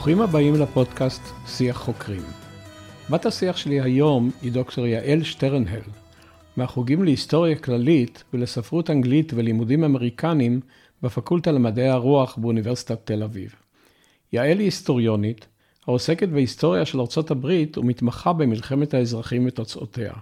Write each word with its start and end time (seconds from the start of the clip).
ברוכים 0.00 0.20
הבאים 0.22 0.54
לפודקאסט 0.54 1.22
שיח 1.46 1.76
חוקרים. 1.76 2.22
בת 3.10 3.26
השיח 3.26 3.56
שלי 3.56 3.80
היום 3.80 4.30
היא 4.42 4.52
דוקטור 4.52 4.86
יעל 4.86 5.22
שטרנהל, 5.22 5.80
מהחוגים 6.56 7.04
להיסטוריה 7.04 7.56
כללית 7.56 8.24
ולספרות 8.34 8.90
אנגלית 8.90 9.32
ולימודים 9.34 9.84
אמריקנים 9.84 10.60
בפקולטה 11.02 11.52
למדעי 11.52 11.88
הרוח 11.88 12.36
באוניברסיטת 12.36 12.98
תל 13.04 13.22
אביב. 13.22 13.54
יעל 14.32 14.58
היא 14.58 14.64
היסטוריונית, 14.64 15.46
העוסקת 15.86 16.28
בהיסטוריה 16.28 16.84
של 16.84 17.00
ארצות 17.00 17.30
הברית 17.30 17.78
ומתמחה 17.78 18.32
במלחמת 18.32 18.94
האזרחים 18.94 19.46
ותוצאותיה. 19.46 20.12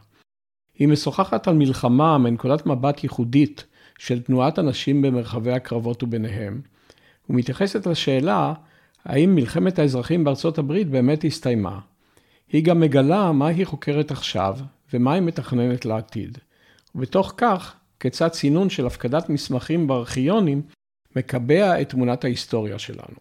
היא 0.79 0.89
משוחחת 0.89 1.49
על 1.49 1.55
מלחמה 1.55 2.19
מנקודת 2.19 2.67
מבט 2.67 3.03
ייחודית 3.03 3.65
של 3.99 4.23
תנועת 4.23 4.59
הנשים 4.59 5.03
במרחבי 5.03 5.53
הקרבות 5.53 6.03
וביניהם, 6.03 6.61
ומתייחסת 7.31 7.87
לשאלה 7.87 8.55
האם 9.05 9.35
מלחמת 9.35 9.79
האזרחים 9.79 10.25
בארצות 10.25 10.59
הברית 10.59 10.91
באמת 10.91 11.25
הסתיימה. 11.25 11.79
היא 12.53 12.65
גם 12.65 12.81
מגלה 12.81 13.33
מה 13.33 13.47
היא 13.47 13.67
חוקרת 13.67 14.11
עכשיו 14.11 14.59
ומה 14.93 15.13
היא 15.13 15.23
מתכננת 15.23 15.85
לעתיד. 15.85 16.39
ובתוך 16.95 17.35
כך, 17.37 17.75
כיצד 18.01 18.29
צינון 18.29 18.71
של 18.71 18.87
הפקדת 18.87 19.29
מסמכים 19.29 19.87
בארכיונים 19.87 20.63
מקבע 21.17 21.81
את 21.81 21.89
תמונת 21.89 22.25
ההיסטוריה 22.25 22.79
שלנו. 22.79 23.19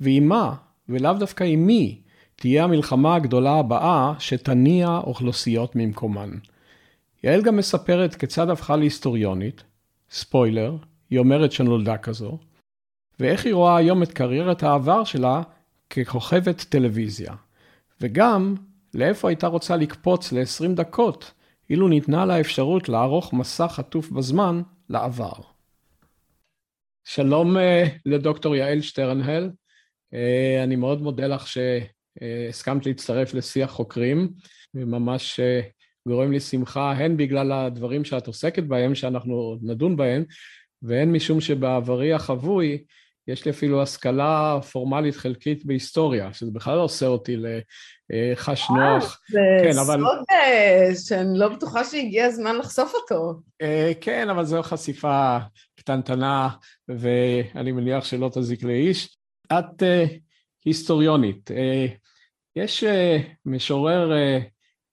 ועם 0.00 0.28
מה, 0.28 0.54
ולאו 0.88 1.12
דווקא 1.12 1.44
עם 1.44 1.66
מי, 1.66 2.00
תהיה 2.36 2.64
המלחמה 2.64 3.14
הגדולה 3.14 3.52
הבאה 3.52 4.12
שתניע 4.18 5.00
אוכלוסיות 5.04 5.76
ממקומן. 5.76 6.30
יעל 7.24 7.42
גם 7.42 7.56
מספרת 7.56 8.14
כיצד 8.14 8.50
הפכה 8.50 8.76
להיסטוריונית, 8.76 9.62
ספוילר, 10.10 10.76
היא 11.10 11.18
אומרת 11.18 11.52
שנולדה 11.52 11.96
כזו, 11.96 12.38
ואיך 13.20 13.44
היא 13.44 13.54
רואה 13.54 13.76
היום 13.76 14.02
את 14.02 14.12
קריירת 14.12 14.62
העבר 14.62 15.04
שלה 15.04 15.42
ככוכבת 15.90 16.60
טלוויזיה. 16.68 17.34
וגם, 18.00 18.54
לאיפה 18.94 19.28
הייתה 19.28 19.46
רוצה 19.46 19.76
לקפוץ 19.76 20.32
ל-20 20.32 20.74
דקות, 20.74 21.32
אילו 21.70 21.88
ניתנה 21.88 22.24
לה 22.26 22.40
אפשרות 22.40 22.88
לערוך 22.88 23.32
מסע 23.32 23.68
חטוף 23.68 24.10
בזמן 24.10 24.62
לעבר. 24.88 25.32
שלום 27.04 27.56
uh, 27.56 27.60
לדוקטור 28.06 28.56
יעל 28.56 28.80
שטרנהל, 28.80 29.50
uh, 30.14 30.64
אני 30.64 30.76
מאוד 30.76 31.02
מודה 31.02 31.26
לך 31.26 31.46
שהסכמת 31.46 32.86
להצטרף 32.86 33.34
לשיח 33.34 33.70
חוקרים, 33.70 34.28
וממש 34.74 35.40
uh, 35.40 35.82
גורם 36.08 36.32
לי 36.32 36.40
שמחה, 36.40 36.92
הן 36.92 37.16
בגלל 37.16 37.52
הדברים 37.52 38.04
שאת 38.04 38.26
עוסקת 38.26 38.62
בהם, 38.62 38.94
שאנחנו 38.94 39.58
נדון 39.62 39.96
בהם, 39.96 40.24
והן 40.82 41.12
משום 41.12 41.40
שבעברי 41.40 42.12
החבוי, 42.12 42.84
יש 43.28 43.44
לי 43.44 43.50
אפילו 43.50 43.82
השכלה 43.82 44.58
פורמלית 44.72 45.16
חלקית 45.16 45.64
בהיסטוריה, 45.64 46.32
שזה 46.32 46.50
בכלל 46.52 46.76
לא 46.76 46.82
עושה 46.82 47.06
אותי 47.06 47.36
לחש 48.10 48.70
אה, 48.70 48.76
נוח. 48.76 49.20
זה 49.30 49.38
כן, 49.62 49.78
אבל... 49.78 50.00
סוד 50.00 50.24
אה, 50.30 50.94
שאני 50.94 51.38
לא 51.38 51.48
בטוחה 51.48 51.84
שהגיע 51.84 52.26
הזמן 52.26 52.56
לחשוף 52.56 52.94
אותו. 52.94 53.40
אה, 53.62 53.92
כן, 54.00 54.30
אבל 54.30 54.44
זו 54.44 54.62
חשיפה 54.62 55.38
קטנטנה, 55.76 56.48
ואני 56.88 57.72
מניח 57.72 58.04
שלא 58.04 58.30
תזיק 58.34 58.62
לאיש. 58.62 59.16
את 59.52 59.82
היסטוריונית. 60.64 61.50
יש 62.56 62.84
משורר 63.46 64.12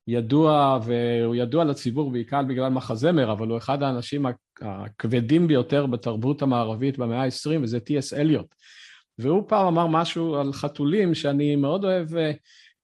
ידוע, 0.07 0.79
והוא 0.83 1.35
ידוע 1.35 1.63
לציבור 1.63 2.11
בעיקר 2.11 2.41
בגלל 2.43 2.69
מחזמר, 2.69 3.31
אבל 3.31 3.47
הוא 3.47 3.57
אחד 3.57 3.83
האנשים 3.83 4.25
הכבדים 4.61 5.47
ביותר 5.47 5.85
בתרבות 5.85 6.41
המערבית 6.41 6.97
במאה 6.97 7.23
ה-20, 7.23 7.59
וזה 7.61 7.79
טי.אס. 7.79 8.13
אליוט. 8.13 8.55
והוא 9.19 9.43
פעם 9.47 9.67
אמר 9.67 9.87
משהו 9.87 10.35
על 10.35 10.53
חתולים 10.53 11.15
שאני 11.15 11.55
מאוד 11.55 11.85
אוהב 11.85 12.15
אה, 12.15 12.31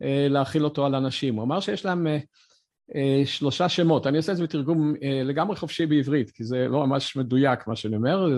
אה, 0.01 0.27
להכיל 0.29 0.63
אותו 0.63 0.85
על 0.85 0.95
אנשים. 0.95 1.35
הוא 1.35 1.43
אמר 1.43 1.59
שיש 1.59 1.85
להם 1.85 2.07
אה, 2.95 3.21
שלושה 3.25 3.69
שמות, 3.69 4.07
אני 4.07 4.17
עושה 4.17 4.31
את 4.31 4.37
זה 4.37 4.43
בתרגום 4.43 4.93
לגמרי 5.25 5.55
חופשי 5.55 5.85
בעברית, 5.85 6.31
כי 6.31 6.43
זה 6.43 6.67
לא 6.69 6.87
ממש 6.87 7.15
מדויק 7.15 7.67
מה 7.67 7.75
שאני 7.75 7.95
אומר, 7.95 8.29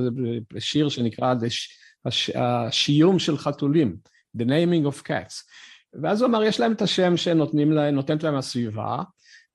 זה 0.53 0.59
שיר 0.59 0.89
שנקרא 0.89 1.33
השיום 2.35 3.19
של 3.19 3.37
חתולים, 3.37 3.95
The 4.37 4.43
Naming 4.45 4.87
of 4.87 5.07
Cats. 5.07 5.33
ואז 6.01 6.21
הוא 6.21 6.29
אמר, 6.29 6.43
יש 6.43 6.59
להם 6.59 6.71
את 6.71 6.81
השם 6.81 7.17
שנותנת 7.17 8.23
להם 8.23 8.35
הסביבה, 8.35 9.03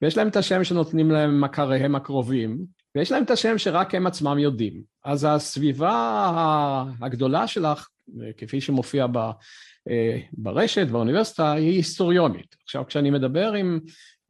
ויש 0.02 0.16
להם 0.16 0.28
את 0.28 0.36
השם 0.36 0.64
שנותנים 0.64 1.10
להם 1.10 1.40
מכריהם 1.40 1.94
הקרובים, 1.94 2.58
ויש 2.94 3.12
להם 3.12 3.24
את 3.24 3.30
השם 3.30 3.58
שרק 3.58 3.94
הם 3.94 4.06
עצמם 4.06 4.38
יודעים. 4.38 4.82
אז 5.04 5.26
הסביבה 5.28 6.84
הגדולה 7.00 7.46
שלך, 7.46 7.88
כפי 8.36 8.60
שמופיע 8.60 9.06
ב, 9.06 9.16
אה, 9.90 10.20
ברשת, 10.32 10.86
באוניברסיטה, 10.86 11.52
היא 11.52 11.70
היסטוריונית. 11.70 12.56
עכשיו, 12.64 12.86
כשאני 12.86 13.10
מדבר 13.10 13.52
עם 13.52 13.80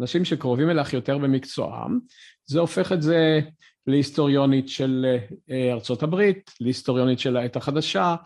אנשים 0.00 0.24
שקרובים 0.24 0.70
אלייך 0.70 0.92
יותר 0.92 1.18
במקצועם, 1.18 1.98
זה 2.46 2.60
הופך 2.60 2.92
את 2.92 3.02
זה 3.02 3.40
להיסטוריונית 3.86 4.68
של 4.68 5.16
אה, 5.50 5.72
ארצות 5.72 6.02
הברית, 6.02 6.50
להיסטוריונית 6.60 7.18
של 7.18 7.36
העת 7.36 7.56
החדשה, 7.56 8.16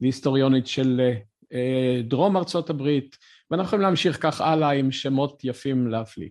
להיסטוריונית 0.00 0.66
של 0.66 1.00
אה, 1.52 2.00
דרום 2.04 2.36
ארצות 2.36 2.70
הברית, 2.70 3.16
ואנחנו 3.50 3.66
יכולים 3.66 3.82
להמשיך 3.82 4.18
כך 4.22 4.40
הלאה 4.40 4.70
עם 4.70 4.92
שמות 4.92 5.44
יפים 5.44 5.88
להפליא. 5.88 6.28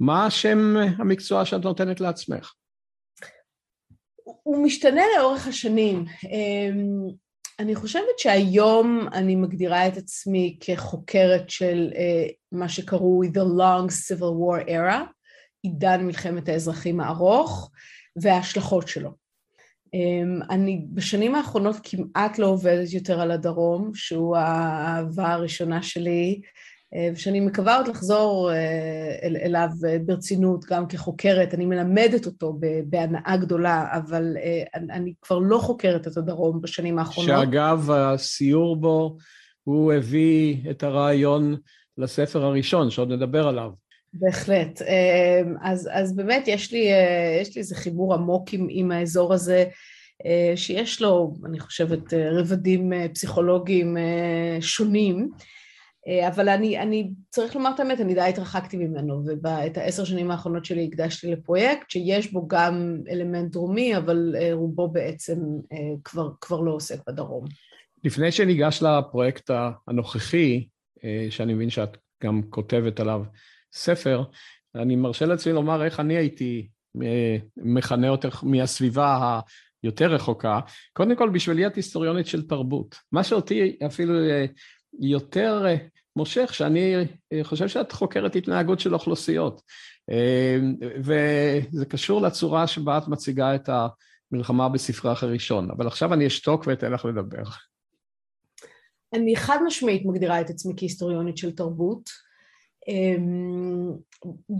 מה 0.00 0.26
השם 0.26 0.76
המקצוע 0.98 1.44
שאת 1.44 1.64
נותנת 1.64 2.00
לעצמך? 2.00 2.52
הוא 4.42 4.64
משתנה 4.64 5.02
לאורך 5.18 5.46
השנים. 5.46 6.04
אמ, 6.24 7.08
אני 7.58 7.74
חושבת 7.74 8.18
שהיום 8.18 9.08
אני 9.12 9.36
מגדירה 9.36 9.88
את 9.88 9.96
עצמי 9.96 10.58
כחוקרת 10.60 11.50
של 11.50 11.90
אה, 11.96 12.26
מה 12.52 12.68
שקראו 12.68 13.22
The 13.24 13.58
Long 13.58 13.90
Civil 13.90 14.20
War 14.20 14.68
Era, 14.68 15.12
עידן 15.62 16.06
מלחמת 16.06 16.48
האזרחים 16.48 17.00
הארוך 17.00 17.70
וההשלכות 18.16 18.88
שלו. 18.88 19.10
אמ, 19.94 20.40
אני 20.50 20.84
בשנים 20.94 21.34
האחרונות 21.34 21.76
כמעט 21.82 22.38
לא 22.38 22.46
עובדת 22.46 22.92
יותר 22.92 23.20
על 23.20 23.30
הדרום, 23.30 23.90
שהוא 23.94 24.36
האהבה 24.36 25.32
הראשונה 25.32 25.82
שלי, 25.82 26.40
ושאני 27.12 27.40
מקווה 27.40 27.76
עוד 27.76 27.88
לחזור 27.88 28.52
אה, 28.52 29.16
אל, 29.22 29.36
אליו 29.36 29.68
אה, 29.88 29.96
ברצינות 30.06 30.64
גם 30.64 30.86
כחוקרת, 30.86 31.54
אני 31.54 31.66
מלמדת 31.66 32.26
אותו 32.26 32.58
בהנאה 32.84 33.36
גדולה, 33.40 33.86
אבל 33.92 34.36
אני, 34.74 34.92
אני 34.92 35.12
כבר 35.22 35.38
לא 35.38 35.58
חוקרת 35.58 36.06
את 36.06 36.16
הדרום 36.16 36.60
בשנים 36.60 36.98
האחרונות. 36.98 37.40
שאגב, 37.40 37.90
הסיור 37.90 38.76
בו, 38.76 39.16
הוא 39.64 39.92
הביא 39.92 40.70
את 40.70 40.82
הרעיון 40.82 41.56
לספר 41.98 42.44
הראשון, 42.44 42.90
שעוד 42.90 43.12
נדבר 43.12 43.48
עליו. 43.48 43.70
בהחלט. 44.14 44.82
אז, 45.62 45.88
אז 45.92 46.16
באמת 46.16 46.48
יש 46.48 46.72
לי, 46.72 46.88
יש 47.40 47.56
לי 47.56 47.60
איזה 47.60 47.76
חיבור 47.76 48.14
עמוק 48.14 48.52
עם, 48.52 48.66
עם 48.70 48.92
האזור 48.92 49.34
הזה, 49.34 49.64
שיש 50.56 51.02
לו, 51.02 51.34
אני 51.46 51.60
חושבת, 51.60 52.14
רבדים 52.14 52.92
פסיכולוגיים 53.14 53.96
שונים. 54.60 55.28
אה, 56.08 56.28
אבל 56.28 56.48
אני, 56.48 56.78
אני, 56.78 57.10
צריך 57.30 57.56
לומר 57.56 57.70
את 57.74 57.80
האמת, 57.80 58.00
אני 58.00 58.14
די 58.14 58.20
התרחקתי 58.20 58.76
ממנו, 58.76 59.24
ואת 59.42 59.76
העשר 59.76 60.04
שנים 60.04 60.30
האחרונות 60.30 60.64
שלי 60.64 60.88
הקדשתי 60.92 61.30
לפרויקט 61.30 61.90
שיש 61.90 62.32
בו 62.32 62.48
גם 62.48 62.96
אלמנט 63.10 63.52
דרומי, 63.52 63.96
אבל 63.96 64.34
אה, 64.38 64.50
רובו 64.52 64.88
בעצם 64.88 65.38
אה, 65.72 65.78
כבר, 66.04 66.30
כבר 66.40 66.60
לא 66.60 66.72
עוסק 66.72 66.98
בדרום. 67.08 67.44
לפני 68.04 68.32
שניגש 68.32 68.82
לפרויקט 68.82 69.50
הנוכחי, 69.88 70.66
שאני 71.30 71.54
מבין 71.54 71.70
שאת 71.70 71.96
גם 72.24 72.42
כותבת 72.50 73.00
עליו 73.00 73.22
ספר, 73.72 74.24
אני 74.74 74.96
מרשה 74.96 75.26
לעצמי 75.26 75.52
לומר 75.52 75.84
איך 75.84 76.00
אני 76.00 76.16
הייתי 76.16 76.68
מכנה 77.56 78.08
אותך 78.08 78.44
מהסביבה 78.44 79.40
היותר 79.82 80.12
רחוקה. 80.12 80.60
קודם 80.92 81.16
כל, 81.16 81.30
בשבילי 81.30 81.66
את 81.66 81.74
היסטוריונית 81.74 82.26
של 82.26 82.48
תרבות. 82.48 82.96
מה 83.12 83.24
שאותי 83.24 83.76
אפילו 83.86 84.14
יותר 85.00 85.64
מושך, 86.16 86.54
שאני 86.54 86.94
אה, 87.32 87.44
חושב 87.44 87.68
שאת 87.68 87.92
חוקרת 87.92 88.36
התנהגות 88.36 88.80
של 88.80 88.94
אוכלוסיות. 88.94 89.62
אה, 90.10 90.58
וזה 90.98 91.86
קשור 91.86 92.22
לצורה 92.22 92.66
שבה 92.66 92.98
את 92.98 93.08
מציגה 93.08 93.54
את 93.54 93.68
המלחמה 94.32 94.68
בספרך 94.68 95.22
הראשון. 95.22 95.70
אבל 95.70 95.86
עכשיו 95.86 96.14
אני 96.14 96.26
אשתוק 96.26 96.66
ואתן 96.66 96.92
לך 96.92 97.04
לדבר. 97.04 97.42
אני 99.14 99.36
חד 99.36 99.58
משמעית 99.66 100.02
מגדירה 100.06 100.40
את 100.40 100.50
עצמי 100.50 100.74
כהיסטוריונית 100.76 101.36
של 101.36 101.52
תרבות. 101.52 102.10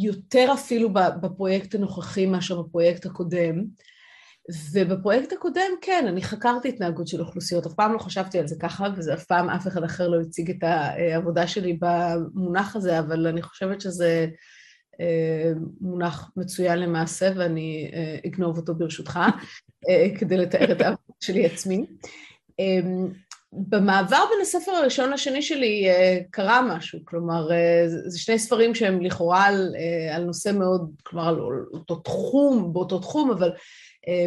יותר 0.01 0.51
אפילו 0.55 0.89
בפרויקט 0.93 1.75
הנוכחי 1.75 2.27
מאשר 2.27 2.63
בפרויקט 2.63 3.07
הקודם. 3.07 3.65
ובפרויקט 4.73 5.33
הקודם, 5.33 5.71
כן, 5.81 6.05
אני 6.09 6.23
חקרתי 6.23 6.69
התנהגות 6.69 7.09
של 7.09 7.21
אוכלוסיות, 7.21 7.67
אף 7.67 7.73
פעם 7.73 7.93
לא 7.93 7.99
חשבתי 7.99 8.39
על 8.39 8.47
זה 8.47 8.57
ככה, 8.61 8.87
וזה 8.97 9.15
אף 9.15 9.25
פעם 9.25 9.51
אף 9.51 9.67
אחד 9.67 9.85
אחר 9.85 10.09
לא 10.09 10.21
הציג 10.21 10.51
את 10.51 10.63
העבודה 10.63 11.47
שלי 11.47 11.79
במונח 11.81 12.77
הזה, 12.77 12.99
אבל 12.99 13.27
אני 13.27 13.43
חושבת 13.43 13.81
שזה 13.81 14.27
אה, 15.01 15.53
מונח 15.81 16.31
מצוין 16.37 16.79
למעשה, 16.79 17.29
ואני 17.37 17.91
אה, 17.95 18.19
אגנוב 18.27 18.57
אותו 18.57 18.75
ברשותך, 18.75 19.21
אה, 19.89 20.07
כדי 20.19 20.37
לתאר 20.37 20.73
את 20.73 20.81
העבודה 20.81 21.03
שלי 21.21 21.47
עצמי. 21.47 21.87
במעבר 23.53 24.25
בין 24.31 24.41
הספר 24.43 24.73
הראשון 24.73 25.11
לשני 25.11 25.43
שלי 25.43 25.87
קרה 26.31 26.77
משהו, 26.77 26.99
כלומר, 27.05 27.49
זה 28.07 28.19
שני 28.19 28.39
ספרים 28.39 28.75
שהם 28.75 29.03
לכאורה 29.03 29.45
על, 29.45 29.75
על 30.15 30.25
נושא 30.25 30.53
מאוד, 30.55 30.91
כלומר, 31.03 31.29
על 31.29 31.37
אותו 31.73 31.97
תחום, 31.97 32.73
באותו 32.73 32.99
תחום, 32.99 33.31
אבל 33.31 33.53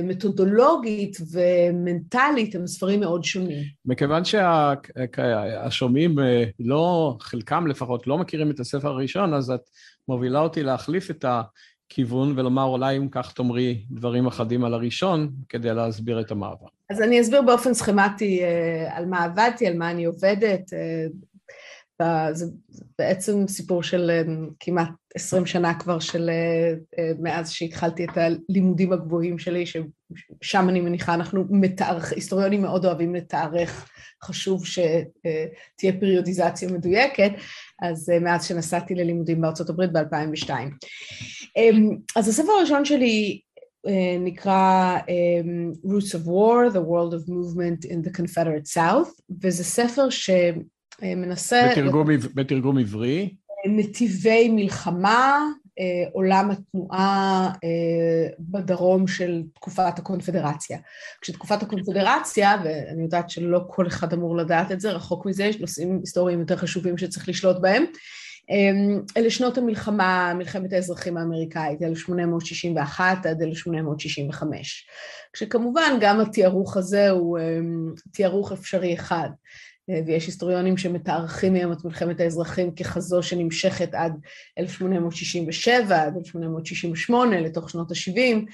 מתודולוגית 0.04 1.18
ומנטלית 1.32 2.56
הם 2.56 2.68
ספרים 2.68 3.00
מאוד 3.00 3.24
שונים. 3.24 3.64
מכיוון 3.86 4.26
שהשומעים 4.26 6.16
לא, 6.60 7.18
חלקם 7.20 7.68
לפחות, 7.68 8.08
לא 8.08 8.18
מכירים 8.18 8.52
את 8.52 8.60
הספר 8.60 8.88
הראשון, 8.88 9.34
אז 9.34 9.52
את 9.52 9.62
מובילה 10.08 10.40
אותי 10.40 10.64
להחליף 10.64 11.12
את 11.12 11.26
הכיוון 11.28 12.40
ולומר 12.40 12.64
אולי 12.64 12.98
אם 12.98 13.08
כך 13.12 13.34
תאמרי 13.34 13.86
דברים 13.92 14.28
אחדים 14.28 14.66
על 14.66 14.74
הראשון 14.74 15.32
כדי 15.50 15.74
להסביר 15.74 16.22
את 16.22 16.32
המעבר. 16.32 16.68
אז 16.90 17.02
אני 17.02 17.22
אסביר 17.22 17.42
באופן 17.42 17.74
סכמטי 17.74 18.42
על 18.90 19.06
מה 19.06 19.24
עבדתי, 19.24 19.68
על 19.68 19.78
מה 19.78 19.92
אני 19.92 20.06
עובדת. 20.06 20.74
זה 22.32 22.46
בעצם 23.00 23.48
סיפור 23.48 23.84
של 23.84 24.12
כמעט 24.60 24.90
עשרים 25.16 25.46
שנה 25.46 25.80
כבר 25.80 26.00
של 26.00 26.30
מאז 27.20 27.52
שהתחלתי 27.52 28.04
את 28.06 28.18
הלימודים 28.18 28.94
הגבוהים 28.94 29.40
שלי, 29.40 29.64
ששם 29.66 30.70
אני 30.70 30.82
מניחה 30.82 31.14
אנחנו 31.14 31.46
מתארך, 31.50 32.14
היסטוריונים 32.14 32.62
מאוד 32.62 32.86
אוהבים 32.86 33.16
לתארך, 33.16 33.90
חשוב 34.24 34.66
שתהיה 34.66 36.00
פריודיזציה 36.00 36.72
מדויקת, 36.72 37.32
אז 37.82 38.10
מאז 38.22 38.46
שנסעתי 38.46 38.96
ללימודים 38.96 39.42
בארצות 39.42 39.70
הברית 39.70 39.92
ב-2002. 39.92 40.50
אז 42.16 42.28
הספר 42.28 42.52
הראשון 42.52 42.86
שלי 42.86 43.40
נקרא 44.20 44.98
Roots 45.86 46.12
of 46.12 46.26
War, 46.26 46.74
The 46.74 46.82
World 46.90 47.14
of 47.14 47.30
Movement 47.30 47.92
in 47.92 48.08
the 48.08 48.12
Confederate 48.18 48.68
South, 48.74 49.22
וזה 49.42 49.64
ספר 49.64 50.10
ש... 50.10 50.30
מנסה... 51.02 51.70
בתרגום, 51.72 52.08
בתרגום 52.34 52.78
עברי. 52.78 53.36
נתיבי 53.68 54.50
מלחמה, 54.50 55.40
עולם 56.12 56.52
התנועה 56.52 57.52
בדרום 58.40 59.08
של 59.08 59.44
תקופת 59.56 60.00
הקונפדרציה. 60.00 60.78
כשתקופת 61.22 61.64
הקונפדרציה, 61.64 62.56
ואני 62.64 63.04
יודעת 63.04 63.30
שלא 63.30 63.62
כל 63.68 63.88
אחד 63.88 64.14
אמור 64.14 64.38
לדעת 64.38 64.72
את 64.72 64.80
זה, 64.80 64.92
רחוק 64.92 65.26
מזה, 65.26 65.44
יש 65.44 65.60
נושאים 65.60 66.00
היסטוריים 66.00 66.40
יותר 66.40 66.58
חשובים 66.58 66.98
שצריך 66.98 67.30
לשלוט 67.30 67.60
בהם, 67.62 67.86
אלה 69.18 69.30
שנות 69.30 69.58
המלחמה, 69.58 70.34
מלחמת 70.38 70.74
האזרחים 70.74 71.18
האמריקאית, 71.18 71.82
1861 71.82 73.26
עד 73.26 73.42
1865. 73.42 74.88
כשכמובן 75.34 75.98
גם 76.02 76.20
התיארוך 76.20 76.78
הזה 76.78 77.10
הוא 77.10 77.40
תיארוך 78.12 78.52
אפשרי 78.52 78.94
אחד. 78.94 79.30
ויש 80.06 80.26
היסטוריונים 80.26 80.78
שמתארכים 80.78 81.54
מהם 81.54 81.72
את 81.72 81.86
מלחמת 81.86 82.20
האזרחים 82.20 82.72
ככזו 82.76 83.24
שנמשכת 83.24 83.94
עד 83.94 84.14
1867, 84.58 86.04
עד 86.04 86.18
1868, 86.18 87.42
לתוך 87.42 87.70
שנות 87.70 87.92
ה-70. 87.92 88.52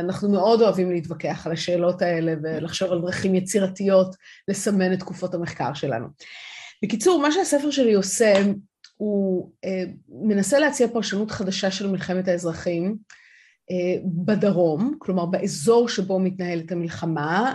אנחנו 0.00 0.28
מאוד 0.28 0.62
אוהבים 0.62 0.90
להתווכח 0.90 1.46
על 1.46 1.52
השאלות 1.52 2.02
האלה 2.02 2.34
ולחשוב 2.42 2.92
על 2.92 3.00
דרכים 3.00 3.34
יצירתיות 3.34 4.16
לסמן 4.48 4.92
את 4.92 4.98
תקופות 4.98 5.34
המחקר 5.34 5.74
שלנו. 5.74 6.06
בקיצור, 6.84 7.22
מה 7.22 7.32
שהספר 7.32 7.70
שלי 7.70 7.94
עושה, 7.94 8.34
הוא 8.96 9.50
מנסה 10.08 10.58
להציע 10.58 10.88
פרשנות 10.88 11.30
חדשה 11.30 11.70
של 11.70 11.90
מלחמת 11.90 12.28
האזרחים, 12.28 12.96
בדרום, 14.04 14.94
כלומר 14.98 15.26
באזור 15.26 15.88
שבו 15.88 16.18
מתנהלת 16.18 16.72
המלחמה, 16.72 17.54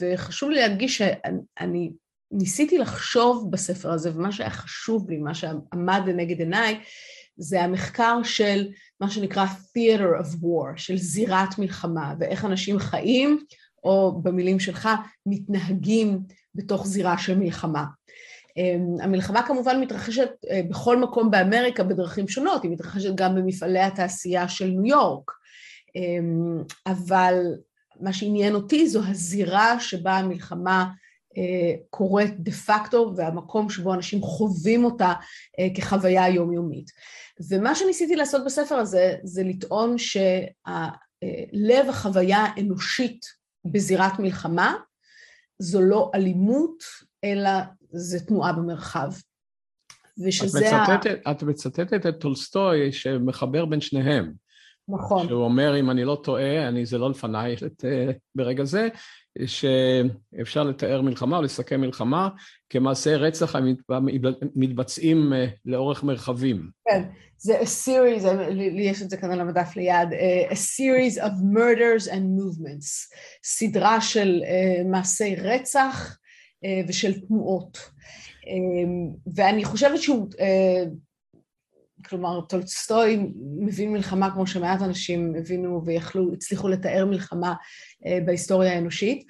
וחשוב 0.00 0.50
לי 0.50 0.60
להדגיש 0.60 1.02
שאני 1.02 1.92
ניסיתי 2.30 2.78
לחשוב 2.78 3.50
בספר 3.50 3.92
הזה, 3.92 4.10
ומה 4.14 4.32
שהיה 4.32 4.50
חשוב 4.50 5.10
לי, 5.10 5.18
מה 5.18 5.34
שעמד 5.34 6.02
לנגד 6.06 6.38
עיניי, 6.38 6.80
זה 7.36 7.62
המחקר 7.62 8.20
של 8.22 8.68
מה 9.00 9.10
שנקרא 9.10 9.46
theater 9.46 10.22
of 10.22 10.34
war, 10.42 10.76
של 10.76 10.96
זירת 10.96 11.58
מלחמה, 11.58 12.14
ואיך 12.18 12.44
אנשים 12.44 12.78
חיים, 12.78 13.44
או 13.84 14.20
במילים 14.22 14.60
שלך, 14.60 14.88
מתנהגים 15.26 16.18
בתוך 16.54 16.86
זירה 16.86 17.18
של 17.18 17.38
מלחמה. 17.38 17.84
המלחמה 19.00 19.42
כמובן 19.46 19.80
מתרחשת 19.80 20.30
בכל 20.70 20.96
מקום 21.00 21.30
באמריקה 21.30 21.84
בדרכים 21.84 22.28
שונות, 22.28 22.62
היא 22.62 22.70
מתרחשת 22.70 23.14
גם 23.14 23.34
במפעלי 23.34 23.80
התעשייה 23.80 24.48
של 24.48 24.66
ניו 24.66 24.86
יורק, 24.86 25.30
אבל 26.86 27.44
מה 28.00 28.12
שעניין 28.12 28.54
אותי 28.54 28.88
זו 28.88 29.00
הזירה 29.08 29.80
שבה 29.80 30.16
המלחמה 30.16 30.86
קורית 31.90 32.40
דה 32.40 32.52
פקטו 32.52 33.12
והמקום 33.16 33.70
שבו 33.70 33.94
אנשים 33.94 34.22
חווים 34.22 34.84
אותה 34.84 35.12
כחוויה 35.74 36.28
יומיומית. 36.28 36.90
ומה 37.50 37.74
שניסיתי 37.74 38.16
לעשות 38.16 38.44
בספר 38.44 38.74
הזה 38.74 39.14
זה 39.24 39.42
לטעון 39.42 39.98
שלב 39.98 41.88
החוויה 41.88 42.38
האנושית 42.38 43.26
בזירת 43.64 44.18
מלחמה 44.18 44.74
זו 45.58 45.80
לא 45.80 46.10
אלימות, 46.14 46.84
אלא 47.24 47.50
זה 47.90 48.20
תנועה 48.20 48.52
במרחב. 48.52 49.10
ושזה 50.26 50.58
את 50.58 50.88
מצטטת, 50.88 51.26
ה... 51.26 51.30
את 51.30 51.42
מצטטת 51.42 52.06
את 52.06 52.20
טולסטוי 52.20 52.92
שמחבר 52.92 53.64
בין 53.64 53.80
שניהם. 53.80 54.32
נכון. 54.88 55.28
שהוא 55.28 55.44
אומר, 55.44 55.80
אם 55.80 55.90
אני 55.90 56.04
לא 56.04 56.20
טועה, 56.24 56.68
אני, 56.68 56.86
זה 56.86 56.98
לא 56.98 57.10
לפניי 57.10 57.54
את, 57.66 57.84
ברגע 58.34 58.64
זה, 58.64 58.88
שאפשר 59.46 60.62
לתאר 60.62 61.02
מלחמה 61.02 61.36
או 61.36 61.42
לסכם 61.42 61.80
מלחמה 61.80 62.28
כמעשי 62.70 63.14
רצח 63.14 63.56
המתבצעים 63.88 65.32
לאורך 65.64 66.04
מרחבים. 66.04 66.70
כן, 66.88 67.02
זה 67.38 67.60
a 67.60 67.64
series, 67.64 68.28
לי 68.50 68.82
יש 68.82 69.02
את 69.02 69.10
זה 69.10 69.16
כאן 69.16 69.30
על 69.30 69.40
המדף 69.40 69.76
ליד, 69.76 70.08
a 70.50 70.54
series 70.54 71.22
of 71.22 71.32
murders 71.54 72.08
and 72.08 72.40
movements, 72.40 73.14
סדרה 73.44 74.00
של 74.00 74.42
מעשי 74.84 75.36
רצח 75.36 76.18
ושל 76.88 77.20
תנועות. 77.20 77.78
ואני 79.34 79.64
חושבת 79.64 80.02
שהוא, 80.02 80.28
כלומר, 82.04 82.40
טולסטוי 82.40 83.32
מבין 83.58 83.92
מלחמה 83.92 84.30
כמו 84.30 84.46
שמעט 84.46 84.82
אנשים 84.82 85.34
הבינו 85.38 85.82
ויכלו, 85.84 86.32
הצליחו 86.32 86.68
לתאר 86.68 87.06
מלחמה 87.06 87.54
בהיסטוריה 88.24 88.72
האנושית, 88.72 89.26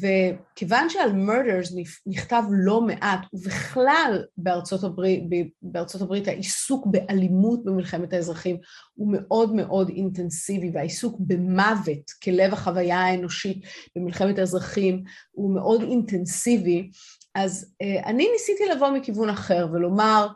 וכיוון 0.00 0.90
שעל 0.90 1.10
murders 1.10 1.74
נכתב 2.06 2.42
לא 2.50 2.80
מעט, 2.80 3.26
ובכלל 3.32 4.24
בארצות 4.36 4.84
הברית, 4.84 5.24
בארצות 5.62 6.02
הברית 6.02 6.28
העיסוק 6.28 6.86
באלימות 6.86 7.64
במלחמת 7.64 8.12
האזרחים 8.12 8.56
הוא 8.94 9.12
מאוד 9.12 9.54
מאוד 9.54 9.88
אינטנסיבי, 9.88 10.70
והעיסוק 10.74 11.16
במוות 11.20 12.10
כלב 12.24 12.52
החוויה 12.52 12.98
האנושית 12.98 13.64
במלחמת 13.96 14.38
האזרחים 14.38 15.02
הוא 15.30 15.54
מאוד 15.54 15.82
אינטנסיבי, 15.82 16.90
אז 17.34 17.74
אני 18.06 18.28
ניסיתי 18.32 18.62
לבוא 18.74 18.90
מכיוון 18.90 19.28
אחר 19.28 19.68
ולומר, 19.72 20.28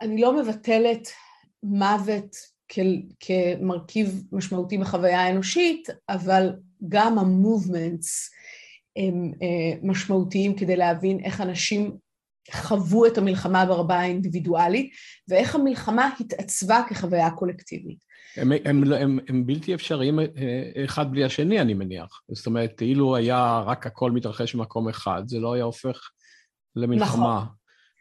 אני 0.00 0.20
לא 0.20 0.42
מבטלת 0.42 1.08
מוות 1.62 2.36
כמרכיב 3.20 4.22
משמעותי 4.32 4.78
בחוויה 4.78 5.20
האנושית, 5.20 5.88
אבל 6.08 6.52
גם 6.88 7.18
המובמנטס 7.18 8.30
הם 8.98 9.32
משמעותיים 9.82 10.56
כדי 10.56 10.76
להבין 10.76 11.20
איך 11.24 11.40
אנשים 11.40 11.96
חוו 12.52 13.06
את 13.06 13.18
המלחמה 13.18 13.66
ברבה 13.66 13.94
האינדיבידואלית, 13.94 14.90
ואיך 15.28 15.54
המלחמה 15.54 16.10
התעצבה 16.20 16.82
כחוויה 16.88 17.30
קולקטיבית. 17.30 17.98
הם, 18.36 18.52
הם, 18.64 18.92
הם, 18.92 19.18
הם 19.28 19.46
בלתי 19.46 19.74
אפשריים 19.74 20.18
אחד 20.84 21.10
בלי 21.10 21.24
השני, 21.24 21.60
אני 21.60 21.74
מניח. 21.74 22.22
זאת 22.32 22.46
אומרת, 22.46 22.82
אילו 22.82 23.16
היה 23.16 23.62
רק 23.66 23.86
הכל 23.86 24.10
מתרחש 24.10 24.54
במקום 24.54 24.88
אחד, 24.88 25.22
זה 25.26 25.38
לא 25.38 25.52
היה 25.52 25.64
הופך 25.64 26.10
למלחמה. 26.76 27.44
נכון. 27.44 27.46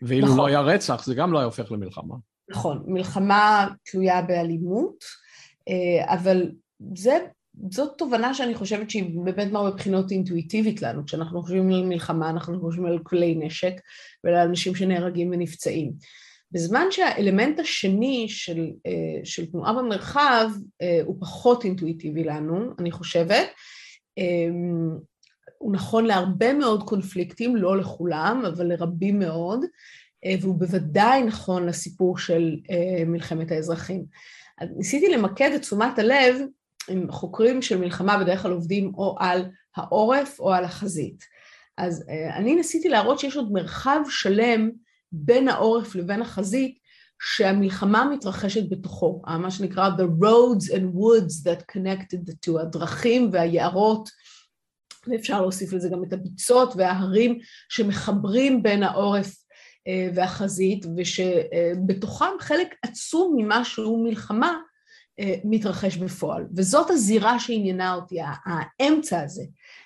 ואילו 0.01 0.27
נכון. 0.27 0.37
לא 0.37 0.45
היה 0.45 0.61
רצח, 0.61 1.05
זה 1.05 1.15
גם 1.15 1.33
לא 1.33 1.37
היה 1.37 1.45
הופך 1.45 1.71
למלחמה. 1.71 2.15
נכון, 2.49 2.83
מלחמה 2.87 3.67
תלויה 3.91 4.21
באלימות, 4.21 5.03
אבל 6.05 6.51
זה 6.95 7.17
זאת 7.71 7.97
תובנה 7.97 8.33
שאני 8.33 8.55
חושבת 8.55 8.89
שהיא 8.89 9.19
באמת 9.23 9.51
מאוד 9.51 9.73
מבחינות 9.73 10.11
אינטואיטיבית 10.11 10.81
לנו, 10.81 11.05
כשאנחנו 11.05 11.41
חושבים 11.41 11.69
על 11.71 11.85
מלחמה 11.85 12.29
אנחנו 12.29 12.61
חושבים 12.61 12.85
על 12.85 12.99
כלי 13.03 13.35
נשק 13.35 13.73
ועל 14.23 14.35
אנשים 14.35 14.75
שנהרגים 14.75 15.31
ונפצעים. 15.31 15.91
בזמן 16.51 16.85
שהאלמנט 16.91 17.59
השני 17.59 18.25
של, 18.29 18.67
של 19.23 19.45
תנועה 19.45 19.73
במרחב 19.73 20.49
הוא 21.05 21.15
פחות 21.19 21.65
אינטואיטיבי 21.65 22.23
לנו, 22.23 22.73
אני 22.79 22.91
חושבת, 22.91 23.47
הוא 25.57 25.73
נכון 25.73 26.05
להרבה 26.05 26.53
מאוד 26.53 26.83
קונפליקטים, 26.83 27.55
לא 27.55 27.77
לכולם, 27.77 28.43
אבל 28.47 28.65
לרבים 28.65 29.19
מאוד, 29.19 29.65
והוא 30.41 30.55
בוודאי 30.55 31.23
נכון 31.23 31.65
לסיפור 31.65 32.17
של 32.17 32.55
מלחמת 33.05 33.51
האזרחים. 33.51 34.05
ניסיתי 34.77 35.09
למקד 35.09 35.51
את 35.55 35.61
תשומת 35.61 35.99
הלב 35.99 36.35
עם 36.89 37.11
חוקרים 37.11 37.61
של 37.61 37.77
מלחמה 37.77 38.17
בדרך 38.17 38.41
כלל 38.41 38.51
עובדים 38.51 38.91
או 38.95 39.15
על 39.19 39.45
העורף 39.75 40.39
או 40.39 40.53
על 40.53 40.63
החזית. 40.63 41.23
אז 41.77 42.05
אני 42.35 42.55
ניסיתי 42.55 42.89
להראות 42.89 43.19
שיש 43.19 43.35
עוד 43.35 43.51
מרחב 43.51 43.99
שלם 44.09 44.69
בין 45.11 45.47
העורף 45.47 45.95
לבין 45.95 46.21
החזית, 46.21 46.77
שהמלחמה 47.21 48.05
מתרחשת 48.05 48.69
בתוכו, 48.69 49.21
מה 49.39 49.51
שנקרא 49.51 49.89
The 49.97 50.23
roads 50.23 50.71
and 50.71 50.95
woods 50.95 51.43
that 51.43 51.75
connected 51.75 52.29
the 52.29 52.33
two, 52.45 52.61
הדרכים 52.61 53.29
והיערות, 53.31 54.09
ואפשר 55.07 55.41
להוסיף 55.41 55.73
לזה 55.73 55.89
גם 55.89 56.03
את 56.03 56.13
הביצות 56.13 56.73
וההרים 56.75 57.39
שמחברים 57.69 58.63
בין 58.63 58.83
העורף 58.83 59.35
אה, 59.87 60.09
והחזית, 60.15 60.85
ושבתוכם 60.97 62.39
חלק 62.39 62.75
עצום 62.83 63.35
ממה 63.37 63.65
שהוא 63.65 64.05
מלחמה 64.05 64.47
אה, 64.47 64.57
מתרחש 65.43 65.97
בפועל. 65.97 66.45
וזאת 66.55 66.89
הזירה 66.89 67.39
שעניינה 67.39 67.93
אותי, 67.93 68.17
האמצע 68.45 69.21
הזה 69.21 69.43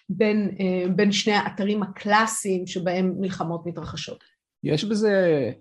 בין, 0.10 0.52
אה, 0.60 0.90
בין 0.96 1.12
שני 1.12 1.34
האתרים 1.34 1.84
הקלאסיים 1.84 2.68
שבהם 2.68 3.14
מלחמות 3.20 3.66
מתרחשות. 3.66 4.24
יש 4.64 4.84
בזה 4.84 5.52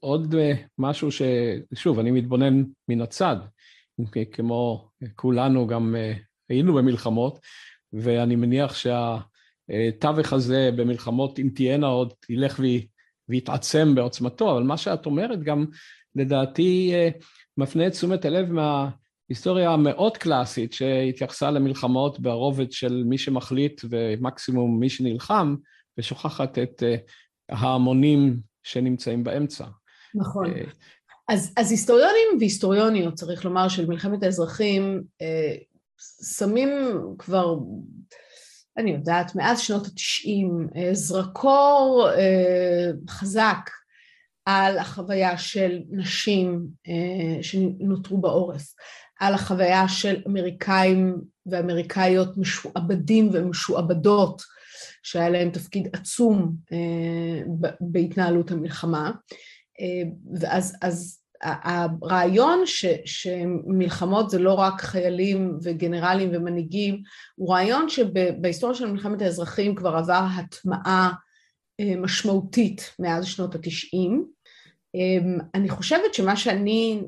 עוד 0.00 0.34
משהו 0.78 1.08
ששוב, 1.10 1.98
אני 1.98 2.10
מתבונן 2.10 2.64
מן 2.88 3.00
הצד, 3.00 3.36
כמו 4.32 4.88
כולנו 5.16 5.66
גם 5.66 5.94
היינו 6.48 6.74
במלחמות, 6.74 7.38
ואני 7.92 8.36
מניח 8.36 8.74
שהתווך 8.74 10.32
הזה 10.32 10.70
במלחמות, 10.76 11.38
אם 11.38 11.48
תהיינה 11.54 11.86
עוד, 11.86 12.12
ילך 12.28 12.60
ויתעצם 13.28 13.94
בעוצמתו, 13.94 14.52
אבל 14.52 14.62
מה 14.62 14.76
שאת 14.76 15.06
אומרת 15.06 15.42
גם 15.42 15.66
לדעתי 16.14 16.92
מפנה 17.56 17.86
את 17.86 17.92
תשומת 17.92 18.24
הלב 18.24 18.48
מההיסטוריה 19.30 19.70
המאוד 19.70 20.16
קלאסית 20.16 20.72
שהתייחסה 20.72 21.50
למלחמות 21.50 22.20
ברובד 22.20 22.72
של 22.72 23.02
מי 23.06 23.18
שמחליט 23.18 23.80
ומקסימום 23.90 24.80
מי 24.80 24.88
שנלחם, 24.88 25.54
ושוכחת 25.98 26.58
את 26.58 26.82
ההמונים 27.48 28.40
שנמצאים 28.62 29.24
באמצע. 29.24 29.64
נכון. 30.14 30.46
אז, 31.28 31.52
אז 31.56 31.70
היסטוריונים 31.70 32.38
והיסטוריוניות, 32.38 33.14
צריך 33.14 33.44
לומר, 33.44 33.68
של 33.68 33.86
מלחמת 33.86 34.22
האזרחים, 34.22 35.02
שמים 36.36 36.68
כבר, 37.18 37.56
אני 38.78 38.90
יודעת, 38.90 39.34
מאז 39.34 39.60
שנות 39.60 39.86
התשעים, 39.86 40.68
זרקור 40.92 42.08
חזק 43.08 43.70
על 44.44 44.78
החוויה 44.78 45.38
של 45.38 45.80
נשים 45.90 46.66
שנותרו 47.42 48.20
בעורף, 48.20 48.74
על 49.26 49.34
החוויה 49.34 49.88
של 49.88 50.22
אמריקאים 50.26 51.20
ואמריקאיות 51.46 52.38
משועבדים 52.38 53.30
ומשועבדות, 53.32 54.42
שהיה 55.02 55.28
להם 55.28 55.50
תפקיד 55.50 55.88
עצום 55.92 56.54
בהתנהלות 57.80 58.50
המלחמה. 58.50 59.10
ואז 60.40 60.76
אז 60.82 61.20
הרעיון 61.42 62.62
ש, 62.66 62.84
שמלחמות 63.04 64.30
זה 64.30 64.38
לא 64.38 64.54
רק 64.54 64.80
חיילים 64.80 65.58
וגנרלים 65.62 66.30
ומנהיגים, 66.32 67.02
הוא 67.36 67.54
רעיון 67.54 67.88
שבהיסטוריה 67.88 68.76
של 68.76 68.92
מלחמת 68.92 69.22
האזרחים 69.22 69.74
כבר 69.74 69.96
עבר 69.96 70.26
הטמעה 70.36 71.12
משמעותית 71.80 72.94
מאז 72.98 73.26
שנות 73.26 73.54
התשעים. 73.54 74.26
אני 75.54 75.68
חושבת 75.68 76.14
שמה 76.14 76.36
שאני 76.36 77.02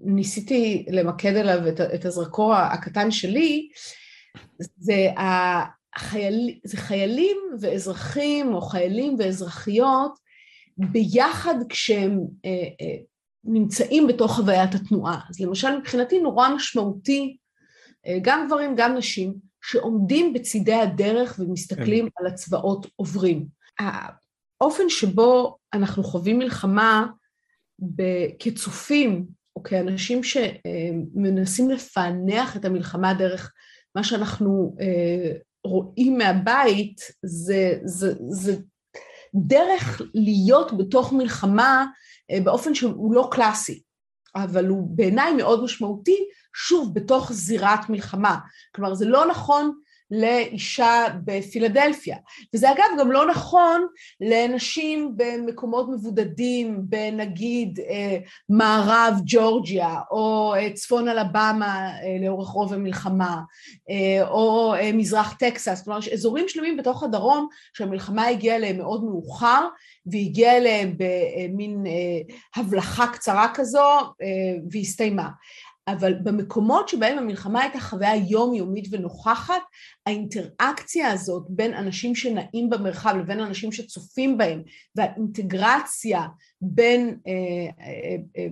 ניסיתי 0.00 0.86
למקד 0.90 1.36
עליו 1.36 1.68
את, 1.68 1.80
את 1.80 2.04
הזרקור 2.04 2.54
הקטן 2.54 3.10
שלי, 3.10 3.68
זה, 4.58 5.06
החייל, 5.96 6.58
זה 6.64 6.76
חיילים 6.76 7.36
ואזרחים 7.60 8.54
או 8.54 8.60
חיילים 8.60 9.16
ואזרחיות 9.18 10.18
ביחד 10.78 11.54
כשהם 11.68 12.20
נמצאים 13.44 14.06
בתוך 14.06 14.32
חוויית 14.32 14.74
התנועה. 14.74 15.20
אז 15.30 15.40
למשל 15.40 15.78
מבחינתי 15.78 16.20
נורא 16.20 16.48
משמעותי, 16.48 17.36
גם 18.22 18.46
גברים, 18.46 18.74
גם 18.76 18.96
נשים, 18.96 19.34
שעומדים 19.62 20.32
בצידי 20.32 20.74
הדרך 20.74 21.36
ומסתכלים 21.38 22.04
כן. 22.04 22.10
על 22.16 22.26
הצבאות 22.26 22.86
עוברים. 22.96 23.46
האופן 24.60 24.88
שבו 24.88 25.56
אנחנו 25.74 26.04
חווים 26.04 26.38
מלחמה 26.38 27.06
כצופים, 28.38 29.26
כאנשים 29.68 30.20
שמנסים 30.22 31.70
לפענח 31.70 32.56
את 32.56 32.64
המלחמה 32.64 33.14
דרך 33.14 33.52
מה 33.94 34.04
שאנחנו 34.04 34.76
רואים 35.64 36.18
מהבית, 36.18 37.00
זה, 37.22 37.78
זה, 37.84 38.12
זה 38.28 38.56
דרך 39.34 40.02
להיות 40.14 40.78
בתוך 40.78 41.12
מלחמה 41.12 41.86
אה, 42.30 42.40
באופן 42.44 42.74
שהוא 42.74 43.14
לא 43.14 43.28
קלאסי, 43.32 43.82
אבל 44.34 44.66
הוא 44.66 44.88
בעיניי 44.96 45.34
מאוד 45.34 45.64
משמעותי, 45.64 46.18
שוב, 46.54 46.94
בתוך 46.94 47.32
זירת 47.32 47.88
מלחמה. 47.88 48.38
כלומר, 48.74 48.94
זה 48.94 49.04
לא 49.04 49.26
נכון 49.26 49.78
לאישה 50.10 51.04
בפילדלפיה. 51.24 52.16
וזה 52.54 52.70
אגב 52.70 52.84
גם 52.98 53.12
לא 53.12 53.26
נכון 53.26 53.86
לנשים 54.20 55.12
במקומות 55.16 55.88
מבודדים, 55.88 56.80
בנגיד 56.82 57.80
אה, 57.80 58.18
מערב 58.48 59.14
ג'ורג'יה, 59.24 60.00
או 60.10 60.54
אה, 60.56 60.72
צפון 60.72 61.08
אלבמה 61.08 61.90
לאורך 62.20 62.48
רוב 62.48 62.72
המלחמה, 62.72 63.40
או 64.30 64.74
מזרח 64.94 65.32
טקסס, 65.38 65.82
כלומר 65.84 66.00
אזורים 66.12 66.48
שלמים 66.48 66.76
בתוך 66.76 67.02
הדרום 67.02 67.48
שהמלחמה 67.72 68.26
הגיעה 68.26 68.56
אליהם 68.56 68.76
מאוד 68.78 69.04
מאוחר, 69.04 69.66
והגיעה 70.06 70.56
אליהם 70.56 70.94
במין 70.96 71.84
הבלחה 72.56 73.06
קצרה 73.06 73.48
כזו 73.54 73.88
והסתיימה. 74.70 75.28
אבל 75.92 76.14
במקומות 76.14 76.88
שבהם 76.88 77.18
המלחמה 77.18 77.62
הייתה 77.62 77.80
חוויה 77.80 78.16
יומיומית 78.16 78.88
ונוכחת, 78.90 79.62
האינטראקציה 80.06 81.10
הזאת 81.10 81.46
בין 81.48 81.74
אנשים 81.74 82.14
שנעים 82.14 82.70
במרחב 82.70 83.14
לבין 83.20 83.40
אנשים 83.40 83.72
שצופים 83.72 84.38
בהם, 84.38 84.62
והאינטגרציה 84.96 86.26
בין, 86.60 87.18
אה, 87.26 87.32
אה, 87.86 88.16
אה, 88.36 88.46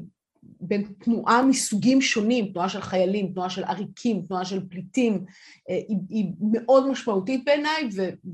בין 0.61 0.85
תנועה 1.05 1.43
מסוגים 1.43 2.01
שונים, 2.01 2.53
תנועה 2.53 2.69
של 2.69 2.81
חיילים, 2.81 3.33
תנועה 3.33 3.51
של 3.51 3.65
עריקים, 3.65 4.23
תנועה 4.23 4.45
של 4.45 4.61
פליטים, 4.69 5.25
היא, 5.69 5.97
היא 6.09 6.27
מאוד 6.53 6.91
משמעותית 6.91 7.45
בעיניי 7.45 7.89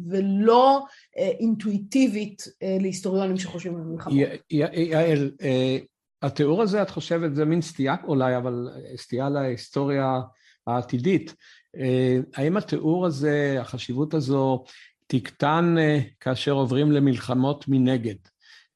ולא 0.08 0.84
אינטואיטיבית 1.16 2.42
להיסטוריונים 2.80 3.38
שחושבים 3.38 3.76
על 3.76 3.82
מלחמות. 3.82 4.18
יעל, 4.50 5.30
התיאור 6.22 6.62
הזה, 6.62 6.82
את 6.82 6.90
חושבת, 6.90 7.34
זה 7.34 7.44
מין 7.44 7.62
סטייה 7.62 7.96
אולי, 8.04 8.36
אבל 8.36 8.68
סטייה 8.96 9.28
להיסטוריה 9.28 10.20
העתידית. 10.66 11.34
אה, 11.76 12.18
האם 12.36 12.56
התיאור 12.56 13.06
הזה, 13.06 13.56
החשיבות 13.60 14.14
הזו, 14.14 14.64
תקטן 15.06 15.74
אה, 15.78 16.00
כאשר 16.20 16.52
עוברים 16.52 16.92
למלחמות 16.92 17.64
מנגד? 17.68 18.14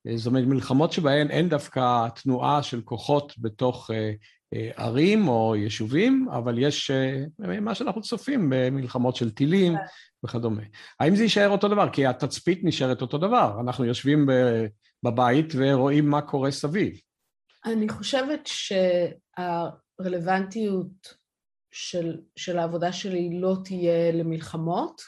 אה, 0.06 0.16
זאת 0.16 0.26
אומרת, 0.26 0.44
מלחמות 0.44 0.92
שבהן 0.92 1.30
אין 1.30 1.48
דווקא 1.48 2.08
תנועה 2.08 2.62
של 2.62 2.80
כוחות 2.80 3.32
בתוך 3.38 3.90
ערים 4.76 5.28
או 5.28 5.56
יישובים, 5.56 6.26
אבל 6.32 6.58
יש 6.58 6.90
מה 7.38 7.74
שאנחנו 7.74 8.02
צופים 8.02 8.46
במלחמות 8.50 9.16
של 9.16 9.30
טילים 9.30 9.74
וכדומה. 10.24 10.62
האם 11.00 11.16
זה 11.16 11.22
יישאר 11.22 11.48
אותו 11.48 11.68
דבר? 11.68 11.88
כי 11.90 12.06
התצפית 12.06 12.60
נשארת 12.62 13.02
אותו 13.02 13.18
דבר. 13.18 13.60
אנחנו 13.60 13.84
יושבים 13.84 14.28
בבית 15.02 15.52
ורואים 15.56 16.10
מה 16.10 16.20
קורה 16.20 16.50
סביב. 16.50 17.00
אני 17.66 17.88
חושבת 17.88 18.49
שהרלוונטיות 19.38 21.14
של, 21.70 22.20
של 22.37 22.58
העבודה 22.58 22.92
שלי 22.92 23.40
לא 23.40 23.56
תהיה 23.64 24.12
למלחמות, 24.12 25.02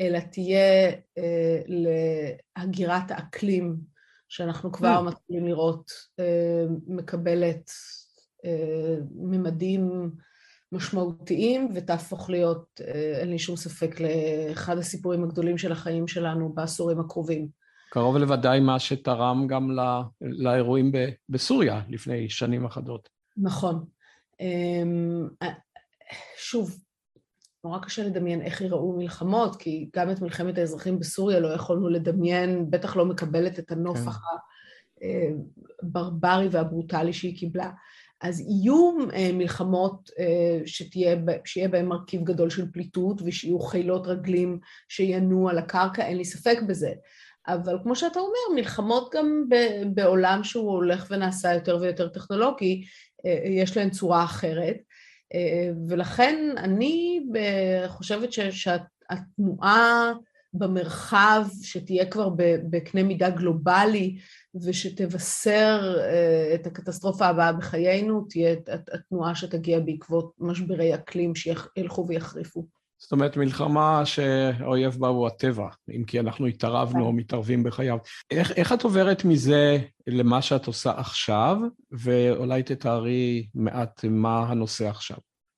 אלא 0.00 0.18
תהיה 0.18 0.90
אה, 1.18 1.60
להגירת 1.66 3.10
האקלים, 3.10 3.76
שאנחנו 4.28 4.72
כבר 4.72 4.98
mm. 4.98 5.02
מתחילים 5.02 5.46
לראות 5.46 5.90
אה, 6.20 6.64
מקבלת 6.86 7.70
אה, 8.44 8.96
ממדים 9.14 10.10
משמעותיים, 10.72 11.68
ותהפוך 11.74 12.30
להיות, 12.30 12.80
אה, 12.80 13.18
אין 13.20 13.30
לי 13.30 13.38
שום 13.38 13.56
ספק, 13.56 13.96
לאחד 14.00 14.78
הסיפורים 14.78 15.24
הגדולים 15.24 15.58
של 15.58 15.72
החיים 15.72 16.08
שלנו 16.08 16.52
בעשורים 16.52 17.00
הקרובים. 17.00 17.48
קרוב 17.90 18.16
לוודאי 18.16 18.60
מה 18.60 18.78
שתרם 18.78 19.46
גם 19.46 19.70
לא, 19.70 20.00
לאירועים 20.20 20.92
בסוריה 21.28 21.82
לפני 21.88 22.30
שנים 22.30 22.64
אחדות. 22.64 23.08
נכון. 23.36 23.84
אמ, 24.40 25.28
שוב, 26.36 26.78
נורא 27.64 27.78
קשה 27.78 28.04
לדמיין 28.04 28.42
איך 28.42 28.60
ייראו 28.60 28.96
מלחמות, 28.96 29.56
כי 29.56 29.90
גם 29.96 30.10
את 30.10 30.20
מלחמת 30.20 30.58
האזרחים 30.58 30.98
בסוריה 30.98 31.40
לא 31.40 31.48
יכולנו 31.48 31.88
לדמיין, 31.88 32.70
בטח 32.70 32.96
לא 32.96 33.06
מקבלת 33.06 33.58
את 33.58 33.72
הנופח 33.72 34.18
כן. 35.00 35.34
הברברי 35.82 36.48
והברוטלי 36.50 37.12
שהיא 37.12 37.38
קיבלה. 37.38 37.70
אז 38.20 38.40
יהיו 38.40 38.92
מלחמות 39.32 40.10
שתהיה, 40.66 41.16
שיהיה 41.44 41.68
בהן 41.68 41.86
מרכיב 41.86 42.24
גדול 42.24 42.50
של 42.50 42.72
פליטות 42.72 43.22
ושיהיו 43.24 43.60
חילות 43.60 44.06
רגלים 44.06 44.58
שינועו 44.88 45.48
על 45.48 45.58
הקרקע, 45.58 46.02
אין 46.02 46.16
לי 46.16 46.24
ספק 46.24 46.58
בזה. 46.68 46.92
אבל 47.46 47.76
כמו 47.82 47.96
שאתה 47.96 48.20
אומר, 48.20 48.54
מלחמות 48.54 49.14
גם 49.14 49.44
בעולם 49.94 50.44
שהוא 50.44 50.70
הולך 50.70 51.06
ונעשה 51.10 51.54
יותר 51.54 51.78
ויותר 51.80 52.08
טכנולוגי, 52.08 52.84
יש 53.44 53.76
להן 53.76 53.90
צורה 53.90 54.24
אחרת. 54.24 54.76
ולכן 55.88 56.54
אני 56.56 57.20
חושבת 57.86 58.28
שהתנועה 58.32 60.12
במרחב, 60.52 61.46
שתהיה 61.62 62.06
כבר 62.06 62.28
בקנה 62.70 63.02
מידה 63.02 63.30
גלובלי 63.30 64.18
ושתבשר 64.62 65.96
את 66.54 66.66
הקטסטרופה 66.66 67.26
הבאה 67.26 67.52
בחיינו, 67.52 68.26
תהיה 68.30 68.56
התנועה 68.92 69.34
שתגיע 69.34 69.80
בעקבות 69.80 70.32
משברי 70.38 70.94
אקלים 70.94 71.34
שילכו 71.34 72.06
ויחריפו. 72.08 72.77
זאת 73.00 73.12
אומרת, 73.12 73.36
מלחמה 73.36 74.06
שהאויב 74.06 74.96
בה 74.98 75.08
הוא 75.08 75.26
הטבע, 75.26 75.68
אם 75.96 76.04
כי 76.04 76.20
אנחנו 76.20 76.46
התערבנו 76.46 77.06
או 77.06 77.12
מתערבים 77.12 77.62
בחייו. 77.62 77.98
איך, 78.30 78.52
איך 78.52 78.72
את 78.72 78.82
עוברת 78.82 79.24
מזה 79.24 79.78
למה 80.06 80.42
שאת 80.42 80.66
עושה 80.66 80.92
עכשיו, 80.96 81.56
ואולי 81.90 82.62
תתארי 82.62 83.46
מעט 83.54 84.04
מה 84.04 84.46
הנושא 84.48 84.88
עכשיו. 84.88 85.16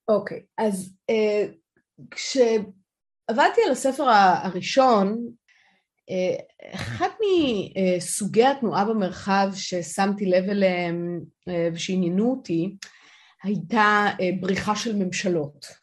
אוקיי, 0.09 0.39
okay, 0.39 0.65
אז 0.65 0.93
uh, 1.11 1.15
כשעבדתי 2.11 3.61
על 3.67 3.73
הספר 3.73 4.05
הראשון, 4.43 5.19
uh, 6.11 6.75
אחד 6.75 7.09
מסוגי 7.97 8.45
התנועה 8.45 8.85
במרחב 8.85 9.51
ששמתי 9.55 10.27
לב 10.27 10.45
אליהם 10.51 11.21
uh, 11.49 11.53
ושעניינו 11.73 12.31
אותי, 12.31 12.77
הייתה 13.43 14.07
uh, 14.13 14.23
בריחה 14.41 14.77
של 14.77 14.97
ממשלות. 14.97 15.80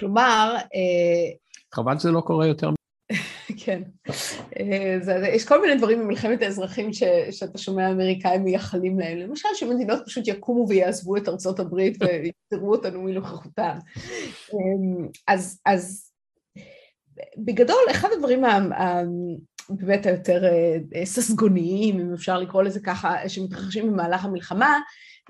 כלומר... 0.00 0.56
אה, 0.56 1.32
חבל 1.74 1.98
שזה 1.98 2.10
לא 2.10 2.20
קורה 2.20 2.46
יותר. 2.46 2.70
כן. 3.64 3.82
אה, 4.60 4.98
זה, 5.00 5.12
יש 5.32 5.44
כל 5.44 5.60
מיני 5.60 5.74
דברים 5.74 6.00
במלחמת 6.00 6.42
האזרחים 6.42 6.92
ש, 6.92 7.02
שאתה 7.30 7.58
שומע 7.58 7.90
אמריקאים 7.90 8.44
מייחלים 8.44 8.98
להם. 8.98 9.18
למשל 9.18 9.48
שמדינות 9.54 10.02
פשוט 10.06 10.28
יקומו 10.28 10.68
ויעזבו 10.68 11.16
את 11.16 11.28
ארצות 11.28 11.60
הברית 11.60 11.98
ויתראו 12.00 12.72
אותנו 12.72 13.02
מנוכחותם. 13.02 13.78
אה, 14.52 15.06
אז, 15.28 15.60
אז 15.66 16.10
בגדול, 17.38 17.82
אחד 17.90 18.08
הדברים 18.16 18.42
באמת 19.70 20.06
היותר 20.06 20.42
ססגוניים, 21.04 22.00
אם 22.00 22.14
אפשר 22.14 22.38
לקרוא 22.38 22.62
לזה 22.62 22.80
ככה, 22.80 23.28
שמתרחשים 23.28 23.92
במהלך 23.92 24.24
המלחמה, 24.24 24.78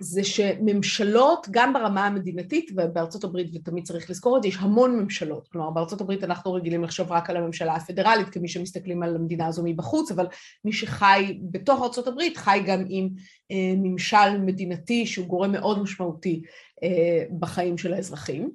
זה 0.01 0.25
שממשלות, 0.25 1.47
גם 1.51 1.73
ברמה 1.73 2.07
המדינתית, 2.07 2.71
ובארצות 2.77 3.25
הברית, 3.25 3.51
ותמיד 3.55 3.85
צריך 3.85 4.11
לזכור 4.11 4.37
את 4.37 4.43
זה, 4.43 4.49
יש 4.49 4.57
המון 4.61 4.97
ממשלות. 4.97 5.49
כלומר, 5.49 5.71
בארצות 5.71 6.01
הברית 6.01 6.25
אנחנו 6.25 6.53
רגילים 6.53 6.85
לחשוב 6.85 7.13
רק 7.13 7.31
על 7.31 7.37
הממשלה 7.37 7.75
הפדרלית, 7.75 8.29
כמי 8.29 8.49
שמסתכלים 8.49 9.03
על 9.03 9.17
המדינה 9.17 9.47
הזו 9.47 9.63
מבחוץ, 9.65 10.11
אבל 10.11 10.27
מי 10.65 10.73
שחי 10.73 11.39
בתוך 11.51 11.83
ארצות 11.83 12.07
הברית 12.07 12.37
חי 12.37 12.61
גם 12.67 12.85
עם 12.89 13.09
אה, 13.51 13.75
ממשל 13.77 14.39
מדינתי 14.41 15.07
שהוא 15.07 15.27
גורם 15.27 15.53
מאוד 15.53 15.83
משמעותי 15.83 16.43
אה, 16.83 17.25
בחיים 17.39 17.79
של 17.79 17.95
האזרחים. 17.95 18.51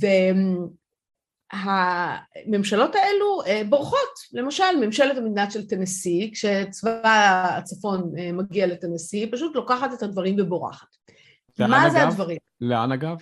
ו... 0.00 0.06
הממשלות 1.52 2.94
האלו 2.94 3.42
אה, 3.46 3.62
בורחות, 3.68 4.18
למשל 4.32 4.76
ממשלת 4.80 5.16
המדינה 5.16 5.50
של 5.50 5.66
טנסי, 5.66 6.30
כשצבא 6.34 7.56
הצפון 7.58 8.12
אה, 8.18 8.32
מגיע 8.32 8.66
לטנסי, 8.66 9.30
פשוט 9.32 9.56
לוקחת 9.56 9.94
את 9.94 10.02
הדברים 10.02 10.36
ובורחת. 10.38 10.86
מה 11.58 11.82
אגב? 11.82 11.92
זה 11.92 12.02
הדברים? 12.02 12.38
לאן 12.60 12.92
אגב? 12.92 13.16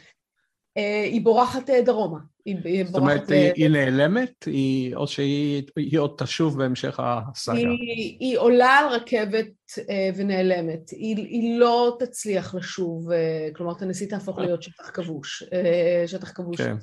אה, 0.77 1.03
היא 1.05 1.21
בורחת 1.23 1.71
דרומה. 1.71 2.19
היא 2.45 2.87
זאת 2.87 2.95
אומרת, 2.95 3.31
היא, 3.31 3.53
היא 3.57 3.69
נעלמת, 3.69 4.45
היא, 4.47 4.95
או 4.95 5.07
שהיא 5.07 5.63
היא 5.77 5.99
עוד 5.99 6.15
תשוב 6.19 6.59
בהמשך 6.59 7.01
הסאגה? 7.03 7.59
היא, 7.59 8.17
היא 8.21 8.39
עולה 8.39 8.69
על 8.69 8.89
רכבת 8.89 9.51
ונעלמת, 10.17 10.91
היא, 10.91 11.17
היא 11.17 11.59
לא 11.59 11.97
תצליח 11.99 12.55
לשוב, 12.55 13.09
כלומר 13.57 13.75
טנסי 13.75 14.07
תהפוך 14.07 14.39
להיות 14.39 14.63
שטח 14.63 14.91
כבוש, 14.91 15.43
שטח 16.07 16.33
כבוש. 16.33 16.61
כן. 16.61 16.77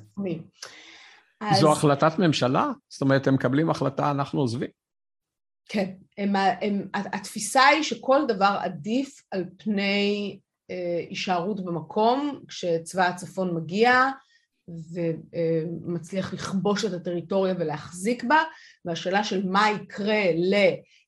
אז... 1.40 1.60
זו 1.60 1.72
החלטת 1.72 2.18
ממשלה? 2.18 2.70
זאת 2.88 3.00
אומרת, 3.00 3.26
הם 3.26 3.34
מקבלים 3.34 3.70
החלטה, 3.70 4.10
אנחנו 4.10 4.40
עוזבים? 4.40 4.70
כן. 5.68 5.90
הם, 6.18 6.36
הם, 6.36 6.88
התפיסה 6.94 7.66
היא 7.66 7.82
שכל 7.82 8.20
דבר 8.28 8.56
עדיף 8.60 9.22
על 9.30 9.44
פני 9.58 10.38
אה, 10.70 11.04
הישארות 11.08 11.64
במקום, 11.64 12.40
כשצבא 12.48 13.06
הצפון 13.06 13.54
מגיע 13.54 14.10
ומצליח 14.68 16.34
לכבוש 16.34 16.84
את 16.84 16.92
הטריטוריה 16.92 17.54
ולהחזיק 17.58 18.24
בה, 18.24 18.42
והשאלה 18.84 19.24
של 19.24 19.48
מה 19.48 19.66
יקרה 19.70 20.22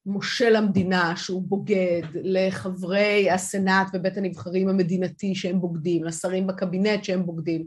למושל 0.06 0.56
המדינה 0.56 1.16
שהוא 1.16 1.42
בוגד, 1.42 2.02
לחברי 2.14 3.30
הסנאט 3.30 3.86
ובית 3.94 4.16
הנבחרים 4.16 4.68
המדינתי 4.68 5.34
שהם 5.34 5.60
בוגדים, 5.60 6.04
לשרים 6.04 6.46
בקבינט 6.46 7.04
שהם 7.04 7.26
בוגדים, 7.26 7.66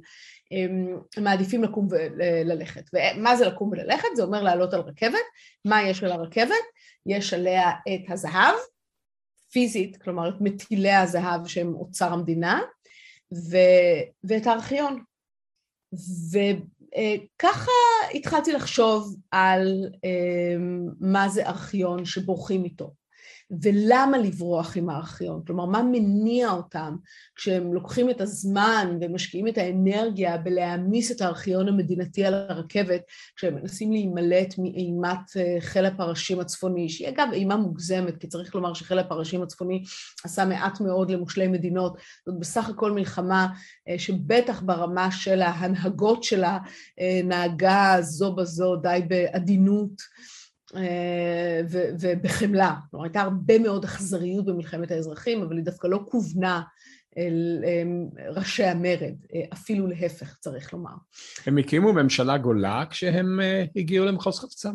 מעדיפים 1.17 1.63
לקום 1.63 1.87
וללכת. 1.89 2.89
ומה 2.93 3.35
זה 3.35 3.47
לקום 3.47 3.69
וללכת? 3.69 4.07
זה 4.15 4.23
אומר 4.23 4.43
לעלות 4.43 4.73
על 4.73 4.81
רכבת. 4.81 5.19
מה 5.65 5.83
יש 5.83 6.03
על 6.03 6.11
הרכבת? 6.11 6.55
יש 7.05 7.33
עליה 7.33 7.69
את 7.69 8.11
הזהב, 8.11 8.55
פיזית, 9.51 9.97
כלומר 9.97 10.29
את 10.29 10.41
מטילי 10.41 10.91
הזהב 10.91 11.47
שהם 11.47 11.73
אוצר 11.73 12.13
המדינה, 12.13 12.61
ו... 13.33 13.57
ואת 14.23 14.47
הארכיון. 14.47 15.03
וככה 16.31 17.71
התחלתי 18.13 18.51
לחשוב 18.51 19.15
על 19.31 19.89
מה 20.99 21.29
זה 21.29 21.47
ארכיון 21.47 22.05
שבורחים 22.05 22.63
איתו. 22.63 22.91
ולמה 23.61 24.17
לברוח 24.17 24.77
עם 24.77 24.89
הארכיון? 24.89 25.41
כלומר, 25.47 25.65
מה 25.65 25.83
מניע 25.83 26.51
אותם 26.51 26.95
כשהם 27.35 27.73
לוקחים 27.73 28.09
את 28.09 28.21
הזמן 28.21 28.97
ומשקיעים 29.01 29.47
את 29.47 29.57
האנרגיה 29.57 30.37
בלהעמיס 30.37 31.11
את 31.11 31.21
הארכיון 31.21 31.67
המדינתי 31.67 32.25
על 32.25 32.33
הרכבת, 32.33 33.01
כשהם 33.35 33.55
מנסים 33.55 33.91
להימלט 33.91 34.55
מאימת 34.57 35.37
אה, 35.37 35.57
חיל 35.59 35.85
הפרשים 35.85 36.39
הצפוני, 36.39 36.89
שהיא 36.89 37.09
אגב 37.09 37.27
אימה 37.33 37.55
מוגזמת, 37.55 38.17
כי 38.17 38.27
צריך 38.27 38.55
לומר 38.55 38.73
שחיל 38.73 38.99
הפרשים 38.99 39.43
הצפוני 39.43 39.83
עשה 40.23 40.45
מעט 40.45 40.81
מאוד 40.81 41.11
למושלי 41.11 41.47
מדינות, 41.47 41.97
זאת 42.25 42.39
בסך 42.39 42.69
הכל 42.69 42.91
מלחמה 42.91 43.47
אה, 43.87 43.99
שבטח 43.99 44.61
ברמה 44.61 45.11
של 45.11 45.41
ההנהגות 45.41 46.23
שלה 46.23 46.57
אה, 46.99 47.21
נהגה 47.23 47.97
זו 48.01 48.35
בזו 48.35 48.75
די 48.75 48.99
בעדינות. 49.07 50.01
אה, 50.75 51.61
ובחמלה. 51.99 52.75
כלומר, 52.91 53.05
הייתה 53.05 53.21
הרבה 53.21 53.59
מאוד 53.59 53.83
אכזריות 53.83 54.45
במלחמת 54.45 54.91
האזרחים, 54.91 55.41
אבל 55.41 55.55
היא 55.55 55.65
דווקא 55.65 55.87
לא 55.87 55.99
כוונה 56.09 56.61
אל 57.17 57.63
ראשי 58.35 58.63
המרד, 58.63 59.15
אה, 59.35 59.41
אפילו 59.53 59.87
להפך, 59.87 60.37
צריך 60.39 60.73
לומר. 60.73 60.93
הם 61.45 61.57
הקימו 61.57 61.93
ממשלה 61.93 62.37
גולה 62.37 62.83
כשהם 62.89 63.39
אה, 63.41 63.65
הגיעו 63.75 64.05
למחוז 64.05 64.39
חפצם? 64.39 64.73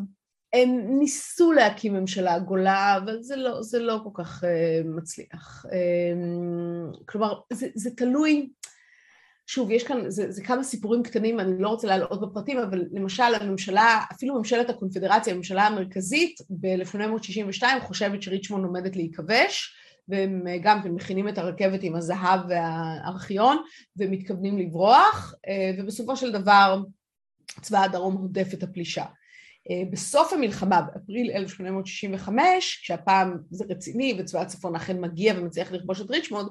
הם 0.52 0.98
ניסו 0.98 1.52
להקים 1.52 1.94
ממשלה 1.94 2.38
גולה, 2.38 2.96
אבל 2.96 3.22
זה 3.22 3.36
לא, 3.36 3.62
זה 3.62 3.78
לא 3.78 4.00
כל 4.04 4.22
כך 4.22 4.44
מצליח. 4.84 5.64
כלומר, 7.06 7.40
זה, 7.52 7.66
זה 7.74 7.90
תלוי... 7.96 8.48
שוב, 9.50 9.70
יש 9.70 9.84
כאן, 9.84 10.10
זה, 10.10 10.30
זה 10.32 10.42
כמה 10.42 10.62
סיפורים 10.62 11.02
קטנים, 11.02 11.40
אני 11.40 11.62
לא 11.62 11.68
רוצה 11.68 11.86
להעלות 11.86 12.20
בפרטים, 12.20 12.58
אבל 12.58 12.84
למשל 12.92 13.34
הממשלה, 13.40 14.00
אפילו 14.12 14.38
ממשלת 14.38 14.70
הקונפדרציה, 14.70 15.32
הממשלה 15.32 15.66
המרכזית, 15.66 16.40
ב-1862 16.50 17.62
חושבת 17.82 18.22
שריצ'מונד 18.22 18.64
עומדת 18.64 18.96
להיכבש, 18.96 19.74
והם 20.08 20.44
גם 20.62 20.82
כן 20.82 20.90
מכינים 20.90 21.28
את 21.28 21.38
הרכבת 21.38 21.82
עם 21.82 21.96
הזהב 21.96 22.40
והארכיון, 22.48 23.56
ומתכוונים 23.96 24.58
לברוח, 24.58 25.34
אה, 25.48 25.70
ובסופו 25.78 26.16
של 26.16 26.32
דבר 26.32 26.82
צבא 27.60 27.84
הדרום 27.84 28.14
הודף 28.14 28.54
את 28.54 28.62
הפלישה. 28.62 29.04
אה, 29.70 29.82
בסוף 29.90 30.32
המלחמה, 30.32 30.82
באפריל 30.82 31.30
1865, 31.30 32.80
כשהפעם 32.82 33.38
זה 33.50 33.64
רציני 33.68 34.16
וצבא 34.18 34.40
הצפון 34.40 34.76
אכן 34.76 35.00
מגיע 35.00 35.34
ומצליח 35.36 35.72
לכבוש 35.72 36.00
את 36.00 36.10
ריצ'מונד, 36.10 36.48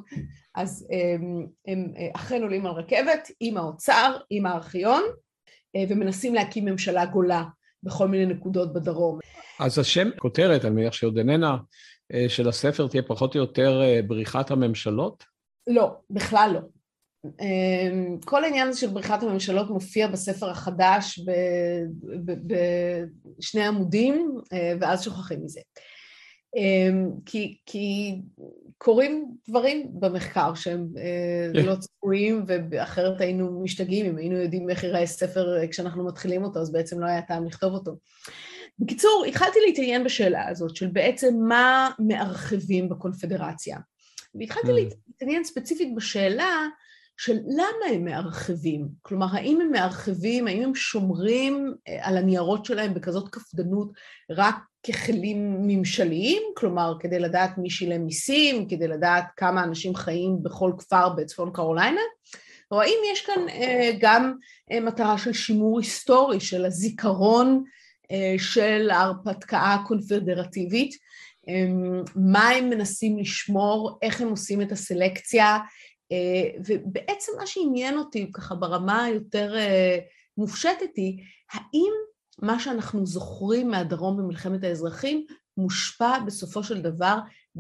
אז 0.56 0.88
הם, 0.92 1.48
הם 1.68 1.94
אה, 1.98 2.08
אכן 2.16 2.44
עולים 2.44 2.66
על 2.66 2.72
רכבת 2.72 3.32
עם 3.40 3.58
האוצר, 3.58 4.18
עם 4.30 4.46
הארכיון, 4.46 5.04
אה, 5.76 5.84
ומנסים 5.90 6.36
להקים 6.36 6.66
ממשלה 6.66 7.06
גולה 7.06 7.44
בכל 7.84 8.08
מיני 8.08 8.26
נקודות 8.26 8.74
בדרום. 8.74 9.20
אז 9.60 9.80
השם, 9.80 10.10
כותרת, 10.20 10.66
אני 10.66 10.76
מניח 10.76 10.94
שעוד 10.94 11.18
איננה, 11.18 11.58
של 12.28 12.50
הספר 12.50 12.88
תהיה 12.88 13.04
פחות 13.04 13.36
או 13.36 13.40
יותר 13.40 13.82
בריחת 14.08 14.52
הממשלות? 14.52 15.24
לא, 15.68 15.96
בכלל 16.10 16.52
לא. 16.54 16.60
אמ, 17.26 18.18
כל 18.26 18.44
העניין 18.44 18.68
הזה 18.68 18.80
של 18.80 18.88
בריחת 18.88 19.24
הממשלות 19.24 19.70
מופיע 19.70 20.08
בספר 20.08 20.50
החדש 20.50 21.20
בשני 22.26 23.64
עמודים, 23.68 24.38
אה, 24.54 24.74
ואז 24.80 25.04
שוכחים 25.04 25.44
מזה. 25.44 25.62
אמ, 26.56 27.10
כי, 27.26 27.58
כי 27.66 28.16
קורים 28.78 29.36
דברים 29.50 29.88
במחקר 29.94 30.54
שהם 30.54 30.88
yeah. 30.96 31.60
לא 31.60 31.76
צפויים, 31.76 32.46
ואחרת 32.48 33.22
היינו 33.22 33.62
משתגעים 33.64 34.06
אם 34.06 34.18
היינו 34.18 34.38
יודעים 34.38 34.70
איך 34.70 34.84
ייראה 34.84 35.06
ספר 35.06 35.68
כשאנחנו 35.72 36.06
מתחילים 36.06 36.44
אותו, 36.44 36.60
אז 36.60 36.72
בעצם 36.72 37.00
לא 37.00 37.06
היה 37.06 37.22
טעם 37.22 37.46
לכתוב 37.46 37.74
אותו. 37.74 37.98
בקיצור, 38.80 39.26
התחלתי 39.28 39.60
להתעניין 39.66 40.04
בשאלה 40.04 40.48
הזאת 40.50 40.76
של 40.76 40.88
בעצם 40.88 41.36
מה 41.48 41.90
מערחבים 42.00 42.90
בקונפדרציה. 42.90 43.78
והתחלתי 44.36 44.68
mm. 44.68 44.72
להתעניין 44.72 45.44
ספציפית 45.44 45.96
בשאלה 45.96 46.68
של 47.18 47.38
למה 47.48 47.94
הם 47.94 48.06
מערחבים. 48.06 48.88
כלומר, 49.02 49.28
האם 49.32 49.62
הם 49.62 49.72
מערחבים, 49.72 50.48
האם 50.48 50.64
הם 50.64 50.76
שומרים 50.76 51.74
אה, 51.88 52.08
על 52.08 52.18
הניירות 52.18 52.66
שלהם 52.66 52.94
בכזאת 52.94 53.30
קפדנות 53.30 53.92
רק 54.30 54.56
ככלים 54.88 55.68
ממשליים, 55.68 56.42
כלומר, 56.58 56.94
כדי 57.00 57.20
לדעת 57.20 57.58
מי 57.58 57.70
שילם 57.70 58.06
מיסים, 58.06 58.68
כדי 58.68 58.88
לדעת 58.88 59.26
כמה 59.38 59.64
אנשים 59.64 59.96
חיים 59.96 60.44
בכל 60.44 60.72
כפר 60.78 61.10
בצפון 61.10 61.52
קרוליינה, 61.54 62.02
או 62.72 62.82
האם 62.82 62.98
יש 63.12 63.26
כאן 63.26 63.50
אה, 63.50 63.92
גם 64.00 64.34
אה, 64.72 64.80
מטרה 64.80 65.18
של 65.18 65.34
שימור 65.34 65.80
היסטורי, 65.80 66.40
של 66.40 66.66
הזיכרון 66.66 67.64
של 68.38 68.90
ההרפתקה 68.92 69.60
הקונפדרטיבית, 69.60 70.96
אה, 71.50 71.68
מה 72.16 72.50
הם 72.50 72.70
מנסים 72.70 73.18
לשמור, 73.18 74.00
איך 74.02 74.22
הם 74.22 74.30
עושים 74.30 74.62
את 74.62 74.72
הסלקציה, 74.72 75.58
ובעצם 76.68 77.32
מה 77.40 77.48
שעניין 77.48 77.98
אותי 77.98 78.32
ככה 78.34 78.56
ברמה 78.56 79.04
היותר 79.04 79.56
מופשטת 80.38 80.96
היא, 80.96 81.24
האם 81.52 81.92
מה 82.42 82.60
שאנחנו 82.60 83.06
זוכרים 83.06 83.72
מהדרום 83.72 84.18
במלחמת 84.18 84.64
האזרחים 84.64 85.26
מושפע 85.58 86.20
בסופו 86.20 86.64
של 86.64 86.82
דבר 86.82 87.18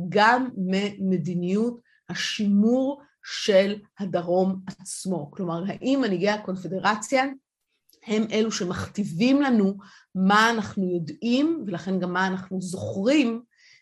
גם 0.09 0.49
ממדיניות 0.57 1.79
השימור 2.09 3.01
של 3.23 3.75
הדרום 3.99 4.61
עצמו. 4.67 5.31
כלומר, 5.31 5.63
האם 5.67 5.99
מנהיגי 6.01 6.29
הקונפדרציה 6.29 7.25
הם 8.05 8.23
אלו 8.31 8.51
שמכתיבים 8.51 9.41
לנו 9.41 9.77
מה 10.15 10.49
אנחנו 10.49 10.95
יודעים, 10.95 11.63
ולכן 11.67 11.99
גם 11.99 12.13
מה 12.13 12.27
אנחנו 12.27 12.61
זוכרים 12.61 13.41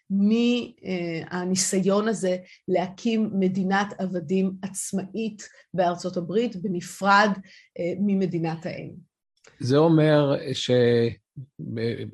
מהניסיון 0.10 2.08
הזה 2.08 2.38
להקים 2.68 3.30
מדינת 3.40 3.88
עבדים 3.98 4.52
עצמאית 4.62 5.50
בארצות 5.74 6.18
הברית, 6.18 6.56
בנפרד 6.56 7.30
אה, 7.80 7.94
ממדינת 8.00 8.66
האם. 8.66 8.92
זה 9.60 9.78
אומר 9.78 10.36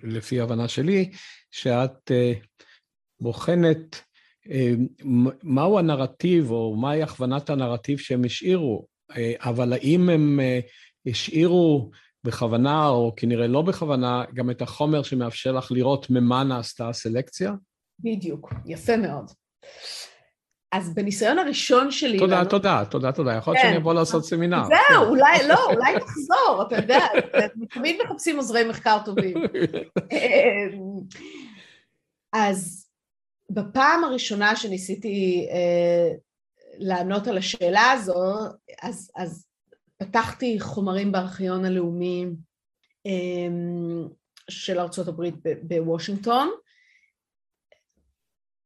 שלפי 0.10 0.39
הבנה 0.39 0.67
שלי, 0.67 1.12
שאת 1.51 2.12
אה, 2.12 2.34
בוחנת 3.21 4.01
אה, 4.51 4.73
מהו 5.43 5.80
הנרטיב 5.80 6.51
או 6.51 6.75
מהי 6.75 7.04
הכוונת 7.04 7.49
הנרטיב 7.49 7.97
שהם 7.97 8.25
השאירו, 8.25 8.86
אבל 9.38 9.73
האם 9.73 10.10
הם 10.10 10.39
השאירו 11.06 11.91
בכוונה, 12.23 12.88
או 12.88 13.13
כנראה 13.15 13.47
לא 13.47 13.62
בכוונה, 13.62 14.23
גם 14.34 14.49
את 14.51 14.62
החומר 14.62 15.04
שמאפשר 15.04 15.51
לך 15.51 15.71
לראות 15.71 16.10
ממה 16.10 16.43
נעשתה 16.43 16.89
הסלקציה? 16.89 17.54
בדיוק, 18.03 18.53
יפה 18.65 18.97
מאוד. 18.97 19.31
אז 20.71 20.93
בניסיון 20.93 21.39
הראשון 21.39 21.91
שלי... 21.91 22.19
תודה, 22.19 22.39
לנו... 22.39 22.49
תודה, 22.49 22.83
תודה, 22.89 23.11
תודה. 23.11 23.33
יכול 23.33 23.53
להיות 23.53 23.63
כן. 23.63 23.69
שאני 23.69 23.77
אבוא 23.81 23.93
לעשות 23.93 24.25
סמינר. 24.25 24.63
זהו, 24.63 25.09
אולי, 25.09 25.47
לא, 25.47 25.65
אולי 25.65 25.99
תחזור, 25.99 26.63
אתה 26.67 26.75
יודע, 26.75 27.05
תמיד 27.69 27.95
מחפשים 28.05 28.37
עוזרי 28.37 28.63
מחקר 28.63 28.97
טובים. 29.05 29.37
אז 32.33 32.87
בפעם 33.49 34.03
הראשונה 34.03 34.55
שניסיתי 34.55 35.47
אה, 35.51 36.15
לענות 36.77 37.27
על 37.27 37.37
השאלה 37.37 37.91
הזו, 37.91 38.35
אז, 38.81 39.11
אז 39.15 39.45
פתחתי 39.97 40.59
חומרים 40.59 41.11
בארכיון 41.11 41.65
הלאומי 41.65 42.25
אמ, 43.05 44.07
של 44.49 44.79
ארה"ב 44.79 45.29
בוושינגטון, 45.61 46.51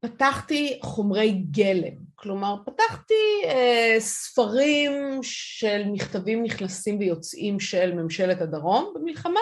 פתחתי 0.07 0.79
חומרי 0.83 1.31
גלם, 1.51 1.93
כלומר 2.15 2.55
פתחתי 2.65 3.43
אה, 3.45 3.95
ספרים 3.99 4.93
של 5.21 5.83
מכתבים 5.91 6.43
נכנסים 6.43 6.99
ויוצאים 6.99 7.59
של 7.59 7.93
ממשלת 7.93 8.41
הדרום 8.41 8.93
במלחמה 8.95 9.39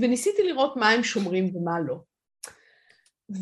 וניסיתי 0.00 0.42
לראות 0.42 0.76
מה 0.76 0.90
הם 0.90 1.02
שומרים 1.02 1.56
ומה 1.56 1.80
לא. 1.80 1.96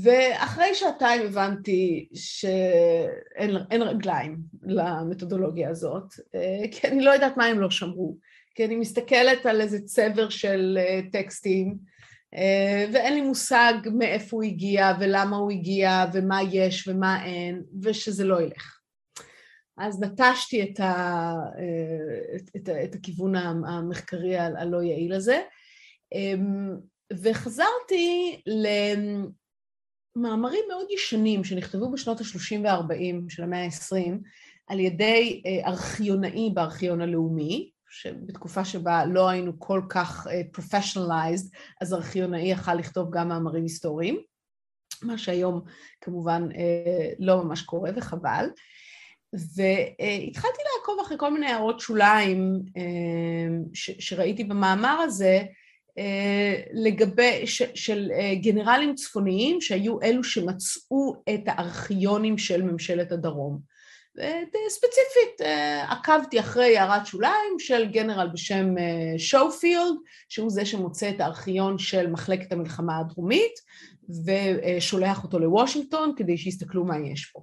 ואחרי 0.03 0.75
שעתיים 0.75 1.23
הבנתי 1.27 2.09
שאין 2.15 3.83
רגליים 3.83 4.39
למתודולוגיה 4.63 5.71
הזאת, 5.71 6.15
אה, 6.35 6.65
כי 6.73 6.89
אני 6.89 7.05
לא 7.05 7.11
יודעת 7.11 7.37
מה 7.37 7.47
הם 7.47 7.61
לא 7.61 7.71
שמרו, 7.71 8.17
כי 8.55 8.65
אני 8.65 8.77
מסתכלת 8.77 9.47
על 9.47 9.61
איזה 9.61 9.81
צבר 9.81 10.29
של 10.29 10.79
אה, 10.81 11.01
טקסטים 11.13 11.77
ואין 12.93 13.15
לי 13.15 13.21
מושג 13.21 13.75
מאיפה 13.99 14.37
הוא 14.37 14.45
הגיע 14.45 14.93
ולמה 15.01 15.37
הוא 15.37 15.51
הגיע 15.51 16.05
ומה 16.13 16.41
יש 16.53 16.89
ומה 16.89 17.25
אין, 17.25 17.63
ושזה 17.83 18.25
לא 18.25 18.43
ילך. 18.43 18.81
אז 19.79 20.01
נטשתי 20.03 20.63
את, 20.63 20.81
ה, 20.81 21.35
את, 22.37 22.51
את, 22.57 22.69
את 22.69 22.95
הכיוון 22.95 23.35
המחקרי 23.37 24.37
הלא 24.39 24.83
יעיל 24.83 25.13
הזה, 25.13 25.43
וחזרתי 27.23 28.43
מאמרים 30.17 30.65
מאוד 30.69 30.87
ישנים 30.91 31.45
שנכתבו 31.45 31.93
בשנות 31.93 32.21
ה-30 32.21 32.61
וה-40 32.65 33.29
של 33.29 33.43
המאה 33.43 33.65
ה-20 33.65 34.13
על 34.67 34.81
ידי 34.81 35.43
אה, 35.47 35.69
ארכיונאי 35.69 36.51
בארכיון 36.55 37.01
הלאומי, 37.01 37.71
שבתקופה 37.91 38.65
שבה 38.65 39.05
לא 39.05 39.29
היינו 39.29 39.53
כל 39.59 39.83
כך 39.89 40.27
אה, 40.27 40.41
professionalized, 40.57 41.57
אז 41.81 41.95
ארכיונאי 41.95 42.49
יכל 42.49 42.75
לכתוב 42.75 43.11
גם 43.11 43.29
מאמרים 43.29 43.63
היסטוריים, 43.63 44.21
מה 45.03 45.19
שהיום 45.19 45.61
כמובן 46.01 46.49
אה, 46.57 47.11
לא 47.19 47.45
ממש 47.45 47.63
קורה 47.63 47.91
וחבל. 47.97 48.47
והתחלתי 49.33 50.63
לעקוב 50.77 51.01
אחרי 51.03 51.17
כל 51.19 51.33
מיני 51.33 51.47
הערות 51.47 51.81
שוליים 51.81 52.63
שראיתי 53.75 54.45
במאמר 54.45 54.99
הזה, 55.01 55.43
אה, 55.99 56.63
לגבי, 56.73 57.47
ש, 57.47 57.63
של 57.75 58.11
אה, 58.13 58.35
גנרלים 58.35 58.95
צפוניים 58.95 59.61
שהיו 59.61 60.03
אלו 60.03 60.25
שמצאו 60.25 61.23
את 61.35 61.41
הארכיונים 61.47 62.39
של 62.39 62.63
ממשלת 62.63 63.13
הדרום. 63.13 63.76
ספציפית 64.69 65.41
עקבתי 65.89 66.41
אחרי 66.41 66.79
הערת 66.79 67.07
שוליים 67.07 67.59
של 67.59 67.87
גנרל 67.87 68.29
בשם 68.33 68.67
שואופילד, 69.19 69.95
שהוא 70.29 70.51
זה 70.51 70.67
שמוצא 70.67 71.11
את 71.11 71.21
הארכיון 71.21 71.79
של 71.79 72.11
מחלקת 72.11 72.53
המלחמה 72.53 72.99
הדרומית 72.99 73.53
ושולח 74.27 75.25
אותו 75.25 75.39
לוושינגטון 75.39 76.13
כדי 76.17 76.39
שיסתכלו 76.39 76.85
מה 76.85 76.99
יש 76.99 77.25
פה. 77.25 77.41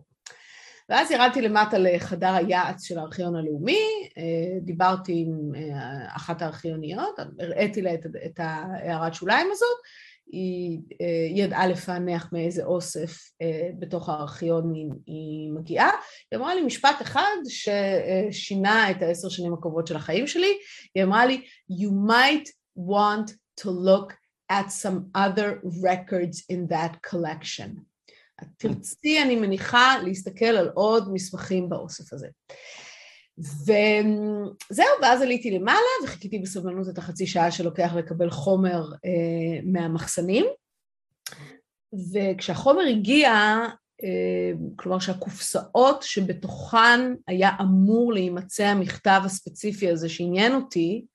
ואז 0.90 1.12
ירדתי 1.12 1.42
למטה 1.42 1.78
לחדר 1.78 2.34
היעץ 2.34 2.84
של 2.84 3.00
הארכיון 3.00 3.36
הלאומי, 3.36 4.10
אה, 4.18 4.60
דיברתי 4.62 5.26
עם 5.28 5.56
אה, 5.56 6.16
אחת 6.16 6.42
הארכיוניות, 6.42 7.20
הראיתי 7.40 7.82
לה 7.82 7.94
את, 7.94 8.06
את 8.26 8.40
הערת 8.40 9.14
שוליים 9.14 9.48
הזאת, 9.52 9.78
היא 10.32 10.80
אה, 11.02 11.28
ידעה 11.36 11.68
לפענח 11.68 12.30
מאיזה 12.32 12.64
אוסף 12.64 13.18
בתוך 13.80 14.10
הארכיון 14.10 14.74
היא, 15.06 15.52
מגיעה. 15.52 15.92
היא 16.32 16.40
אמרה 16.40 16.56
לי 16.56 16.62
משפט 16.62 17.02
אחד 17.02 17.36
ששינה 17.50 18.92
את 18.92 19.02
העשר 19.02 19.30
שנים 19.30 19.54
הקרובות 19.54 19.88
של 19.88 19.96
החיים 19.96 20.28
שלי, 20.28 20.58
היא 20.96 21.04
אמרה 21.04 21.26
לי, 21.26 21.46
you 21.72 21.90
might 22.10 22.50
want 22.80 23.32
to 23.62 23.66
look 23.66 24.14
at 24.52 24.72
some 24.84 25.18
other 25.18 25.62
records 25.64 26.38
in 26.52 26.74
that 26.74 26.94
collection. 27.12 27.80
תרצי, 28.58 29.22
אני 29.22 29.36
מניחה, 29.36 29.96
להסתכל 30.04 30.46
על 30.46 30.70
עוד 30.74 31.14
מסמכים 31.14 31.70
באוסף 31.70 32.14
הזה. 32.14 32.28
וזהו, 33.38 34.88
ואז 35.02 35.22
עליתי 35.22 35.52
למעלה 35.52 35.80
וחיכיתי 36.04 36.40
בסבלנות 36.40 36.90
את 36.90 36.98
החצי 36.98 37.28
שעה 37.28 37.52
שלוקח 37.52 37.94
לקבל 37.96 38.30
חומר 38.30 38.84
אה, 39.06 39.60
מהמחסנים. 39.64 40.46
וכשהחומר 42.14 42.84
הגיע, 42.90 43.32
אה, 44.04 44.52
כלומר 44.76 45.00
שהקופסאות 45.00 46.02
שבתוכן 46.02 47.00
היה 47.28 47.50
אמור 47.62 48.14
להימצא 48.14 48.64
המכתב 48.64 49.22
הספציפי 49.26 49.90
הזה 49.90 50.10
שעניין 50.10 50.56
אותי, 50.56 51.06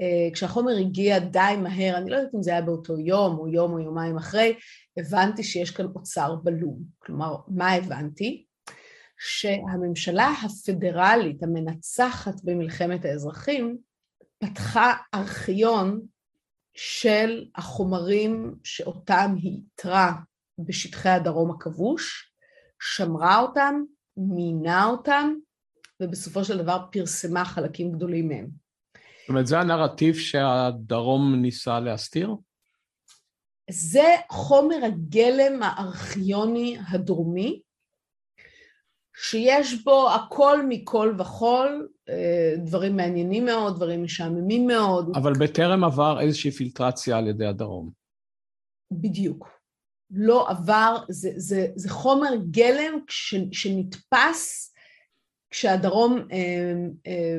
אה, 0.00 0.28
כשהחומר 0.32 0.72
הגיע 0.80 1.18
די 1.18 1.54
מהר, 1.62 1.96
אני 1.96 2.10
לא 2.10 2.16
יודעת 2.16 2.34
אם 2.34 2.42
זה 2.42 2.50
היה 2.50 2.62
באותו 2.62 2.98
יום 2.98 3.38
או 3.38 3.48
יום 3.48 3.72
או 3.72 3.78
יומיים 3.78 4.16
אחרי, 4.16 4.54
הבנתי 4.98 5.42
שיש 5.42 5.70
כאן 5.70 5.86
אוצר 5.94 6.34
בלום. 6.34 6.78
כלומר, 6.98 7.36
מה 7.48 7.72
הבנתי? 7.72 8.44
שהממשלה 9.24 10.32
הפדרלית 10.44 11.42
המנצחת 11.42 12.34
במלחמת 12.44 13.04
האזרחים 13.04 13.78
פתחה 14.38 14.94
ארכיון 15.14 16.00
של 16.74 17.44
החומרים 17.54 18.54
שאותם 18.64 19.34
היא 19.42 19.52
איתרה 19.52 20.12
בשטחי 20.58 21.08
הדרום 21.08 21.50
הכבוש, 21.50 22.32
שמרה 22.82 23.40
אותם, 23.40 23.82
מינה 24.16 24.84
אותם, 24.84 25.34
ובסופו 26.00 26.44
של 26.44 26.58
דבר 26.58 26.84
פרסמה 26.92 27.44
חלקים 27.44 27.92
גדולים 27.92 28.28
מהם. 28.28 28.46
זאת 29.20 29.28
אומרת, 29.28 29.46
זה 29.46 29.58
הנרטיב 29.58 30.14
שהדרום 30.14 31.34
ניסה 31.34 31.80
להסתיר? 31.80 32.34
זה 33.70 34.14
חומר 34.30 34.84
הגלם 34.84 35.62
הארכיוני 35.62 36.78
הדרומי, 36.88 37.62
שיש 39.22 39.84
בו 39.84 40.10
הכל 40.10 40.66
מכל 40.68 41.14
וכול, 41.18 41.88
אה, 42.08 42.54
דברים 42.64 42.96
מעניינים 42.96 43.44
מאוד, 43.44 43.76
דברים 43.76 44.02
משעממים 44.02 44.66
מאוד. 44.66 45.12
אבל 45.14 45.32
בטרם 45.32 45.84
עבר 45.84 46.20
איזושהי 46.20 46.50
פילטרציה 46.50 47.18
על 47.18 47.28
ידי 47.28 47.46
הדרום. 47.46 47.90
בדיוק. 48.92 49.48
לא 50.10 50.50
עבר, 50.50 50.96
זה, 51.08 51.30
זה, 51.36 51.66
זה 51.74 51.90
חומר 51.90 52.30
גלם 52.50 52.98
ש, 53.08 53.34
שנתפס 53.52 54.74
כשהדרום 55.50 56.18
אה, 56.32 56.72
אה, 57.06 57.38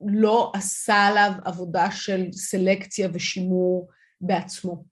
לא 0.00 0.52
עשה 0.54 0.94
עליו 0.94 1.32
עבודה 1.44 1.90
של 1.90 2.32
סלקציה 2.32 3.08
ושימור 3.12 3.88
בעצמו. 4.20 4.84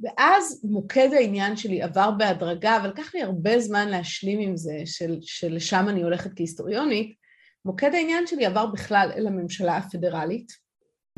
ואז 0.00 0.60
מוקד 0.64 1.08
העניין 1.12 1.56
שלי 1.56 1.82
עבר 1.82 2.10
בהדרגה, 2.10 2.76
אבל 2.76 2.88
לקח 2.88 3.14
לי 3.14 3.22
הרבה 3.22 3.60
זמן 3.60 3.88
להשלים 3.88 4.40
עם 4.40 4.56
זה, 4.56 4.82
של, 4.84 5.18
שלשם 5.20 5.86
אני 5.88 6.02
הולכת 6.02 6.30
כהיסטוריונית, 6.36 7.16
מוקד 7.64 7.94
העניין 7.94 8.26
שלי 8.26 8.46
עבר 8.46 8.66
בכלל 8.66 9.10
אל 9.16 9.26
הממשלה 9.26 9.76
הפדרלית, 9.76 10.52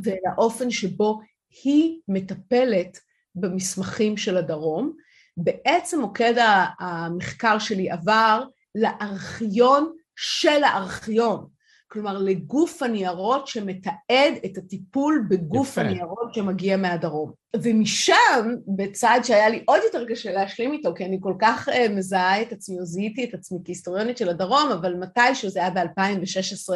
ואל 0.04 0.32
האופן 0.32 0.70
שבו 0.70 1.20
היא 1.64 2.00
מטפלת 2.08 2.98
במסמכים 3.34 4.16
של 4.16 4.36
הדרום. 4.36 4.96
בעצם 5.36 6.00
מוקד 6.00 6.34
המחקר 6.78 7.58
שלי 7.58 7.90
עבר 7.90 8.44
לארכיון 8.74 9.92
של 10.16 10.64
הארכיון. 10.64 11.48
כלומר 11.90 12.18
לגוף 12.18 12.82
הניירות 12.82 13.46
שמתעד 13.46 14.34
את 14.44 14.58
הטיפול 14.58 15.26
בגוף 15.30 15.68
יפה. 15.68 15.80
הניירות 15.80 16.34
שמגיע 16.34 16.76
מהדרום. 16.76 17.32
ומשם, 17.56 18.54
בצעד 18.76 19.24
שהיה 19.24 19.48
לי 19.48 19.62
עוד 19.66 19.80
יותר 19.84 20.04
קשה 20.08 20.32
להשלים 20.32 20.72
איתו, 20.72 20.94
כי 20.94 21.04
אני 21.04 21.18
כל 21.20 21.34
כך 21.40 21.68
uh, 21.68 21.72
מזהה 21.90 22.42
את 22.42 22.52
עצמי, 22.52 22.80
או 22.80 22.84
זיהיתי 22.84 23.24
את 23.24 23.34
עצמי 23.34 23.58
כהיסטוריונית 23.64 24.18
של 24.18 24.28
הדרום, 24.28 24.70
אבל 24.72 24.94
מתישהו 24.94 25.50
זה 25.50 25.60
היה 25.60 25.70
ב-2016, 25.70 26.74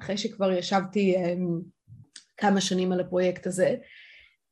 אחרי 0.00 0.16
שכבר 0.16 0.52
ישבתי 0.52 1.16
um, 1.16 1.62
כמה 2.36 2.60
שנים 2.60 2.92
על 2.92 3.00
הפרויקט 3.00 3.46
הזה, 3.46 3.74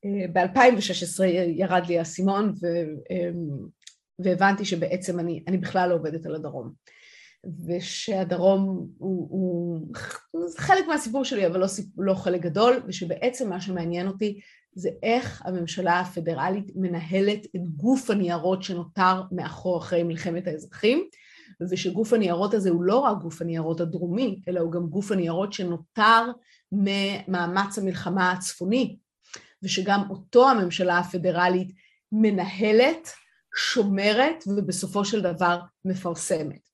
uh, 0.06 0.30
ב-2016 0.32 1.24
ירד 1.56 1.86
לי 1.88 1.98
האסימון, 1.98 2.52
ו, 2.62 2.66
um, 3.12 3.68
והבנתי 4.18 4.64
שבעצם 4.64 5.20
אני, 5.20 5.44
אני 5.48 5.58
בכלל 5.58 5.88
לא 5.88 5.94
עובדת 5.94 6.26
על 6.26 6.34
הדרום. 6.34 6.72
ושהדרום 7.66 8.88
הוא, 8.98 9.28
הוא 9.30 9.80
חלק 10.56 10.86
מהסיפור 10.88 11.24
שלי, 11.24 11.46
אבל 11.46 11.60
לא, 11.60 11.66
לא 11.98 12.14
חלק 12.14 12.40
גדול, 12.40 12.82
ושבעצם 12.86 13.50
מה 13.50 13.60
שמעניין 13.60 14.06
אותי 14.08 14.40
זה 14.74 14.90
איך 15.02 15.42
הממשלה 15.44 16.00
הפדרלית 16.00 16.72
מנהלת 16.74 17.46
את 17.56 17.68
גוף 17.76 18.10
הניירות 18.10 18.62
שנותר 18.62 19.22
מאחור 19.32 19.78
אחרי 19.78 20.02
מלחמת 20.02 20.46
האזרחים, 20.46 21.08
ושגוף 21.70 22.12
הניירות 22.12 22.54
הזה 22.54 22.70
הוא 22.70 22.82
לא 22.82 22.98
רק 22.98 23.18
גוף 23.22 23.42
הניירות 23.42 23.80
הדרומי, 23.80 24.42
אלא 24.48 24.60
הוא 24.60 24.72
גם 24.72 24.86
גוף 24.86 25.12
הניירות 25.12 25.52
שנותר 25.52 26.30
ממאמץ 26.72 27.78
המלחמה 27.78 28.32
הצפוני, 28.32 28.96
ושגם 29.62 30.02
אותו 30.10 30.50
הממשלה 30.50 30.98
הפדרלית 30.98 31.72
מנהלת, 32.12 33.08
שומרת 33.56 34.44
ובסופו 34.46 35.04
של 35.04 35.20
דבר 35.20 35.60
מפרסמת. 35.84 36.71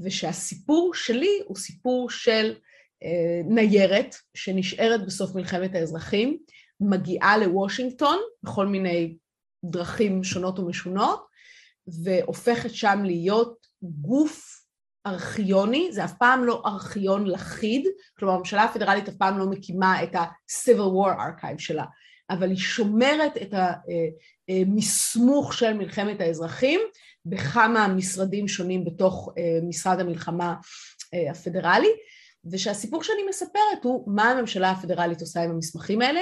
ושהסיפור 0.00 0.94
שלי 0.94 1.40
הוא 1.46 1.56
סיפור 1.56 2.10
של 2.10 2.54
אה, 3.02 3.40
ניירת 3.44 4.14
שנשארת 4.34 5.06
בסוף 5.06 5.34
מלחמת 5.34 5.74
האזרחים, 5.74 6.38
מגיעה 6.80 7.38
לוושינגטון 7.38 8.18
בכל 8.42 8.66
מיני 8.66 9.16
דרכים 9.64 10.24
שונות 10.24 10.58
ומשונות, 10.58 11.26
והופכת 12.04 12.74
שם 12.74 13.02
להיות 13.04 13.66
גוף 13.82 14.64
ארכיוני, 15.06 15.88
זה 15.92 16.04
אף 16.04 16.12
פעם 16.18 16.44
לא 16.44 16.62
ארכיון 16.66 17.26
לחיד, 17.26 17.86
כלומר 18.18 18.34
הממשלה 18.34 18.64
הפדרלית 18.64 19.08
אף 19.08 19.14
פעם 19.14 19.38
לא 19.38 19.46
מקימה 19.46 20.02
את 20.02 20.14
ה-Civil 20.14 20.90
War 20.94 21.18
Archive 21.18 21.58
שלה, 21.58 21.84
אבל 22.34 22.50
היא 22.50 22.58
שומרת 22.58 23.36
את 23.36 23.54
המסמוך 24.48 25.54
של 25.54 25.72
מלחמת 25.72 26.20
האזרחים 26.20 26.80
בכמה 27.26 27.88
משרדים 27.88 28.48
שונים 28.48 28.84
בתוך 28.84 29.28
אה, 29.38 29.58
משרד 29.62 30.00
המלחמה 30.00 30.54
אה, 31.14 31.30
הפדרלי, 31.30 31.88
ושהסיפור 32.52 33.02
שאני 33.02 33.22
מספרת 33.28 33.84
הוא 33.84 34.14
מה 34.14 34.30
הממשלה 34.30 34.70
הפדרלית 34.70 35.20
עושה 35.20 35.42
עם 35.42 35.50
המסמכים 35.50 36.00
האלה, 36.00 36.20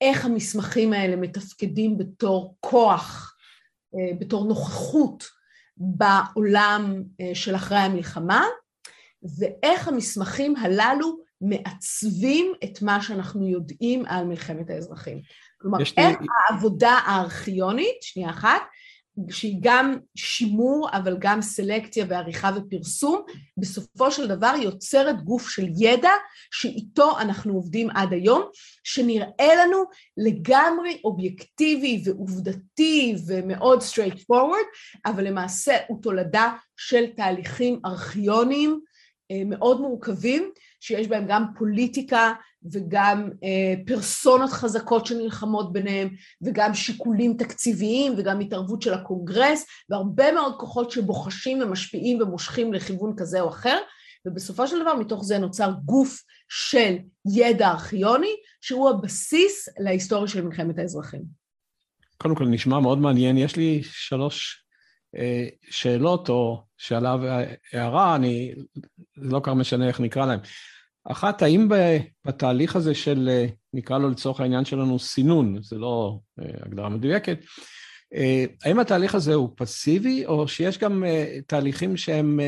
איך 0.00 0.24
המסמכים 0.24 0.92
האלה 0.92 1.16
מתפקדים 1.16 1.98
בתור 1.98 2.56
כוח, 2.60 3.36
אה, 3.94 4.16
בתור 4.18 4.44
נוכחות 4.44 5.24
בעולם 5.76 7.02
של 7.34 7.54
אחרי 7.54 7.78
המלחמה, 7.78 8.46
ואיך 9.38 9.88
המסמכים 9.88 10.56
הללו 10.56 11.18
מעצבים 11.42 12.52
את 12.64 12.82
מה 12.82 13.02
שאנחנו 13.02 13.48
יודעים 13.48 14.06
על 14.06 14.24
מלחמת 14.24 14.70
האזרחים. 14.70 15.20
כלומר, 15.58 15.78
איך 15.80 16.20
לי... 16.20 16.26
העבודה 16.48 16.90
הארכיונית, 16.90 18.02
שנייה 18.02 18.30
אחת, 18.30 18.62
שהיא 19.30 19.58
גם 19.60 19.98
שימור 20.16 20.88
אבל 20.92 21.16
גם 21.18 21.42
סלקציה 21.42 22.04
ועריכה 22.08 22.50
ופרסום, 22.56 23.22
בסופו 23.56 24.10
של 24.10 24.28
דבר 24.28 24.54
יוצרת 24.62 25.22
גוף 25.24 25.48
של 25.48 25.66
ידע 25.78 26.10
שאיתו 26.50 27.18
אנחנו 27.20 27.52
עובדים 27.52 27.90
עד 27.90 28.12
היום, 28.12 28.42
שנראה 28.84 29.54
לנו 29.64 29.84
לגמרי 30.16 31.00
אובייקטיבי 31.04 32.02
ועובדתי 32.04 33.14
ומאוד 33.26 33.80
straight 33.80 34.18
forward, 34.18 34.98
אבל 35.06 35.26
למעשה 35.26 35.76
הוא 35.88 36.02
תולדה 36.02 36.52
של 36.76 37.06
תהליכים 37.16 37.80
ארכיוניים 37.84 38.80
אה, 39.30 39.42
מאוד 39.46 39.80
מורכבים, 39.80 40.50
שיש 40.82 41.08
בהם 41.08 41.24
גם 41.28 41.44
פוליטיקה 41.58 42.32
וגם 42.72 43.30
אה, 43.44 43.74
פרסונות 43.86 44.50
חזקות 44.50 45.06
שנלחמות 45.06 45.72
ביניהם, 45.72 46.08
וגם 46.42 46.74
שיקולים 46.74 47.36
תקציביים 47.36 48.14
וגם 48.18 48.40
התערבות 48.40 48.82
של 48.82 48.94
הקונגרס, 48.94 49.66
והרבה 49.90 50.32
מאוד 50.32 50.54
כוחות 50.58 50.90
שבוחשים 50.90 51.62
ומשפיעים 51.62 52.22
ומושכים 52.22 52.72
לכיוון 52.72 53.14
כזה 53.16 53.40
או 53.40 53.48
אחר, 53.48 53.78
ובסופו 54.26 54.68
של 54.68 54.82
דבר 54.82 54.94
מתוך 54.94 55.24
זה 55.24 55.38
נוצר 55.38 55.72
גוף 55.84 56.22
של 56.48 56.96
ידע 57.36 57.70
ארכיוני, 57.70 58.34
שהוא 58.60 58.90
הבסיס 58.90 59.68
להיסטוריה 59.78 60.28
של 60.28 60.44
מלחמת 60.44 60.78
האזרחים. 60.78 61.22
קודם 62.16 62.34
כל 62.34 62.46
נשמע 62.46 62.80
מאוד 62.80 62.98
מעניין, 62.98 63.36
יש 63.36 63.56
לי 63.56 63.82
שלוש 63.82 64.64
אה, 65.16 65.46
שאלות 65.70 66.28
או 66.28 66.62
שאלה 66.78 67.16
והערה, 67.16 68.16
אני, 68.16 68.54
לא 69.16 69.40
כל 69.40 69.50
כך 69.50 69.56
משנה 69.56 69.88
איך 69.88 70.00
נקרא 70.00 70.26
להם. 70.26 70.40
אחת, 71.04 71.42
האם 71.42 71.68
בתהליך 72.24 72.76
הזה 72.76 72.94
של, 72.94 73.28
אה, 73.32 73.46
נקרא 73.74 73.98
לו 73.98 74.10
לצורך 74.10 74.40
העניין 74.40 74.64
שלנו 74.64 74.98
סינון, 74.98 75.62
זה 75.62 75.78
לא 75.78 76.18
אה, 76.40 76.50
הגדרה 76.66 76.88
מדויקת, 76.88 77.38
אה, 78.14 78.44
האם 78.64 78.78
התהליך 78.78 79.14
הזה 79.14 79.34
הוא 79.34 79.50
פסיבי, 79.56 80.26
או 80.26 80.48
שיש 80.48 80.78
גם 80.78 81.04
תהליכים 81.46 81.96
שהם 81.96 82.40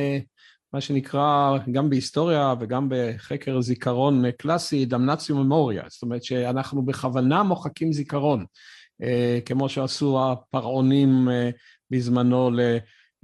מה 0.72 0.80
שנקרא, 0.80 1.58
גם 1.72 1.90
בהיסטוריה 1.90 2.54
וגם 2.60 2.88
בחקר 2.90 3.60
זיכרון 3.60 4.30
קלאסי, 4.30 4.84
דמנציו 4.84 5.36
ממוריה, 5.36 5.82
זאת 5.88 6.02
אומרת 6.02 6.24
שאנחנו 6.24 6.82
בכוונה 6.82 7.42
מוחקים 7.42 7.92
זיכרון, 7.92 8.44
כמו 9.44 9.68
שעשו 9.68 10.32
הפרעונים 10.32 11.28
בזמנו 11.90 12.50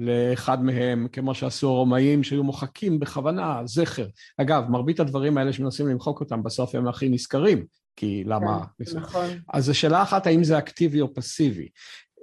לאחד 0.00 0.64
מהם, 0.64 1.06
כמו 1.12 1.34
שעשו 1.34 1.68
הרומאים, 1.68 2.22
שהיו 2.22 2.44
מוחקים 2.44 3.00
בכוונה 3.00 3.60
זכר. 3.64 4.06
אגב, 4.38 4.64
מרבית 4.68 5.00
הדברים 5.00 5.38
האלה 5.38 5.52
שמנסים 5.52 5.88
למחוק 5.88 6.20
אותם, 6.20 6.42
בסוף 6.42 6.74
הם 6.74 6.88
הכי 6.88 7.08
נזכרים, 7.08 7.64
כי 7.96 8.24
למה... 8.26 8.64
כן, 8.84 8.98
נכון. 8.98 9.26
אז 9.52 9.64
זו 9.64 9.74
שאלה 9.74 10.02
אחת, 10.02 10.26
האם 10.26 10.44
זה 10.44 10.58
אקטיבי 10.58 11.00
או 11.00 11.14
פסיבי. 11.14 11.68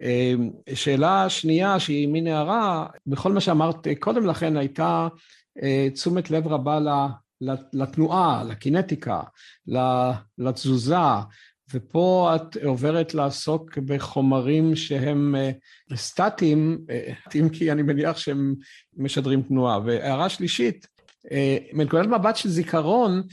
אמ, 0.01 0.49
שאלה 0.73 1.29
שנייה, 1.29 1.79
שהיא 1.79 2.07
מין 2.07 2.27
הערה, 2.27 2.87
בכל 3.07 3.31
מה 3.31 3.41
שאמרת 3.41 3.87
קודם 3.99 4.25
לכן, 4.25 4.57
הייתה 4.57 5.07
אה, 5.63 5.87
תשומת 5.93 6.31
לב 6.31 6.47
רבה 6.47 6.79
לתנועה, 7.73 8.43
לקינטיקה, 8.43 9.21
לתזוזה, 10.37 10.95
ופה 11.73 12.36
את 12.36 12.58
עוברת 12.63 13.13
לעסוק 13.13 13.77
בחומרים 13.77 14.75
שהם 14.75 15.36
אה, 15.36 15.51
סטטיים, 15.95 16.77
אה, 16.89 17.13
אם 17.36 17.49
כי 17.49 17.71
אני 17.71 17.82
מניח 17.82 18.17
שהם 18.17 18.56
משדרים 18.97 19.41
תנועה. 19.41 19.80
והערה 19.86 20.30
שלישית, 20.30 20.88
אה, 21.32 21.58
מנקודת 21.73 22.08
מבט 22.08 22.36
של 22.36 22.49
זיכרון, 22.49 23.23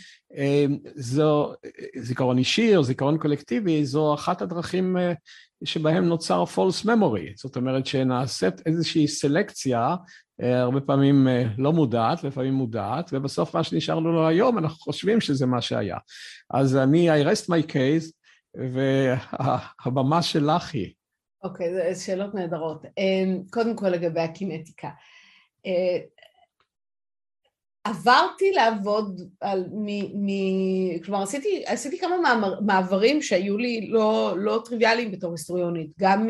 זו, 0.95 1.55
זיכרון 1.99 2.39
אישי 2.39 2.77
או 2.77 2.85
זיכרון 2.85 3.19
קולקטיבי, 3.19 3.85
זו 3.85 4.15
אחת 4.15 4.43
הדרכים 4.43 4.97
שבהם 5.65 6.05
נוצר 6.05 6.45
false 6.45 6.87
memory, 6.87 7.33
זאת 7.37 7.57
אומרת 7.57 7.87
שנעשית 7.87 8.67
איזושהי 8.67 9.09
סלקציה, 9.09 9.97
הרבה 10.41 10.81
פעמים 10.81 11.29
לא 11.59 11.73
מודעת, 11.73 12.25
לפעמים 12.25 12.55
מודעת, 12.55 13.11
ובסוף 13.13 13.57
מה 13.57 13.65
שנשאר 13.65 13.99
לנו 13.99 14.27
היום, 14.27 14.59
אנחנו 14.59 14.77
חושבים 14.77 15.21
שזה 15.21 15.47
מה 15.47 15.61
שהיה. 15.61 15.97
אז 16.51 16.77
אני, 16.77 17.23
I 17.23 17.27
rest 17.27 17.47
my 17.47 17.73
case, 17.73 18.24
והבמה 18.55 20.23
שלך 20.23 20.75
היא. 20.75 20.93
אוקיי, 21.43 21.91
okay, 21.91 21.95
שאלות 21.95 22.35
נהדרות. 22.35 22.83
קודם 23.51 23.77
כל 23.77 23.89
לגבי 23.89 24.21
הקינטיקה. 24.21 24.91
עברתי 27.85 28.53
לעבוד 28.53 29.21
על, 29.41 29.65
מ, 29.73 29.87
מ, 30.27 30.29
כלומר 31.05 31.23
עשיתי, 31.23 31.63
עשיתי 31.67 31.99
כמה 31.99 32.17
מעבר, 32.19 32.61
מעברים 32.61 33.23
שהיו 33.23 33.59
לי 33.59 33.89
לא, 33.91 34.35
לא 34.39 34.63
טריוויאליים 34.65 35.11
בתור 35.11 35.33
היסטוריונית, 35.33 35.93
גם 35.99 36.27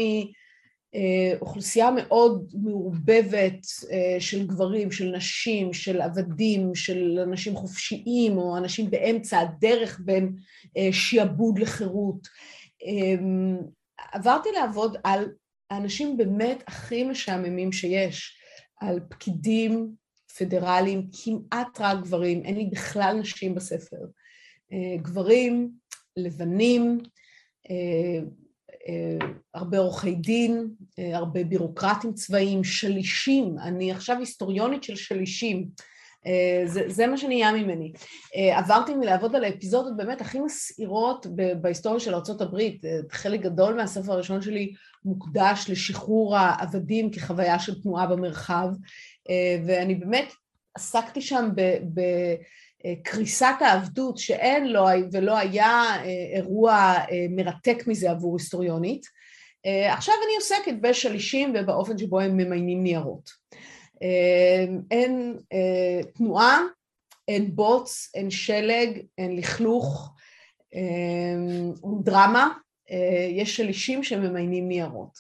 מאוכלוסייה 0.95 1.91
מאוד 1.91 2.53
מעורבבת 2.55 3.67
אה, 3.91 4.21
של 4.21 4.47
גברים, 4.47 4.93
של 4.93 5.13
נשים, 5.17 5.73
של 5.73 6.01
עבדים, 6.01 6.75
של 6.75 7.19
אנשים 7.23 7.57
חופשיים 7.57 8.39
או 8.39 8.57
אנשים 8.57 8.91
באמצע 8.91 9.39
הדרך 9.41 10.01
בין 10.05 10.37
אה, 10.77 10.89
שיעבוד 10.93 11.59
לחירות. 11.59 12.29
אמ, 12.83 13.57
עברתי 14.13 14.49
לעבוד 14.55 14.97
על 15.05 15.25
האנשים 15.71 16.17
באמת 16.17 16.63
הכי 16.67 17.05
משעממים 17.05 17.73
שיש, 17.73 18.37
על 18.81 19.01
פקידים 19.09 19.95
פדרליים, 20.39 21.09
כמעט 21.13 21.81
רק 21.81 22.03
גברים, 22.03 22.45
אין 22.45 22.57
לי 22.57 22.69
בכלל 22.73 23.17
נשים 23.21 23.55
בספר. 23.55 23.97
אה, 24.73 24.97
גברים, 25.03 25.71
לבנים, 26.17 26.99
אה, 27.71 27.75
אה, 27.75 28.21
הרבה 29.55 29.79
עורכי 29.79 30.14
דין, 30.14 30.68
הרבה 31.14 31.44
בירוקרטים 31.44 32.12
צבאיים, 32.12 32.64
שלישים, 32.64 33.57
אני 33.62 33.92
עכשיו 33.92 34.18
היסטוריונית 34.18 34.83
של 34.83 34.97
שלישים, 34.97 35.68
זה, 36.64 36.83
זה 36.88 37.07
מה 37.07 37.16
שנהיה 37.16 37.53
ממני. 37.53 37.92
עברתי 38.53 38.94
מלעבוד 38.94 39.37
על 39.37 39.44
האפיזודות 39.44 39.97
באמת 39.97 40.20
הכי 40.20 40.40
מסעירות 40.40 41.27
בהיסטוריה 41.61 42.01
של 42.01 42.14
ארה"ב, 42.14 42.59
חלק 43.11 43.40
גדול 43.40 43.75
מהספר 43.75 44.12
הראשון 44.12 44.42
שלי 44.42 44.73
מוקדש 45.05 45.66
לשחרור 45.68 46.37
העבדים 46.37 47.11
כחוויה 47.11 47.59
של 47.59 47.83
תנועה 47.83 48.07
במרחב, 48.07 48.68
אה, 49.31 49.62
ואני 49.66 49.94
באמת 49.94 50.33
עסקתי 50.75 51.20
שם 51.20 51.51
בקריסת 52.85 53.55
העבדות 53.61 54.18
שאין 54.18 54.68
לו 54.68 54.85
ולא 55.12 55.38
היה 55.38 55.83
אה, 55.97 56.37
אירוע 56.37 56.75
אה, 56.75 57.27
מרתק 57.31 57.87
מזה 57.87 58.11
עבור 58.11 58.37
היסטוריונית. 58.37 59.25
עכשיו 59.90 60.14
אני 60.27 60.37
עוסקת 60.37 60.75
בשלישים 60.81 61.55
ובאופן 61.59 61.99
שבו 61.99 62.20
הם 62.20 62.37
ממיינים 62.37 62.83
ניירות. 62.83 63.31
אין 64.90 65.38
תנועה, 66.14 66.61
אין 67.29 67.57
בוץ, 67.57 68.11
אין 68.14 68.31
שלג, 68.31 69.01
אין 69.18 69.37
לכלוך, 69.37 70.14
אין 70.73 71.73
דרמה, 72.03 72.53
יש 73.31 73.57
שלישים 73.57 74.03
שממיינים 74.03 74.68
ניירות. 74.68 75.18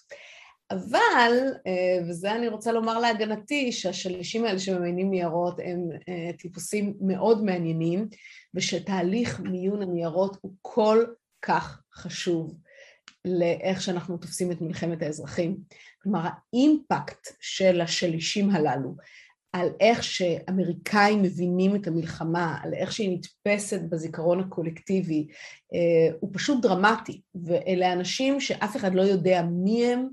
אבל, 0.70 1.32
אה, 1.66 1.98
וזה 2.08 2.32
אני 2.32 2.48
רוצה 2.48 2.72
לומר 2.72 2.98
להגנתי, 2.98 3.72
שהשלישים 3.72 4.44
האלה 4.44 4.58
שממיינים 4.58 5.10
ניירות 5.10 5.60
הם 5.64 5.88
אה, 6.08 6.30
טיפוסים 6.38 6.94
מאוד 7.00 7.44
מעניינים, 7.44 8.08
ושתהליך 8.54 9.40
מיון 9.40 9.82
הניירות 9.82 10.36
הוא 10.40 10.52
כל 10.62 11.04
כך 11.42 11.82
חשוב 11.94 12.54
לאיך 13.24 13.82
שאנחנו 13.82 14.16
תופסים 14.16 14.52
את 14.52 14.60
מלחמת 14.60 15.02
האזרחים. 15.02 15.56
כלומר, 16.02 16.20
האימפקט 16.52 17.28
של 17.40 17.80
השלישים 17.80 18.50
הללו 18.50 18.94
על 19.54 19.68
איך 19.80 20.04
שאמריקאים 20.04 21.22
מבינים 21.22 21.76
את 21.76 21.86
המלחמה, 21.86 22.58
על 22.62 22.74
איך 22.74 22.92
שהיא 22.92 23.18
נתפסת 23.18 23.80
בזיכרון 23.88 24.40
הקולקטיבי, 24.40 25.26
אה, 25.74 26.16
הוא 26.20 26.30
פשוט 26.32 26.62
דרמטי, 26.62 27.20
ואלה 27.44 27.92
אנשים 27.92 28.40
שאף 28.40 28.76
אחד 28.76 28.94
לא 28.94 29.02
יודע 29.02 29.42
מי 29.42 29.86
הם, 29.86 30.08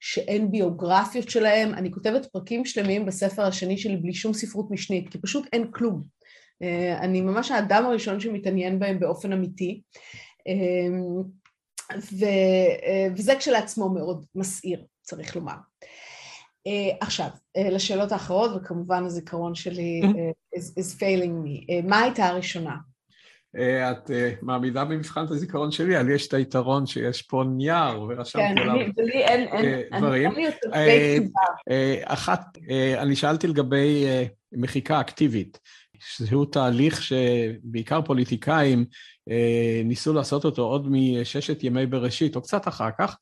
שאין 0.00 0.50
ביוגרפיות 0.50 1.30
שלהם, 1.30 1.74
אני 1.74 1.92
כותבת 1.92 2.26
פרקים 2.26 2.64
שלמים 2.64 3.06
בספר 3.06 3.42
השני 3.42 3.78
שלי 3.78 3.96
בלי 3.96 4.14
שום 4.14 4.32
ספרות 4.32 4.70
משנית, 4.70 5.08
כי 5.08 5.18
פשוט 5.18 5.46
אין 5.52 5.70
כלום. 5.70 6.02
אה, 6.62 6.98
אני 6.98 7.20
ממש 7.20 7.50
האדם 7.50 7.84
הראשון 7.86 8.20
שמתעניין 8.20 8.78
בהם 8.78 9.00
באופן 9.00 9.32
אמיתי, 9.32 9.82
אה, 10.48 11.00
ו, 12.12 12.24
אה, 12.86 13.06
וזה 13.16 13.34
כשלעצמו 13.38 13.88
מאוד 13.88 14.24
מסעיר, 14.34 14.84
צריך 15.02 15.36
לומר. 15.36 15.56
עכשיו, 17.00 17.28
לשאלות 17.56 18.12
האחרות, 18.12 18.50
וכמובן 18.56 19.04
הזיכרון 19.04 19.54
שלי 19.54 20.00
is, 20.56 20.80
is 20.80 21.00
failing 21.00 21.46
me. 21.46 21.82
מה 21.88 22.00
הייתה 22.00 22.26
הראשונה? 22.26 22.76
אה, 23.58 23.90
את 23.90 24.10
אה, 24.10 24.32
מעמידה 24.42 24.84
במבחן 24.84 25.24
את 25.24 25.30
הזיכרון 25.30 25.70
שלי, 25.70 26.04
לי 26.04 26.14
יש 26.14 26.28
את 26.28 26.34
היתרון 26.34 26.86
שיש 26.86 27.22
פה 27.22 27.44
נייר 27.56 28.02
ורשמתי 28.02 28.46
כן, 28.46 28.58
עליו 28.58 28.74
אה, 28.74 29.98
דברים. 29.98 30.30
אחת, 32.04 32.58
אני 32.98 33.16
שאלתי 33.16 33.46
לגבי 33.46 34.04
מחיקה 34.52 35.00
אקטיבית, 35.00 35.58
שזהו 36.00 36.44
תהליך 36.44 37.02
שבעיקר 37.02 38.02
פוליטיקאים 38.02 38.84
ניסו 39.84 40.12
לעשות 40.12 40.44
אותו 40.44 40.62
עוד 40.62 40.86
מששת 40.90 41.64
ימי 41.64 41.86
בראשית, 41.86 42.36
או 42.36 42.42
קצת 42.42 42.68
אחר 42.68 42.90
כך. 42.98 43.16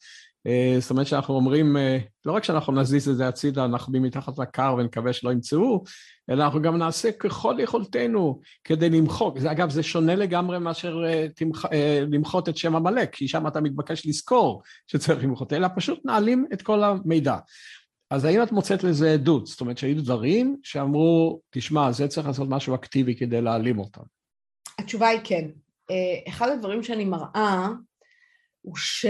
זאת 0.79 0.91
אומרת 0.91 1.07
שאנחנו 1.07 1.35
אומרים, 1.35 1.77
לא 2.27 2.33
רק 2.33 2.45
שאנחנו 2.45 2.73
נזיז 2.73 3.09
את 3.09 3.17
זה 3.17 3.29
הצידה, 3.29 3.65
אנחנו 3.65 4.01
מתחת 4.01 4.39
לקר 4.39 4.75
ונקווה 4.79 5.13
שלא 5.13 5.33
ימצאו, 5.33 5.85
אלא 6.31 6.45
אנחנו 6.45 6.63
גם 6.63 6.77
נעשה 6.77 7.13
ככל 7.13 7.57
יכולתנו 7.59 8.41
כדי 8.65 8.91
למחוק. 8.91 9.39
זה, 9.39 9.51
אגב, 9.51 9.71
זה 9.71 9.83
שונה 9.83 10.15
לגמרי 10.15 10.59
מאשר 10.59 10.97
uh, 11.05 11.33
תמח, 11.35 11.65
למחות 12.13 12.49
את 12.49 12.57
שם 12.57 12.77
עמלק, 12.77 13.15
כי 13.15 13.29
שם 13.29 13.47
אתה 13.47 13.61
מתבקש 13.61 14.07
לזכור 14.07 14.63
שצריך 14.87 15.25
למחות, 15.25 15.53
אלא 15.53 15.69
פשוט 15.77 16.01
נעלים 16.05 16.47
את 16.53 16.63
כל 16.63 16.85
המידע. 16.85 17.37
אז 18.11 18.25
האם 18.25 18.43
את 18.43 18.53
מוצאת 18.53 18.85
לזה 18.85 19.13
עדות? 19.13 19.47
זאת 19.47 19.61
אומרת 19.61 19.79
שהיו 19.79 20.03
דברים 20.03 20.57
שאמרו, 20.63 21.41
תשמע, 21.51 21.93
זה 21.93 22.09
צריך 22.09 22.27
לעשות 22.27 22.49
משהו 22.49 22.75
אקטיבי 22.75 23.17
כדי 23.17 23.41
להעלים 23.41 23.79
אותם. 23.79 24.03
התשובה 24.79 25.09
היא 25.09 25.21
כן. 25.25 25.49
אה, 25.91 26.29
אחד 26.29 26.49
הדברים 26.49 26.83
שאני 26.83 27.05
מראה 27.05 27.69
הוא 28.61 28.77
ש... 28.77 29.07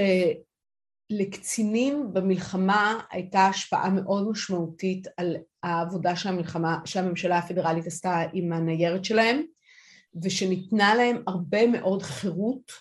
לקצינים 1.10 2.12
במלחמה 2.12 3.00
הייתה 3.10 3.46
השפעה 3.46 3.90
מאוד 3.90 4.28
משמעותית 4.30 5.06
על 5.16 5.36
העבודה 5.62 6.16
שהמלחמה, 6.16 6.78
שהממשלה 6.84 7.38
הפדרלית 7.38 7.86
עשתה 7.86 8.22
עם 8.32 8.52
הניירת 8.52 9.04
שלהם, 9.04 9.42
ושניתנה 10.22 10.94
להם 10.94 11.22
הרבה 11.26 11.66
מאוד 11.66 12.02
חירות 12.02 12.72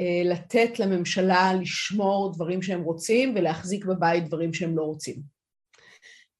אה, 0.00 0.22
לתת 0.24 0.78
לממשלה 0.78 1.54
לשמור 1.54 2.32
דברים 2.34 2.62
שהם 2.62 2.82
רוצים 2.82 3.34
ולהחזיק 3.36 3.84
בבית 3.84 4.28
דברים 4.28 4.54
שהם 4.54 4.76
לא 4.76 4.82
רוצים. 4.82 5.16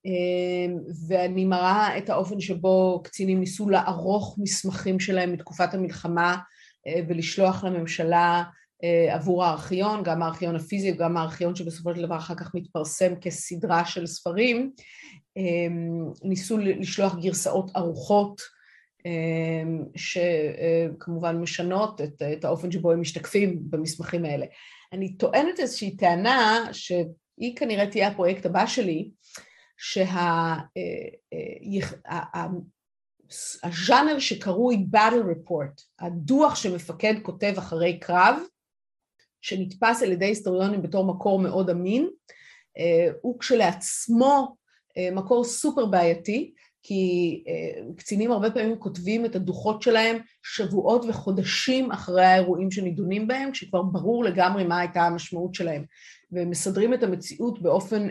אה, 0.06 0.74
ואני 1.08 1.44
מראה 1.44 1.98
את 1.98 2.10
האופן 2.10 2.40
שבו 2.40 3.00
קצינים 3.04 3.40
ניסו 3.40 3.68
לערוך 3.68 4.38
מסמכים 4.38 5.00
שלהם 5.00 5.32
מתקופת 5.32 5.74
המלחמה 5.74 6.36
אה, 6.86 7.00
ולשלוח 7.08 7.64
לממשלה 7.64 8.42
עבור 9.10 9.44
הארכיון, 9.44 10.02
גם 10.02 10.22
הארכיון 10.22 10.56
הפיזי 10.56 10.92
וגם 10.92 11.16
הארכיון 11.16 11.54
שבסופו 11.54 11.94
של 11.94 12.02
דבר 12.02 12.16
אחר 12.16 12.34
כך 12.34 12.54
מתפרסם 12.54 13.14
כסדרה 13.20 13.84
של 13.84 14.06
ספרים, 14.06 14.72
אמ, 15.36 16.04
ניסו 16.22 16.58
לשלוח 16.58 17.14
גרסאות 17.22 17.70
ערוכות 17.74 18.40
אמ, 19.06 19.84
שכמובן 19.96 21.36
משנות 21.36 22.00
את, 22.00 22.22
את 22.22 22.44
האופן 22.44 22.70
שבו 22.70 22.92
הם 22.92 23.00
משתקפים 23.00 23.58
במסמכים 23.70 24.24
האלה. 24.24 24.46
אני 24.92 25.16
טוענת 25.16 25.60
איזושהי 25.60 25.96
טענה 25.96 26.68
שהיא 26.72 27.56
כנראה 27.56 27.86
תהיה 27.86 28.08
הפרויקט 28.08 28.46
הבא 28.46 28.66
שלי, 28.66 29.10
שהז'אנר 29.76 30.60
אה, 33.64 34.14
אה, 34.14 34.20
שקרוי 34.20 34.86
Battle 34.94 35.24
Report, 35.34 35.82
הדוח 36.00 36.54
שמפקד 36.54 37.14
כותב 37.22 37.54
אחרי 37.58 37.98
קרב, 37.98 38.36
שנתפס 39.42 40.02
על 40.02 40.12
ידי 40.12 40.24
היסטוריונים 40.24 40.82
בתור 40.82 41.04
מקור 41.04 41.38
מאוד 41.38 41.70
אמין, 41.70 42.08
אה, 42.78 43.08
הוא 43.20 43.38
כשלעצמו 43.38 44.56
אה, 44.96 45.08
מקור 45.12 45.44
סופר 45.44 45.86
בעייתי, 45.86 46.52
כי 46.82 47.44
אה, 47.48 47.82
קצינים 47.96 48.32
הרבה 48.32 48.50
פעמים 48.50 48.78
כותבים 48.78 49.24
את 49.24 49.36
הדוחות 49.36 49.82
שלהם 49.82 50.18
שבועות 50.42 51.04
וחודשים 51.08 51.92
אחרי 51.92 52.24
האירועים 52.24 52.70
שנידונים 52.70 53.28
בהם, 53.28 53.52
כשכבר 53.52 53.82
ברור 53.82 54.24
לגמרי 54.24 54.64
מה 54.64 54.78
הייתה 54.78 55.02
המשמעות 55.02 55.54
שלהם. 55.54 55.84
והם 56.32 56.50
מסדרים 56.50 56.94
את 56.94 57.02
המציאות 57.02 57.62
באופן 57.62 58.08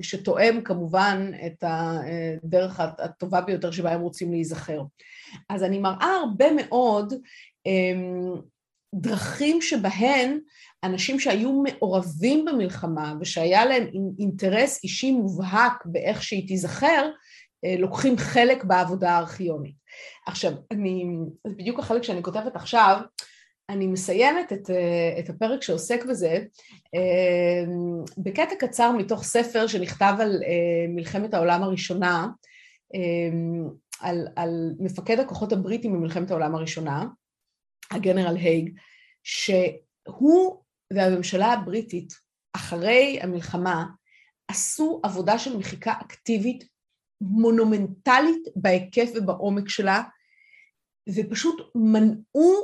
שתואם 0.00 0.60
כמובן 0.64 1.30
את 1.46 1.64
הדרך 1.66 2.80
הטובה 2.80 3.40
ביותר 3.40 3.70
שבה 3.70 3.92
הם 3.92 4.00
רוצים 4.00 4.30
להיזכר. 4.30 4.82
אז 5.48 5.62
אני 5.62 5.78
מראה 5.78 6.16
הרבה 6.22 6.46
מאוד 6.52 7.14
דרכים 8.94 9.62
שבהן 9.62 10.38
אנשים 10.84 11.20
שהיו 11.20 11.52
מעורבים 11.52 12.44
במלחמה 12.44 13.14
ושהיה 13.20 13.64
להם 13.64 13.86
אינטרס 14.18 14.84
אישי 14.84 15.12
מובהק 15.12 15.82
באיך 15.86 16.22
שהיא 16.22 16.48
תיזכר, 16.48 17.10
אה, 17.64 17.76
לוקחים 17.78 18.18
חלק 18.18 18.64
בעבודה 18.64 19.10
הארכיונית. 19.10 19.74
עכשיו, 20.26 20.52
אני, 20.70 21.04
זה 21.46 21.54
בדיוק 21.54 21.78
החלק 21.78 22.02
שאני 22.02 22.22
כותבת 22.22 22.56
עכשיו, 22.56 23.00
אני 23.68 23.86
מסיימת 23.86 24.52
את, 24.52 24.70
אה, 24.70 25.18
את 25.18 25.28
הפרק 25.28 25.62
שעוסק 25.62 26.04
בזה 26.04 26.38
אה, 26.94 27.64
בקטע 28.18 28.54
קצר 28.58 28.92
מתוך 28.92 29.22
ספר 29.22 29.66
שנכתב 29.66 30.14
על 30.20 30.42
מלחמת 30.88 31.34
העולם 31.34 31.62
הראשונה, 31.62 32.28
על, 34.00 34.28
על 34.36 34.72
מפקד 34.78 35.20
הכוחות 35.20 35.52
הבריטים 35.52 35.92
במלחמת 35.92 36.30
העולם 36.30 36.54
הראשונה, 36.54 37.04
הגנרל 37.90 38.36
הייג, 38.36 38.78
שהוא 39.22 40.62
והממשלה 40.92 41.52
הבריטית 41.52 42.12
אחרי 42.56 43.18
המלחמה 43.22 43.86
עשו 44.48 45.00
עבודה 45.02 45.38
של 45.38 45.56
מחיקה 45.56 45.94
אקטיבית 46.02 46.64
מונומנטלית 47.20 48.48
בהיקף 48.56 49.10
ובעומק 49.14 49.68
שלה, 49.68 50.02
ופשוט 51.14 51.70
מנעו 51.74 52.54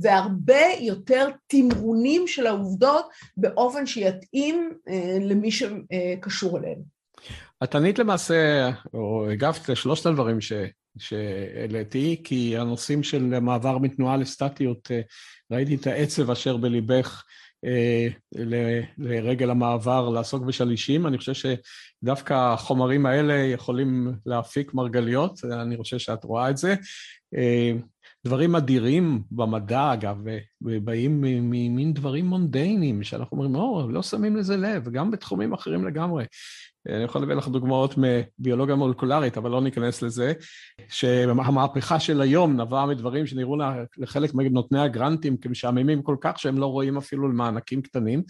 והרבה 0.00 0.62
יותר 0.80 1.28
תמרונים 1.46 2.28
של 2.28 2.46
העובדות 2.46 3.06
באופן 3.36 3.86
שיתאים 3.86 4.72
אה, 4.88 5.18
למי 5.20 5.50
שקשור 5.50 6.58
אליהם. 6.58 6.78
את 7.64 7.74
ענית 7.74 7.98
למעשה, 7.98 8.70
או 8.94 9.30
הגבת 9.30 9.68
לשלושת 9.68 10.06
הדברים 10.06 10.38
שהעליתי, 10.98 12.20
כי 12.24 12.58
הנושאים 12.58 13.02
של 13.02 13.22
מעבר 13.22 13.78
מתנועה 13.78 14.16
לסטטיות, 14.16 14.90
אה, 14.90 15.00
ראיתי 15.50 15.74
את 15.74 15.86
העצב 15.86 16.30
אשר 16.30 16.56
בליבך 16.56 17.24
אה, 17.64 18.08
לרגל 18.98 19.50
המעבר 19.50 20.08
לעסוק 20.08 20.42
בשלישים. 20.42 21.06
אני 21.06 21.18
חושב 21.18 21.34
שדווקא 22.02 22.52
החומרים 22.52 23.06
האלה 23.06 23.34
יכולים 23.34 24.12
להפיק 24.26 24.74
מרגליות, 24.74 25.44
אני 25.44 25.76
חושב 25.76 25.98
שאת 25.98 26.24
רואה 26.24 26.50
את 26.50 26.56
זה. 26.56 26.74
אה, 27.36 27.72
דברים 28.26 28.56
אדירים 28.56 29.22
במדע, 29.30 29.92
אגב, 29.92 30.16
ובאים 30.62 31.20
ממין 31.20 31.94
דברים 31.94 32.26
מונדיינים, 32.26 33.02
שאנחנו 33.02 33.36
אומרים, 33.36 33.54
או, 33.54 33.90
לא 33.90 34.02
שמים 34.02 34.36
לזה 34.36 34.56
לב, 34.56 34.88
גם 34.88 35.10
בתחומים 35.10 35.52
אחרים 35.52 35.84
לגמרי. 35.84 36.24
אני 36.88 37.04
יכול 37.04 37.20
להביא 37.20 37.34
לך 37.34 37.48
דוגמאות 37.48 37.94
מביולוגיה 37.98 38.74
מולקולרית, 38.74 39.36
אבל 39.36 39.50
לא 39.50 39.60
ניכנס 39.60 40.02
לזה, 40.02 40.32
שהמהפכה 40.88 42.00
של 42.00 42.20
היום 42.20 42.60
נבעה 42.60 42.86
מדברים 42.86 43.26
שנראו 43.26 43.56
לחלק 43.98 44.34
מנותני 44.34 44.80
הגרנטים 44.80 45.36
כמשעממים 45.36 46.02
כל 46.02 46.16
כך, 46.20 46.38
שהם 46.38 46.58
לא 46.58 46.66
רואים 46.66 46.96
אפילו 46.96 47.28
למענקים 47.28 47.82
קטנים. 47.82 48.22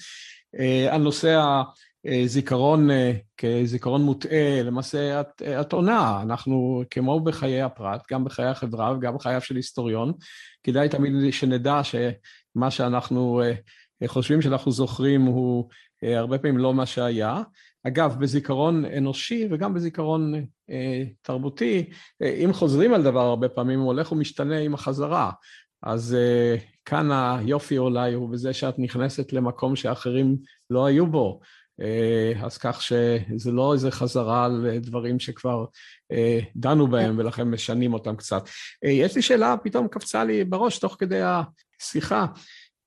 הנושא 0.90 1.62
הזיכרון 2.04 2.88
כזיכרון 3.36 4.02
מוטעה, 4.02 4.62
למעשה 4.64 5.20
את, 5.20 5.42
את 5.42 5.72
עונה, 5.72 6.22
אנחנו 6.22 6.82
כמו 6.90 7.20
בחיי 7.20 7.62
הפרט, 7.62 8.02
גם 8.12 8.24
בחיי 8.24 8.46
החברה 8.46 8.92
וגם 8.92 9.14
בחייו 9.14 9.40
של 9.40 9.56
היסטוריון, 9.56 10.12
כדאי 10.64 10.88
תמיד 10.88 11.32
שנדע 11.32 11.80
שמה 11.84 12.70
שאנחנו 12.70 13.42
חושבים 14.06 14.42
שאנחנו 14.42 14.72
זוכרים 14.72 15.22
הוא 15.22 15.68
הרבה 16.02 16.38
פעמים 16.38 16.58
לא 16.58 16.74
מה 16.74 16.86
שהיה. 16.86 17.42
אגב, 17.86 18.16
בזיכרון 18.20 18.84
אנושי 18.84 19.48
וגם 19.50 19.74
בזיכרון 19.74 20.34
אה, 20.70 21.02
תרבותי, 21.22 21.90
אה, 22.22 22.28
אם 22.28 22.52
חוזרים 22.52 22.94
על 22.94 23.02
דבר 23.02 23.20
הרבה 23.20 23.48
פעמים, 23.48 23.78
הוא 23.80 23.86
הולך 23.86 24.12
ומשתנה 24.12 24.58
עם 24.58 24.74
החזרה. 24.74 25.30
אז 25.82 26.14
אה, 26.14 26.56
כאן 26.84 27.10
היופי 27.12 27.78
אולי 27.78 28.14
הוא 28.14 28.30
בזה 28.30 28.52
שאת 28.52 28.78
נכנסת 28.78 29.32
למקום 29.32 29.76
שאחרים 29.76 30.36
לא 30.70 30.86
היו 30.86 31.06
בו. 31.06 31.40
אה, 31.80 32.32
אז 32.44 32.58
כך 32.58 32.82
שזה 32.82 33.50
לא 33.50 33.72
איזה 33.72 33.90
חזרה 33.90 34.44
על 34.44 34.78
דברים 34.78 35.20
שכבר 35.20 35.64
אה, 36.12 36.38
דנו 36.56 36.86
בהם 36.86 37.18
ולכן 37.18 37.42
משנים 37.42 37.94
אותם 37.94 38.16
קצת. 38.16 38.42
אה, 38.84 38.90
יש 38.90 39.16
לי 39.16 39.22
שאלה, 39.22 39.56
פתאום 39.62 39.88
קפצה 39.88 40.24
לי 40.24 40.44
בראש 40.44 40.78
תוך 40.78 40.96
כדי 40.98 41.20
השיחה. 41.80 42.26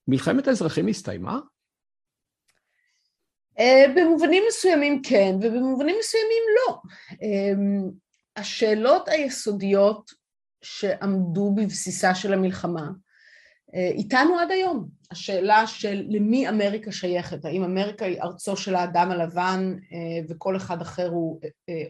מלחמת 0.07 0.47
האזרחים 0.47 0.87
הסתיימה? 0.87 1.39
במובנים 3.95 4.43
מסוימים 4.47 5.01
כן, 5.01 5.35
ובמובנים 5.41 5.95
מסוימים 5.99 6.43
לא. 6.57 6.81
השאלות 8.35 9.07
היסודיות 9.07 10.11
שעמדו 10.61 11.55
בבסיסה 11.55 12.15
של 12.15 12.33
המלחמה 12.33 12.87
איתנו 13.75 14.39
עד 14.39 14.51
היום. 14.51 14.87
השאלה 15.11 15.67
של 15.67 16.03
למי 16.09 16.49
אמריקה 16.49 16.91
שייכת, 16.91 17.45
האם 17.45 17.63
אמריקה 17.63 18.05
היא 18.05 18.21
ארצו 18.21 18.57
של 18.57 18.75
האדם 18.75 19.11
הלבן 19.11 19.75
אה, 19.93 20.25
וכל 20.29 20.57
אחד 20.57 20.81
אחר 20.81 21.09
הוא 21.09 21.39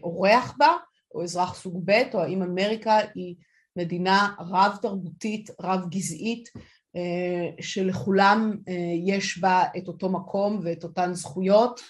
אורח 0.02 0.54
בה, 0.58 0.72
או 1.14 1.22
אזרח 1.22 1.54
סוג 1.54 1.82
ב', 1.84 2.02
או 2.14 2.20
האם 2.20 2.42
אמריקה 2.42 2.98
היא 3.14 3.34
מדינה 3.76 4.34
רב 4.38 4.76
תרבותית, 4.82 5.50
רב 5.60 5.80
גזעית, 5.88 6.48
אה, 6.96 7.50
שלכולם 7.60 8.56
אה, 8.68 8.74
יש 9.06 9.38
בה 9.38 9.64
את 9.78 9.88
אותו 9.88 10.08
מקום 10.08 10.60
ואת 10.62 10.84
אותן 10.84 11.14
זכויות 11.14 11.80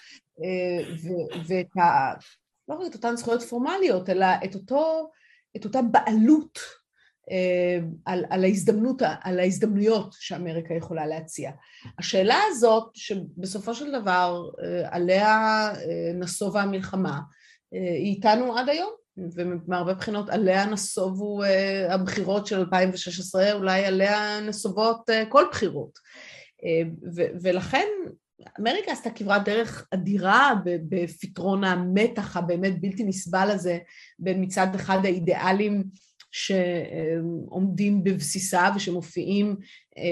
אה, 0.43 0.93
ואת 1.47 1.77
ה... 1.77 2.13
לא 2.69 2.75
רק 2.75 2.87
את 2.89 2.95
אותן 2.95 3.15
זכויות 3.15 3.41
פורמליות, 3.41 4.09
אלא 4.09 4.25
את, 4.45 4.55
אותו, 4.55 5.09
את 5.57 5.65
אותה 5.65 5.79
בעלות 5.81 6.59
על, 8.05 8.25
על, 8.29 8.43
ההזדמנות, 8.43 9.01
על 9.21 9.39
ההזדמנויות 9.39 10.15
שאמריקה 10.19 10.73
יכולה 10.73 11.07
להציע. 11.07 11.51
השאלה 11.99 12.37
הזאת, 12.47 12.89
שבסופו 12.93 13.75
של 13.75 13.91
דבר 14.01 14.49
עליה 14.85 15.71
נסובה 16.13 16.61
המלחמה, 16.61 17.19
היא 17.71 18.15
איתנו 18.15 18.57
עד 18.57 18.69
היום. 18.69 18.91
ומהרבה 19.35 19.93
בחינות 19.93 20.29
עליה 20.29 20.65
נסובו 20.65 21.41
הבחירות 21.89 22.47
של 22.47 22.59
2016, 22.59 23.53
אולי 23.53 23.85
עליה 23.85 24.39
נסובות 24.41 25.09
כל 25.29 25.43
בחירות. 25.51 25.99
Uh, 26.57 27.07
ולכן 27.41 27.87
אמריקה 28.59 28.91
עשתה 28.91 29.09
כברת 29.09 29.45
דרך 29.45 29.87
אדירה 29.93 30.53
בפתרון 30.65 31.63
המתח 31.63 32.37
הבאמת 32.37 32.81
בלתי 32.81 33.03
נסבל 33.03 33.49
הזה 33.51 33.77
בין 34.19 34.43
מצד 34.43 34.67
אחד 34.75 34.99
האידיאלים 35.03 35.83
שעומדים 36.37 38.03
בבסיסה 38.03 38.69
ושמופיעים 38.75 39.55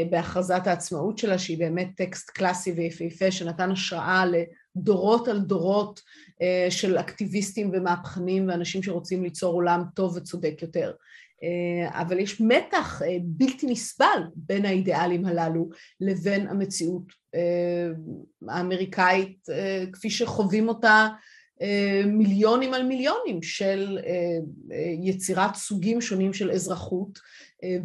בהכרזת 0.09 0.61
העצמאות 0.65 1.17
שלה, 1.17 1.38
שהיא 1.38 1.59
באמת 1.59 1.88
טקסט 1.95 2.30
קלאסי 2.30 2.71
ויפהפה 2.71 3.32
שנתן 3.32 3.71
השראה 3.71 4.23
לדורות 4.26 5.28
על 5.28 5.39
דורות 5.39 6.01
אה, 6.41 6.67
של 6.69 6.97
אקטיביסטים 6.97 7.71
ומהפכנים 7.73 8.47
ואנשים 8.47 8.84
שרוצים 8.84 9.23
ליצור 9.23 9.53
עולם 9.53 9.84
טוב 9.95 10.17
וצודק 10.17 10.61
יותר. 10.61 10.91
אה, 11.43 12.01
אבל 12.01 12.19
יש 12.19 12.41
מתח 12.41 13.01
אה, 13.01 13.17
בלתי 13.23 13.67
נסבל 13.67 14.21
בין 14.36 14.65
האידיאלים 14.65 15.26
הללו 15.26 15.69
לבין 16.01 16.47
המציאות 16.47 17.26
האמריקאית 18.47 19.38
כפי 19.93 20.09
שחווים 20.09 20.67
אותה 20.67 21.07
מיליונים 22.05 22.73
על 22.73 22.83
מיליונים 22.83 23.41
של 23.41 23.99
יצירת 25.03 25.55
סוגים 25.55 26.01
שונים 26.01 26.33
של 26.33 26.51
אזרחות 26.51 27.19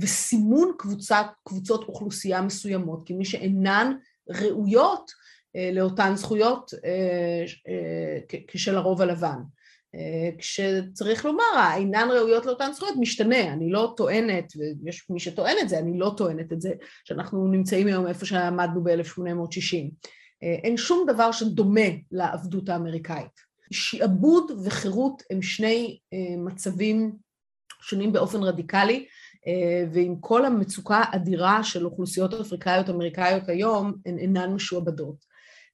וסימון 0.01 0.73
קבוצת, 0.79 1.27
קבוצות 1.45 1.85
אוכלוסייה 1.85 2.43
מסוימות 2.43 3.03
כמי 3.07 3.25
שאינן 3.25 3.93
ראויות 4.31 5.11
אה, 5.57 5.71
לאותן 5.73 6.13
זכויות 6.17 6.71
אה, 6.85 7.45
אה, 7.69 8.39
כשל 8.49 8.77
הרוב 8.77 9.03
הלבן. 9.03 9.39
כשצריך 10.39 11.25
לומר, 11.25 11.57
האינן 11.57 12.09
ראויות 12.11 12.47
לאותן 12.47 12.73
זכויות 12.73 12.95
משתנה, 13.01 13.53
אני 13.53 13.71
לא 13.71 13.95
טוענת, 13.97 14.53
ויש 14.85 15.11
מי 15.11 15.21
שטוען 15.21 15.57
את 15.63 15.69
זה, 15.69 15.79
אני 15.79 15.99
לא 15.99 16.15
טוענת 16.17 16.53
את 16.53 16.61
זה, 16.61 16.73
שאנחנו 17.05 17.49
נמצאים 17.49 17.87
היום 17.87 18.07
איפה 18.07 18.27
שעמדנו 18.27 18.85
ב-1860. 18.85 20.09
אין 20.43 20.77
שום 20.77 21.07
דבר 21.09 21.33
שדומה 21.33 21.89
לעבדות 22.13 22.69
האמריקאית. 22.69 23.50
שעבוד 23.73 24.53
וחירות 24.65 25.23
הם 25.31 25.43
שני 25.43 25.99
מצבים 26.39 27.13
שונים 27.81 28.13
באופן 28.13 28.43
רדיקלי, 28.43 29.07
ועם 29.93 30.17
כל 30.21 30.45
המצוקה 30.45 30.97
האדירה 30.97 31.65
של 31.65 31.87
אוכלוסיות 31.87 32.35
אפריקאיות 32.35 32.91
אמריקאיות 32.91 33.49
היום, 33.49 33.95
הן 34.07 34.19
אינן 34.19 34.53
משועבדות. 34.53 35.25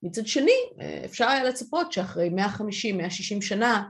מצד 0.03 0.27
שני, 0.27 0.59
אפשר 1.05 1.29
היה 1.29 1.45
לצפות 1.45 1.93
שאחרי 1.93 2.31
150-160 2.31 3.41
שנה, 3.41 3.89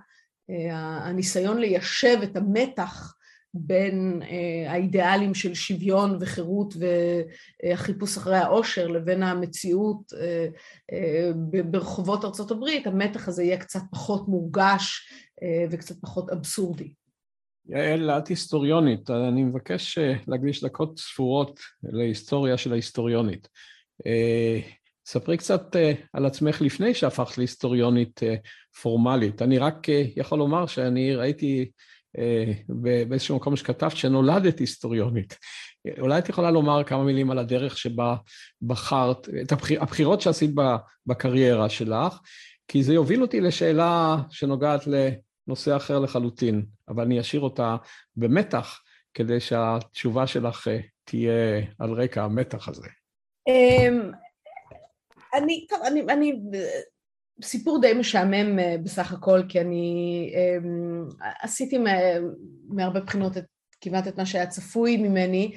הניסיון 1.03 1.59
ליישב 1.59 2.19
את 2.23 2.37
המתח 2.37 3.16
בין 3.59 4.23
האידיאלים 4.69 5.35
של 5.35 5.55
שוויון 5.55 6.19
וחירות 6.21 6.75
והחיפוש 7.63 8.17
אחרי 8.17 8.37
העושר 8.37 8.87
לבין 8.89 9.23
המציאות 9.23 10.13
ברחובות 11.71 12.25
ארצות 12.25 12.51
הברית, 12.51 12.87
המתח 12.87 13.29
הזה 13.29 13.43
יהיה 13.43 13.57
קצת 13.57 13.81
פחות 13.91 14.29
מורגש 14.29 15.09
וקצת 15.71 15.95
פחות 16.01 16.31
אבסורדי. 16.31 16.93
יעל, 17.69 18.11
את 18.11 18.29
היסטוריונית, 18.29 19.11
אני 19.11 19.45
מבקש 19.45 19.99
להקדיש 20.29 20.65
דקות 20.65 20.99
ספורות 20.99 21.61
להיסטוריה 21.83 22.59
של 22.59 22.73
ההיסטוריונית. 22.73 23.49
ספרי 25.07 25.37
קצת 25.37 25.77
על 26.13 26.27
עצמך 26.27 26.61
לפני 26.61 26.95
שהפכת 26.95 27.39
להיסטוריונית 27.39 28.21
פורמלית. 28.83 29.43
אני 29.43 29.59
רק 29.59 29.87
יכול 30.17 30.39
לומר 30.39 30.67
שאני 30.67 31.15
ראיתי 31.15 31.71
באיזשהו 32.69 33.37
מקום 33.37 33.57
שכתבת 33.57 33.97
שנולדת 33.97 34.59
היסטוריונית. 34.59 35.39
אולי 35.99 36.19
את 36.19 36.29
יכולה 36.29 36.51
לומר 36.51 36.85
כמה 36.85 37.05
מילים 37.05 37.31
על 37.31 37.39
הדרך 37.39 37.79
שבה 37.79 38.17
בחרת, 38.63 39.29
את 39.43 39.53
הבחיר, 39.53 39.83
הבחירות 39.83 40.21
שעשית 40.21 40.51
בקריירה 41.07 41.69
שלך, 41.69 42.19
כי 42.69 42.83
זה 42.83 42.95
יוביל 42.95 43.23
אותי 43.23 43.41
לשאלה 43.41 44.17
שנוגעת 44.31 44.81
לנושא 44.87 45.77
אחר 45.77 45.99
לחלוטין, 45.99 46.67
אבל 46.89 47.05
אני 47.05 47.21
אשאיר 47.21 47.43
אותה 47.43 47.77
במתח, 48.17 48.81
כדי 49.15 49.41
שהתשובה 49.41 50.27
שלך 50.27 50.69
תהיה 51.05 51.63
על 51.79 51.93
רקע 51.93 52.25
המתח 52.25 52.69
הזה. 52.69 52.87
אמ, 53.49 54.11
אני, 55.35 55.67
טוב, 55.69 55.79
אני, 55.87 56.01
אני 56.01 56.41
סיפור 57.43 57.81
די 57.81 57.93
משעמם 57.93 58.59
אה, 58.59 58.77
בסך 58.83 59.13
הכל, 59.13 59.43
כי 59.49 59.61
אני 59.61 60.33
אמ, 60.35 61.09
עשיתי 61.43 61.79
מהרבה 62.69 63.01
בחינות 63.01 63.37
את, 63.37 63.45
כמעט 63.81 64.09
את 64.09 64.19
מה 64.19 64.27
שהיה 64.27 64.47
צפוי 64.47 64.97
ממני. 64.97 65.53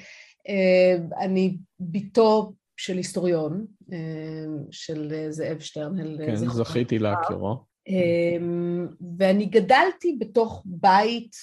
אה, 0.48 1.24
אני 1.24 1.56
בתו 1.80 2.52
של 2.76 2.96
היסטוריון, 2.96 3.66
אה, 3.92 3.98
של 4.70 5.26
זאב 5.30 5.60
שטרנהל. 5.60 6.18
כן, 6.26 6.36
זכיתי 6.36 6.98
להכירו. 6.98 7.56
אמ, 7.88 8.86
ואני 9.18 9.46
גדלתי 9.46 10.16
בתוך 10.20 10.62
בית 10.66 11.36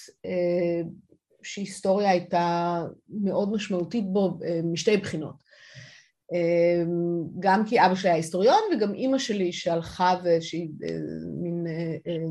שהיסטוריה 1.42 2.10
הייתה 2.10 2.84
מאוד 3.08 3.52
משמעותית 3.52 4.04
בו 4.06 4.38
משתי 4.64 4.96
בחינות. 4.96 5.47
אמ, 6.32 7.24
גם 7.40 7.66
כי 7.66 7.80
אבא 7.80 7.94
שלי 7.94 8.08
היה 8.10 8.16
היסטוריון 8.16 8.60
וגם 8.72 8.94
אימא 8.94 9.18
שלי 9.18 9.52
שהלכה 9.52 10.14
ושהיא 10.24 10.68
אה, 10.84 10.88
מין 11.42 11.66
אה, 11.66 11.96
אה, 12.06 12.24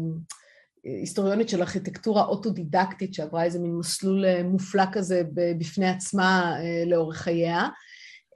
היסטוריונית 0.84 1.50
של 1.50 1.62
ארכיטקטורה 1.62 2.26
אוטודידקטית 2.26 3.14
שעברה 3.14 3.44
איזה 3.44 3.60
מין 3.60 3.76
מסלול 3.76 4.42
מופלא 4.44 4.84
כזה 4.92 5.22
בפני 5.34 5.90
עצמה 5.90 6.56
לאורך 6.86 7.18
חייה. 7.18 7.68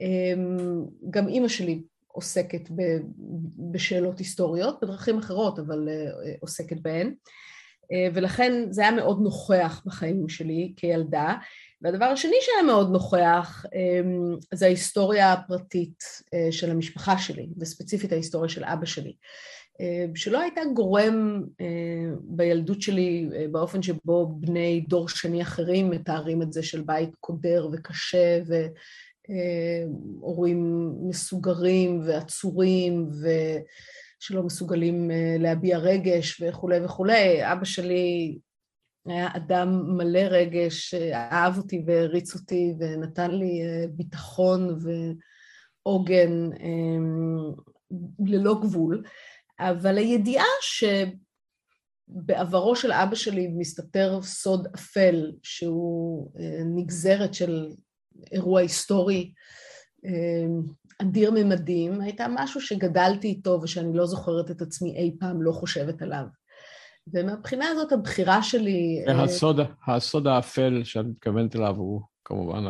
אמ, 0.00 0.84
גם 1.10 1.28
אימא 1.28 1.48
שלי 1.48 1.82
עוסקת 2.06 2.68
בשאלות 3.70 4.18
היסטוריות, 4.18 4.80
בדרכים 4.82 5.18
אחרות, 5.18 5.58
אבל 5.58 5.88
עוסקת 6.40 6.80
בהן. 6.80 7.14
ולכן 8.14 8.52
זה 8.70 8.82
היה 8.82 8.90
מאוד 8.90 9.22
נוכח 9.22 9.82
בחיים 9.86 10.28
שלי 10.28 10.72
כילדה. 10.76 11.34
והדבר 11.82 12.04
השני 12.04 12.36
שהיה 12.40 12.62
מאוד 12.62 12.92
נוכח 12.92 13.64
אמ, 13.74 14.36
זה 14.54 14.66
ההיסטוריה 14.66 15.32
הפרטית 15.32 16.04
אה, 16.34 16.52
של 16.52 16.70
המשפחה 16.70 17.18
שלי, 17.18 17.48
וספציפית 17.60 18.12
ההיסטוריה 18.12 18.48
של 18.48 18.64
אבא 18.64 18.86
שלי, 18.86 19.12
אה, 19.80 20.06
שלא 20.14 20.40
הייתה 20.40 20.60
גורם 20.74 21.42
אה, 21.60 21.66
בילדות 22.20 22.82
שלי 22.82 23.28
באופן 23.50 23.82
שבו 23.82 24.26
בני 24.26 24.84
דור 24.88 25.08
שני 25.08 25.42
אחרים 25.42 25.90
מתארים 25.90 26.42
את 26.42 26.52
זה 26.52 26.62
של 26.62 26.80
בית 26.80 27.10
קודר 27.20 27.68
וקשה 27.72 28.38
והורים 30.18 30.90
מסוגרים 31.08 32.00
ועצורים 32.06 33.08
ושלא 33.08 34.42
מסוגלים 34.42 35.10
להביע 35.38 35.78
רגש 35.78 36.42
וכולי 36.42 36.84
וכולי. 36.84 37.52
אבא 37.52 37.64
שלי 37.64 38.38
היה 39.06 39.28
אדם 39.36 39.96
מלא 39.96 40.20
רגש, 40.30 40.94
אהב 40.94 41.58
אותי 41.58 41.82
והריץ 41.86 42.34
אותי 42.34 42.74
ונתן 42.78 43.30
לי 43.30 43.62
אה, 43.62 43.84
ביטחון 43.90 44.78
ועוגן 45.84 46.30
אמ, 46.60 47.52
ללא 48.26 48.60
גבול, 48.62 49.04
אבל 49.60 49.98
הידיעה 49.98 50.44
שבעברו 52.10 52.76
של 52.76 52.92
אבא 52.92 53.14
שלי 53.14 53.48
מסתתר 53.48 54.22
סוד 54.22 54.68
אפל 54.74 55.32
שהוא 55.42 56.30
אה, 56.38 56.60
נגזרת 56.64 57.34
של 57.34 57.66
אירוע 58.32 58.60
היסטורי 58.60 59.32
אמ, 60.04 60.62
אדיר 61.02 61.30
ממדים, 61.30 62.00
הייתה 62.00 62.26
משהו 62.30 62.60
שגדלתי 62.60 63.28
איתו 63.28 63.60
ושאני 63.62 63.96
לא 63.96 64.06
זוכרת 64.06 64.50
את 64.50 64.62
עצמי 64.62 64.96
אי 64.96 65.16
פעם 65.20 65.42
לא 65.42 65.52
חושבת 65.52 66.02
עליו. 66.02 66.24
ומהבחינה 67.06 67.68
הזאת 67.68 67.92
הבחירה 67.92 68.42
שלי... 68.42 69.04
הסוד, 69.08 69.60
הסוד 69.86 70.26
האפל 70.26 70.80
שאת 70.84 71.04
מתכוונת 71.04 71.56
אליו 71.56 71.76
הוא 71.76 72.00
כמובן 72.24 72.64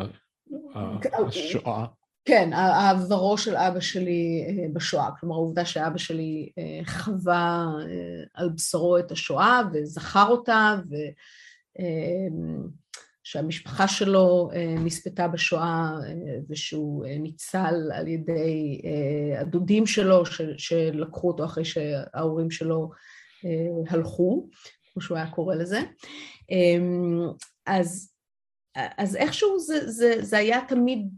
השואה. 1.27 1.85
כן, 2.25 2.53
העברו 2.53 3.37
של 3.37 3.55
אבא 3.55 3.79
שלי 3.79 4.45
אה, 4.47 4.65
בשואה, 4.73 5.09
כלומר 5.19 5.35
העובדה 5.35 5.65
שאבא 5.65 5.97
שלי 5.97 6.49
אה, 6.57 6.79
חווה 6.85 7.65
אה, 7.81 8.23
על 8.33 8.49
בשרו 8.49 8.97
את 8.97 9.11
השואה 9.11 9.61
וזכר 9.73 10.27
אותה 10.27 10.75
ושהמשפחה 13.25 13.87
שלו 13.87 14.49
נספתה 14.79 15.27
בשואה 15.27 15.91
ושהוא 16.49 17.05
ניצל 17.05 17.91
על 17.93 18.07
ידי 18.07 18.81
הדודים 19.37 19.85
שלו 19.85 20.23
שלקחו 20.57 21.27
אותו 21.27 21.45
אחרי 21.45 21.65
שההורים 21.65 22.51
שלו 22.51 22.89
אה, 22.91 22.97
הלכו, 23.89 24.47
כמו 24.93 25.01
שהוא 25.01 25.17
היה 25.17 25.29
קורא 25.31 25.55
לזה. 25.55 25.81
אמ, 26.49 27.27
אז, 27.65 28.11
אז 28.75 29.15
איכשהו 29.15 29.59
זה, 29.59 29.91
זה, 29.91 30.15
זה 30.21 30.37
היה 30.37 30.59
תמיד, 30.67 31.09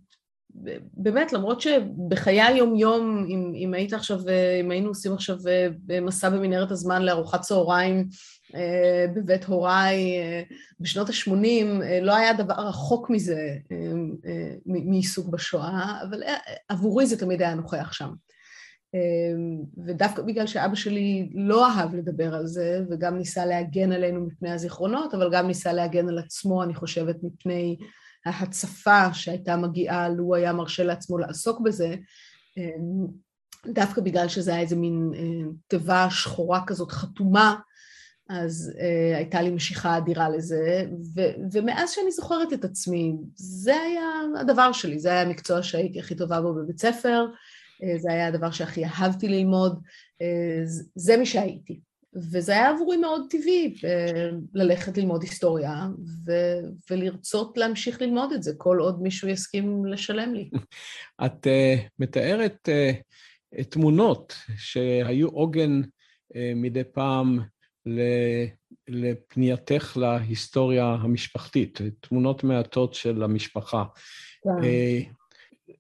באמת, 0.94 1.34
למרות 1.34 1.62
שבחיי 1.62 2.42
היום-יום, 2.42 3.26
אם, 3.30 3.54
אם 3.56 3.74
היית 3.74 3.94
עכשיו, 3.94 4.20
אם 4.62 4.72
היינו 4.72 4.88
עושים 4.88 5.14
עכשיו 5.14 5.38
אה, 5.48 6.02
מסע 6.02 6.30
במנהרת 6.30 6.72
הזמן 6.72 7.02
לארוחת 7.02 7.42
צהריים 7.42 8.08
אה, 8.56 9.06
בבית 9.16 9.46
הוריי 9.46 10.02
בשנות 10.80 11.10
ה-80, 11.10 11.66
לא 12.02 12.16
היה 12.16 12.34
דבר 12.34 12.54
רחוק 12.54 13.10
מזה 13.10 13.58
מעיסוק 14.66 15.30
בשואה, 15.30 16.02
אבל 16.10 16.24
עבורי 16.70 17.06
זה 17.06 17.20
תמיד 17.20 17.42
היה 17.42 17.56
נוכח 17.56 17.94
שם. 17.94 18.10
אמ, 18.96 19.64
ודווקא 19.86 20.22
בגלל 20.22 20.48
שאבא 20.48 20.76
שלי 20.76 21.30
לא 21.34 21.70
אהב 21.70 21.96
לדבר 21.96 22.36
על 22.36 22.48
זה, 22.48 22.82
וגם 22.90 23.18
ניסה 23.18 23.46
להגן 23.46 23.92
עלינו 23.92 24.26
מפני 24.26 24.52
הזיכרונות, 24.52 25.14
אבל 25.14 25.30
גם 25.32 25.48
ניסה 25.48 25.74
להגן 25.74 26.10
על 26.10 26.20
עצמו, 26.20 26.64
אני 26.64 26.76
חושבת, 26.76 27.16
מפני 27.24 27.78
ההצפה 28.26 29.14
שהייתה 29.14 29.58
מגיעה, 29.58 30.10
לו 30.10 30.36
היה 30.36 30.54
מרשה 30.54 30.84
לעצמו 30.84 31.18
לעסוק 31.18 31.62
בזה, 31.62 31.96
אמ, 32.58 33.08
דווקא 33.68 34.02
בגלל 34.02 34.28
שזה 34.28 34.52
היה 34.52 34.62
איזה 34.62 34.76
מין 34.76 35.12
אה, 35.16 35.52
תיבה 35.68 36.08
שחורה 36.10 36.62
כזאת 36.68 36.92
חתומה, 36.92 37.56
אז 38.30 38.72
uh, 38.76 39.18
הייתה 39.18 39.42
לי 39.42 39.52
משיכה 39.52 39.98
אדירה 39.98 40.30
לזה, 40.30 40.86
ו- 41.16 41.36
ומאז 41.52 41.92
שאני 41.92 42.12
זוכרת 42.12 42.54
את 42.54 42.66
עצמי, 42.66 43.16
זה 43.36 43.76
היה 43.76 44.10
הדבר 44.40 44.72
שלי, 44.72 45.00
זה 45.00 45.10
היה 45.10 45.22
המקצוע 45.22 45.64
שהייתי 45.64 46.00
הכי 46.00 46.16
טובה 46.16 46.42
בו 46.42 46.54
בבית 46.54 46.80
ספר, 46.80 47.26
אה, 47.26 47.36
זה 47.98 48.12
היה 48.12 48.28
הדבר 48.28 48.52
שהכי 48.52 48.86
אהבתי 48.86 49.28
ללמוד, 49.28 49.80
אה, 50.22 50.62
זה 50.96 51.18
מי 51.18 51.26
שהייתי. 51.26 51.80
וזה 52.16 52.52
היה 52.52 52.70
עבורי 52.70 52.98
מאוד 52.98 53.26
טבעי 53.30 53.76
אה, 53.86 54.30
ללכת 54.54 54.98
ללמוד 54.98 55.22
היסטוריה 55.24 55.88
ו- 56.26 56.70
ולרצות 56.90 57.58
להמשיך 57.58 58.02
ללמוד 58.02 58.32
את 58.32 58.44
זה, 58.44 58.52
כל 58.58 58.78
עוד 58.80 59.02
מישהו 59.02 59.28
יסכים 59.28 59.86
לשלם 59.86 60.34
לי. 60.34 60.50
את 61.26 61.48
uh, 61.48 61.80
מתארת 62.00 62.70
uh, 62.70 63.64
תמונות 63.64 64.36
שהיו 64.58 65.28
עוגן 65.28 65.82
uh, 65.82 66.38
מדי 66.56 66.84
פעם 66.84 67.40
לפנייתך 68.88 69.98
להיסטוריה 69.98 70.86
המשפחתית, 70.86 71.82
תמונות 72.00 72.44
מעטות 72.44 72.94
של 72.94 73.24
המשפחה. 73.24 73.84
כן. 74.44 74.68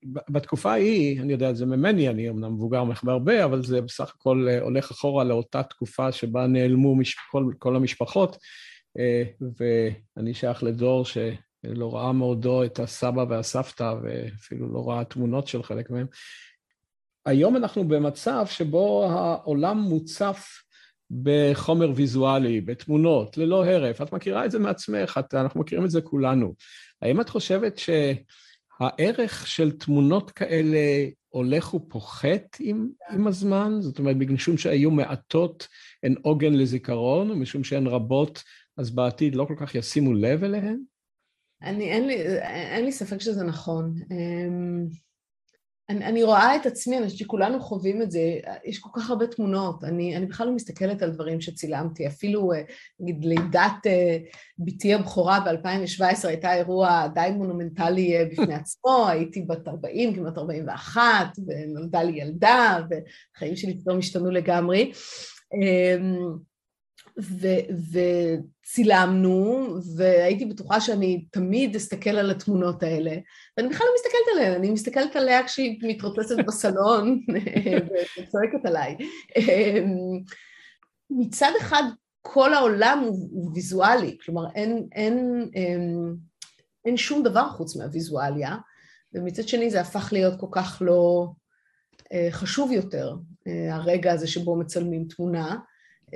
בתקופה 0.06 0.72
ההיא, 0.72 1.22
אני 1.22 1.34
יודע 1.34 1.49
את 1.49 1.56
זה 1.56 1.66
ממני, 1.66 2.10
אני 2.10 2.30
אמנם 2.30 2.53
מבוגר 2.53 2.84
ממך 2.84 3.03
בהרבה, 3.03 3.45
אבל 3.45 3.64
זה 3.64 3.82
בסך 3.82 4.14
הכל 4.16 4.47
הולך 4.62 4.91
אחורה 4.91 5.24
לאותה 5.24 5.64
תקופה 5.64 6.12
שבה 6.12 6.47
נעלמו 6.47 6.95
מש... 6.95 7.16
כל, 7.32 7.51
כל 7.60 7.76
המשפחות, 7.76 8.38
ואני 9.60 10.34
שייך 10.34 10.64
לדור 10.64 11.06
שלא 11.06 11.95
ראה 11.95 12.12
מעודו 12.12 12.64
את 12.64 12.80
הסבא 12.80 13.26
והסבתא, 13.30 13.93
ואפילו 14.03 14.74
לא 14.74 14.89
ראה 14.89 15.03
תמונות 15.03 15.47
של 15.47 15.64
חלק 15.64 15.89
מהם. 15.89 16.08
היום 17.26 17.56
אנחנו 17.56 17.88
במצב 17.88 18.45
שבו 18.49 19.10
העולם 19.10 19.78
מוצף 19.78 20.47
בחומר 21.24 21.91
ויזואלי, 21.95 22.62
בתמונות, 22.62 23.38
ללא 23.38 23.66
הרף. 23.66 24.01
את 24.01 24.14
מכירה 24.14 24.45
את 24.45 24.51
זה 24.51 24.60
מעצמך, 24.60 25.20
את, 25.20 25.34
אנחנו 25.34 25.60
מכירים 25.60 25.86
את 25.86 25.91
זה 25.91 26.01
כולנו. 26.01 26.53
האם 27.01 27.22
את 27.22 27.30
חושבת 27.30 27.78
שהערך 28.80 29.47
של 29.47 29.71
תמונות 29.71 30.32
כאלה 30.32 30.78
הולך 31.30 31.73
ופוחת 31.73 32.57
עם, 32.59 32.89
עם 33.09 33.28
הזמן? 33.28 33.78
זאת 33.80 33.99
אומרת, 33.99 34.15
משום 34.15 34.57
שהיו 34.57 34.91
מעטות 34.91 35.67
הן 36.03 36.15
עוגן 36.21 36.53
לזיכרון, 36.53 37.32
ומשום 37.32 37.63
שהן 37.63 37.88
רבות, 37.88 38.43
אז 38.78 38.91
בעתיד 38.91 39.36
לא 39.36 39.45
כל 39.45 39.55
כך 39.57 39.76
ישימו 39.76 40.13
לב 40.13 40.43
אליהן? 40.43 40.80
אני, 41.61 41.91
אין 41.91 42.07
לי, 42.07 42.15
אין 42.41 42.86
לי 42.86 42.91
ספק 42.91 43.21
שזה 43.21 43.43
נכון. 43.43 43.93
אמ, 45.92 45.96
אני, 45.98 46.06
אני 46.06 46.24
רואה 46.24 46.56
את 46.56 46.66
עצמי, 46.66 46.98
אני 46.98 47.06
חושבת 47.06 47.20
שכולנו 47.20 47.60
חווים 47.60 48.02
את 48.02 48.12
זה, 48.12 48.20
יש 48.66 48.80
כל 48.80 48.90
כך 48.94 49.10
הרבה 49.10 49.28
תמונות, 49.28 49.84
אני, 49.84 50.18
אני 50.18 50.26
בכלל 50.26 50.48
לא 50.48 50.54
מסתכלת 50.54 51.02
על 51.02 51.12
דברים 51.12 51.42
שצילמתי, 51.42 52.08
אפילו 52.08 52.54
אה, 52.54 52.62
נגיד 53.00 53.26
לידת 53.26 53.88
אה, 53.88 54.18
בתי 54.60 54.94
הבכורה 54.94 55.40
ב-2017 55.40 56.28
הייתה 56.28 56.54
אירוע 56.54 57.08
די 57.14 57.30
מונומנטלי 57.34 58.18
אה, 58.18 58.26
בפני 58.26 58.54
עצמו, 58.62 59.08
הייתי 59.08 59.42
בת 59.42 59.68
40, 59.68 60.16
כמעט 60.16 60.38
41, 60.38 61.04
ונולדה 61.48 62.04
לי 62.04 62.22
ילדה, 62.22 62.80
והחיים 62.90 63.56
שלי 63.56 63.80
פתאום 63.80 63.98
השתנו 63.98 64.32
לגמרי. 64.32 64.92
אמ, 67.20 67.24
וצילמנו, 68.63 69.68
והייתי 69.97 70.45
בטוחה 70.45 70.82
שאני 70.82 71.26
תמיד 71.32 71.76
אסתכל 71.76 72.09
על 72.09 72.32
התמונות 72.32 72.84
האלה, 72.84 73.11
ואני 73.57 73.70
בכלל 73.70 73.88
לא 73.88 73.93
מסתכלת 73.95 74.36
עליהן, 74.36 74.53
אני 74.53 74.72
מסתכלת 74.72 75.16
עליה 75.16 75.47
כשהיא 75.47 75.80
מתרוצצת 75.84 76.36
בסלון 76.47 77.20
וצועקת 78.18 78.66
עליי. 78.66 78.97
מצד 81.09 81.51
אחד, 81.61 81.84
כל 82.22 82.53
העולם 82.53 83.03
הוא, 83.05 83.30
הוא 83.32 83.51
ויזואלי, 83.53 84.18
כלומר 84.26 84.43
אין, 84.55 84.88
אין, 84.91 85.49
אין, 85.53 85.95
אין 86.86 86.97
שום 86.97 87.24
דבר 87.24 87.49
חוץ 87.49 87.76
מהוויזואליה, 87.76 88.55
ומצד 89.13 89.47
שני 89.47 89.70
זה 89.70 89.82
הפך 89.82 90.09
להיות 90.11 90.39
כל 90.39 90.47
כך 90.51 90.82
לא 90.86 91.28
אה, 92.13 92.28
חשוב 92.32 92.72
יותר, 92.72 93.16
אה, 93.47 93.76
הרגע 93.76 94.13
הזה 94.13 94.28
שבו 94.28 94.55
מצלמים 94.55 95.07
תמונה. 95.07 95.55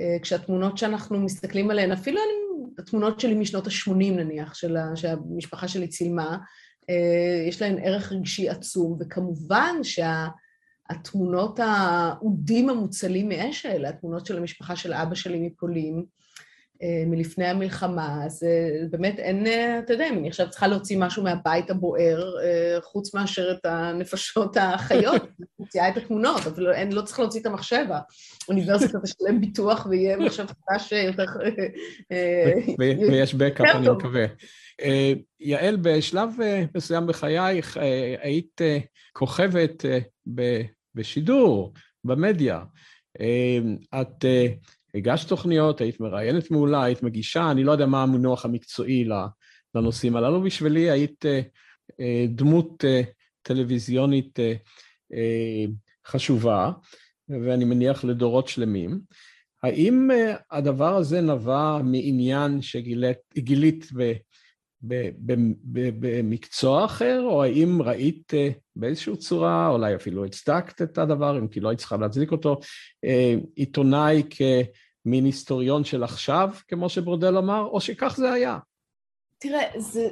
אה, 0.00 0.18
כשהתמונות 0.22 0.78
שאנחנו 0.78 1.20
מסתכלים 1.20 1.70
עליהן, 1.70 1.92
אפילו 1.92 2.20
אני, 2.20 2.64
התמונות 2.78 3.20
שלי 3.20 3.34
משנות 3.34 3.66
ה-80 3.66 3.92
נניח, 3.94 4.54
של 4.54 4.76
ה, 4.76 4.96
שהמשפחה 4.96 5.68
שלי 5.68 5.88
צילמה, 5.88 6.38
אה, 6.90 7.44
יש 7.48 7.62
להן 7.62 7.78
ערך 7.82 8.12
רגשי 8.12 8.48
עצום, 8.48 8.98
וכמובן 9.00 9.74
שהתמונות 9.82 11.60
האודים 11.62 12.70
המוצלים 12.70 13.28
מאש 13.28 13.66
האלה, 13.66 13.88
התמונות 13.88 14.26
של 14.26 14.38
המשפחה 14.38 14.76
של 14.76 14.92
אבא 14.92 15.14
שלי 15.14 15.40
מפולין, 15.40 16.04
מלפני 17.06 17.46
המלחמה, 17.46 18.24
אז 18.24 18.42
אה, 18.42 18.86
באמת 18.90 19.18
אין, 19.18 19.46
אה, 19.46 19.78
אתה 19.78 19.92
יודע, 19.92 20.08
אני 20.08 20.28
עכשיו 20.28 20.50
צריכה 20.50 20.66
להוציא 20.66 20.98
משהו 20.98 21.22
מהבית 21.22 21.70
הבוער, 21.70 22.34
חוץ 22.82 23.14
מאשר 23.14 23.52
את 23.52 23.66
הנפשות 23.66 24.56
החיות, 24.60 25.22
מוציאה 25.58 25.88
את 25.88 25.96
התמונות, 25.96 26.46
אבל 26.46 26.72
אין, 26.72 26.92
לא 26.92 27.02
צריך 27.02 27.18
להוציא 27.18 27.40
את 27.40 27.46
המחשב, 27.46 27.84
האוניברסיטה 28.46 28.98
תשלם 29.00 29.40
ביטוח 29.40 29.86
ויהיה 29.86 30.16
מחשב 30.16 30.46
חדש 30.46 30.92
יותר... 30.92 31.24
ויש 32.78 33.34
בקאפ, 33.34 33.66
אני 33.76 33.88
מקווה. 33.88 34.24
יעל, 35.40 35.76
בשלב 35.76 36.30
מסוים 36.74 37.06
בחייך 37.06 37.76
היית 38.20 38.60
כוכבת 39.12 39.84
בשידור, 40.94 41.72
במדיה. 42.04 42.60
את 44.00 44.24
הגשת 44.94 45.28
תוכניות, 45.28 45.80
היית 45.80 46.00
מראיינת 46.00 46.50
מעולה, 46.50 46.84
היית 46.84 47.02
מגישה, 47.02 47.50
אני 47.50 47.64
לא 47.64 47.72
יודע 47.72 47.86
מה 47.86 48.02
המינוח 48.02 48.44
המקצועי 48.44 49.08
לנושאים 49.74 50.16
הללו. 50.16 50.42
בשבילי 50.42 50.90
היית 50.90 51.26
אה, 51.26 51.40
אה, 52.00 52.24
דמות 52.28 52.84
אה, 52.84 53.02
טלוויזיונית 53.42 54.38
חשובה, 56.06 56.72
ואני 57.28 57.64
מניח 57.64 58.04
לדורות 58.04 58.48
שלמים. 58.48 59.00
האם 59.62 60.10
הדבר 60.50 60.96
הזה 60.96 61.20
נבע 61.20 61.78
מעניין 61.84 62.62
שגילית 62.62 63.86
במקצוע 64.82 66.84
אחר, 66.84 67.22
או 67.24 67.42
האם 67.42 67.82
ראית 67.82 68.32
באיזושהי 68.76 69.16
צורה, 69.16 69.68
אולי 69.68 69.94
אפילו 69.94 70.24
הצדקת 70.24 70.82
את 70.82 70.98
הדבר, 70.98 71.38
אם 71.38 71.48
כי 71.48 71.60
לא 71.60 71.68
היית 71.68 71.78
צריכה 71.78 71.96
להצדיק 71.96 72.32
אותו, 72.32 72.56
אה, 73.04 73.34
עיתונאי 73.54 74.22
כמין 74.30 75.24
היסטוריון 75.24 75.84
של 75.84 76.04
עכשיו, 76.04 76.50
כמו 76.68 76.88
שברודל 76.88 77.36
אמר, 77.36 77.64
או 77.64 77.80
שכך 77.80 78.14
זה 78.16 78.32
היה? 78.32 78.58
תראה, 79.38 79.62
זה... 79.78 80.08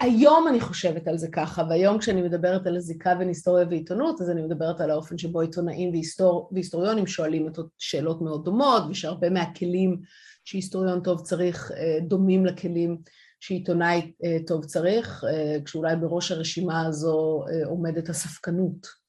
היום 0.00 0.48
אני 0.48 0.60
חושבת 0.60 1.08
על 1.08 1.18
זה 1.18 1.28
ככה, 1.32 1.64
והיום 1.68 1.98
כשאני 1.98 2.22
מדברת 2.22 2.66
על 2.66 2.76
הזיקה 2.76 3.14
בין 3.14 3.28
היסטוריה 3.28 3.66
ועיתונות, 3.70 4.20
אז 4.20 4.30
אני 4.30 4.42
מדברת 4.42 4.80
על 4.80 4.90
האופן 4.90 5.18
שבו 5.18 5.40
עיתונאים 5.40 5.90
והיסטור... 5.90 6.50
והיסטוריונים 6.52 7.06
שואלים 7.06 7.48
את 7.48 7.58
שאלות 7.78 8.22
מאוד 8.22 8.44
דומות, 8.44 8.82
ושהרבה 8.90 9.30
מהכלים 9.30 10.00
שהיסטוריון 10.44 11.00
טוב 11.00 11.20
צריך 11.20 11.72
אה, 11.72 11.98
דומים 12.00 12.46
לכלים 12.46 12.98
שעיתונאי 13.42 14.12
אה, 14.24 14.36
טוב 14.46 14.64
צריך, 14.64 15.24
אה, 15.24 15.56
כשאולי 15.64 15.96
בראש 15.96 16.32
הרשימה 16.32 16.86
הזו 16.86 17.44
אה, 17.48 17.66
עומדת 17.66 18.08
הספקנות, 18.08 19.02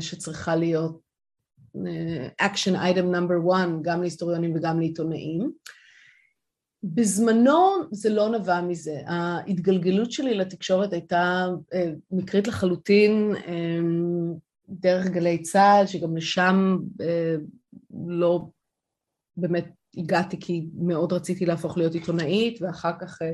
שצריכה 0.00 0.56
להיות 0.56 1.00
action 2.42 2.74
item 2.74 3.14
number 3.14 3.52
one, 3.52 3.82
גם 3.82 4.00
להיסטוריונים 4.00 4.56
וגם 4.56 4.80
לעיתונאים. 4.80 5.52
בזמנו 6.82 7.58
זה 7.90 8.10
לא 8.10 8.28
נבע 8.28 8.60
מזה. 8.60 9.00
ההתגלגלות 9.06 10.12
שלי 10.12 10.34
לתקשורת 10.34 10.92
הייתה 10.92 11.46
מקרית 12.10 12.46
לחלוטין 12.48 13.34
דרך 14.68 15.06
גלי 15.06 15.42
צה"ל, 15.42 15.86
שגם 15.86 16.16
לשם 16.16 16.78
לא 18.06 18.46
באמת 19.36 19.75
הגעתי 19.96 20.40
כי 20.40 20.66
מאוד 20.78 21.12
רציתי 21.12 21.46
להפוך 21.46 21.78
להיות 21.78 21.94
עיתונאית, 21.94 22.62
ואחר 22.62 22.92
כך 23.00 23.22
אה, 23.22 23.32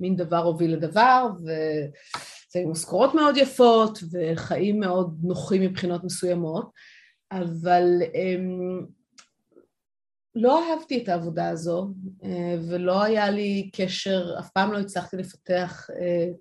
מין 0.00 0.16
דבר 0.16 0.38
הוביל 0.38 0.72
לדבר, 0.72 1.26
וזה 1.38 2.58
עם 2.58 2.70
משכורות 2.70 3.14
מאוד 3.14 3.36
יפות, 3.36 3.98
וחיים 4.12 4.80
מאוד 4.80 5.18
נוחים 5.22 5.62
מבחינות 5.62 6.04
מסוימות, 6.04 6.70
אבל 7.32 8.02
um, 8.02 8.86
לא 10.34 10.72
אהבתי 10.72 11.02
את 11.02 11.08
העבודה 11.08 11.48
הזו, 11.48 11.88
uh, 12.20 12.26
ולא 12.68 13.02
היה 13.02 13.30
לי 13.30 13.70
קשר, 13.76 14.36
אף 14.38 14.50
פעם 14.50 14.72
לא 14.72 14.78
הצלחתי 14.78 15.16
לפתח 15.16 15.86
uh, 15.90 16.34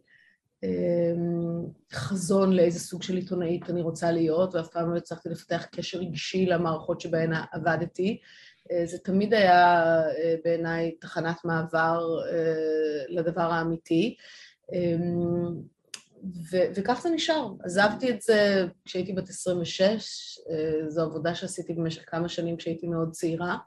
um, 0.65 1.69
חזון 1.93 2.53
לאיזה 2.53 2.79
סוג 2.79 3.03
של 3.03 3.15
עיתונאית 3.15 3.69
אני 3.69 3.81
רוצה 3.81 4.11
להיות, 4.11 4.55
ואף 4.55 4.67
פעם 4.67 4.91
לא 4.91 4.97
הצלחתי 4.97 5.29
לפתח 5.29 5.65
קשר 5.71 5.99
רגשי 5.99 6.45
למערכות 6.45 7.01
שבהן 7.01 7.31
עבדתי. 7.51 8.19
אה, 8.71 8.85
זה 8.85 8.97
תמיד 8.97 9.33
היה 9.33 10.01
אה, 10.01 10.35
בעיניי 10.43 10.91
תחנת 10.91 11.45
מעבר 11.45 12.19
אה, 12.31 13.03
לדבר 13.09 13.41
האמיתי. 13.41 14.15
אמ, 14.73 15.73
ו- 16.51 16.67
וכך 16.75 16.99
זה 17.03 17.09
נשאר. 17.09 17.49
עזבתי 17.63 18.09
את 18.09 18.21
זה 18.21 18.65
כשהייתי 18.85 19.13
בת 19.13 19.29
26, 19.29 20.39
זו 20.87 21.01
עבודה 21.01 21.35
שעשיתי 21.35 21.73
במשך 21.73 22.01
כמה 22.07 22.29
שנים 22.29 22.57
כשהייתי 22.57 22.87
מאוד 22.87 23.11
צעירה, 23.11 23.57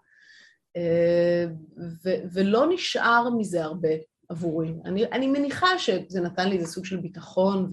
ו- 2.04 2.22
ולא 2.32 2.66
נשאר 2.74 3.28
מזה 3.38 3.64
הרבה 3.64 3.88
עבורי. 4.28 4.74
אני, 4.84 5.06
אני 5.06 5.26
מניחה 5.26 5.78
שזה 5.78 6.20
נתן 6.20 6.48
לי 6.48 6.56
איזה 6.56 6.66
סוג 6.72 6.84
של 6.84 6.96
ביטחון 6.96 7.70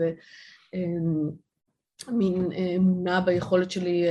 ומין 2.08 2.52
אמונה 2.76 3.22
ביכולת 3.22 3.72
שלי 3.72 4.06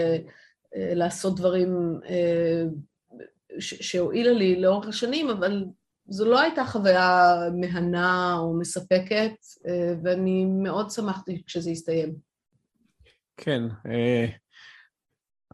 לעשות 0.75 1.37
דברים 1.37 2.01
שהועילה 3.59 4.33
לי 4.33 4.61
לאורך 4.61 4.89
השנים, 4.89 5.31
אבל 5.31 5.65
זו 6.09 6.25
לא 6.25 6.41
הייתה 6.41 6.65
חוויה 6.65 7.35
מהנה 7.61 8.37
או 8.39 8.59
מספקת, 8.59 9.33
אה, 9.69 9.95
ואני 10.05 10.45
מאוד 10.45 10.91
שמחתי 10.91 11.43
כשזה 11.47 11.71
הסתיים. 11.71 12.15
כן, 13.37 13.63
אה, 13.87 14.27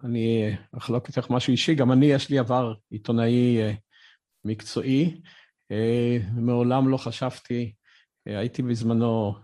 אני 0.04 0.56
אחלוק 0.78 1.08
איתך 1.08 1.30
משהו 1.30 1.50
אישי, 1.50 1.74
גם 1.74 1.92
אני, 1.92 2.06
יש 2.06 2.30
לי 2.30 2.38
עבר 2.38 2.74
עיתונאי 2.90 3.62
אה, 3.62 3.72
מקצועי, 4.44 5.20
מעולם 6.36 6.88
לא 6.88 6.96
חשבתי, 6.96 7.72
הייתי 8.26 8.62
בזמנו 8.62 9.34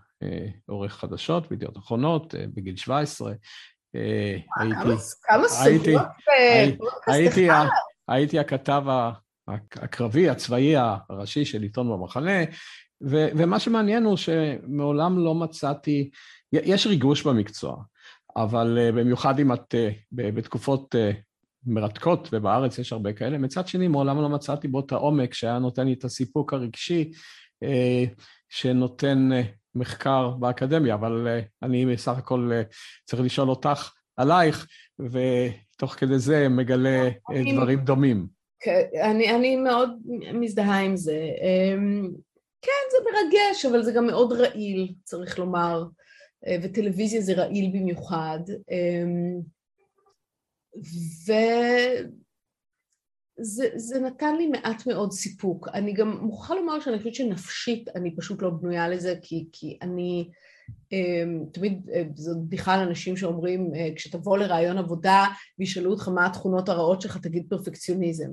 עורך 0.65 0.93
חדשות 0.93 1.49
בידיעות 1.49 1.77
אחרונות 1.77 2.35
בגיל 2.53 2.75
17. 2.75 3.33
כמה 5.21 5.47
סוגיות 5.47 6.01
הייתי 7.07 7.49
הכתב 8.09 8.83
הקרבי, 9.47 10.29
הצבאי 10.29 10.73
הראשי 11.09 11.45
של 11.45 11.61
עיתון 11.61 11.89
במחנה, 11.89 12.43
ו, 13.01 13.27
ומה 13.37 13.59
שמעניין 13.59 14.03
הוא 14.03 14.17
שמעולם 14.17 15.25
לא 15.25 15.35
מצאתי, 15.35 16.09
יש 16.51 16.87
ריגוש 16.87 17.23
במקצוע, 17.23 17.83
אבל 18.35 18.77
אה, 18.81 18.91
במיוחד 18.91 19.39
אם 19.39 19.53
את 19.53 19.75
אה, 19.75 19.89
בתקופות 20.11 20.95
אה, 20.95 21.11
מרתקות, 21.65 22.29
ובארץ 22.31 22.79
יש 22.79 22.93
הרבה 22.93 23.13
כאלה, 23.13 23.37
מצד 23.37 23.67
שני 23.67 23.87
מעולם 23.87 24.21
לא 24.21 24.29
מצאתי 24.29 24.67
בו 24.67 24.79
את 24.79 24.91
העומק 24.91 25.33
שהיה 25.33 25.59
נותן 25.59 25.87
לי 25.87 25.93
את 25.93 26.03
הסיפוק 26.03 26.53
הרגשי 26.53 27.11
שנותן 28.49 29.29
מחקר 29.75 30.29
באקדמיה, 30.29 30.93
אבל 30.93 31.27
אני 31.63 31.85
בסך 31.85 32.17
הכל 32.17 32.51
צריך 33.05 33.21
לשאול 33.21 33.49
אותך 33.49 33.91
עלייך, 34.17 34.67
ותוך 34.99 35.93
כדי 35.93 36.19
זה 36.19 36.49
מגלה 36.49 37.09
דברים 37.53 37.79
דומים. 37.79 38.27
אני, 39.01 39.35
אני 39.35 39.55
מאוד 39.55 39.89
מזדהה 40.33 40.79
עם 40.79 40.97
זה. 40.97 41.29
אמ, 41.41 42.09
כן, 42.61 42.71
זה 42.91 42.97
מרגש, 43.11 43.65
אבל 43.65 43.83
זה 43.83 43.91
גם 43.91 44.07
מאוד 44.07 44.33
רעיל, 44.33 44.93
צריך 45.03 45.39
לומר, 45.39 45.83
אה, 46.47 46.57
וטלוויזיה 46.63 47.21
זה 47.21 47.33
רעיל 47.33 47.71
במיוחד. 47.73 48.39
אמ, 48.71 49.39
וזה 53.39 53.99
נתן 53.99 54.35
לי 54.35 54.47
מעט 54.47 54.87
מאוד 54.87 55.11
סיפוק. 55.11 55.67
אני 55.73 55.93
גם 55.93 56.17
מוכרחה 56.21 56.55
לומר 56.55 56.79
שאני 56.79 56.97
חושבת 56.97 57.15
שנפשית 57.15 57.89
אני 57.95 58.15
פשוט 58.15 58.41
לא 58.41 58.49
בנויה 58.49 58.89
לזה, 58.89 59.15
כי, 59.21 59.45
כי 59.51 59.77
אני... 59.81 60.29
אמ, 60.91 61.45
תמיד 61.51 61.89
אה, 61.93 62.03
זו 62.15 62.31
בדיחה 62.45 62.77
לאנשים 62.77 63.17
שאומרים, 63.17 63.71
אה, 63.75 63.89
כשתבוא 63.95 64.37
לרעיון 64.37 64.77
עבודה 64.77 65.25
וישאלו 65.59 65.91
אותך 65.91 66.07
מה 66.07 66.25
התכונות 66.25 66.69
הרעות 66.69 67.01
שלך, 67.01 67.17
תגיד 67.17 67.45
פרפקציוניזם. 67.49 68.29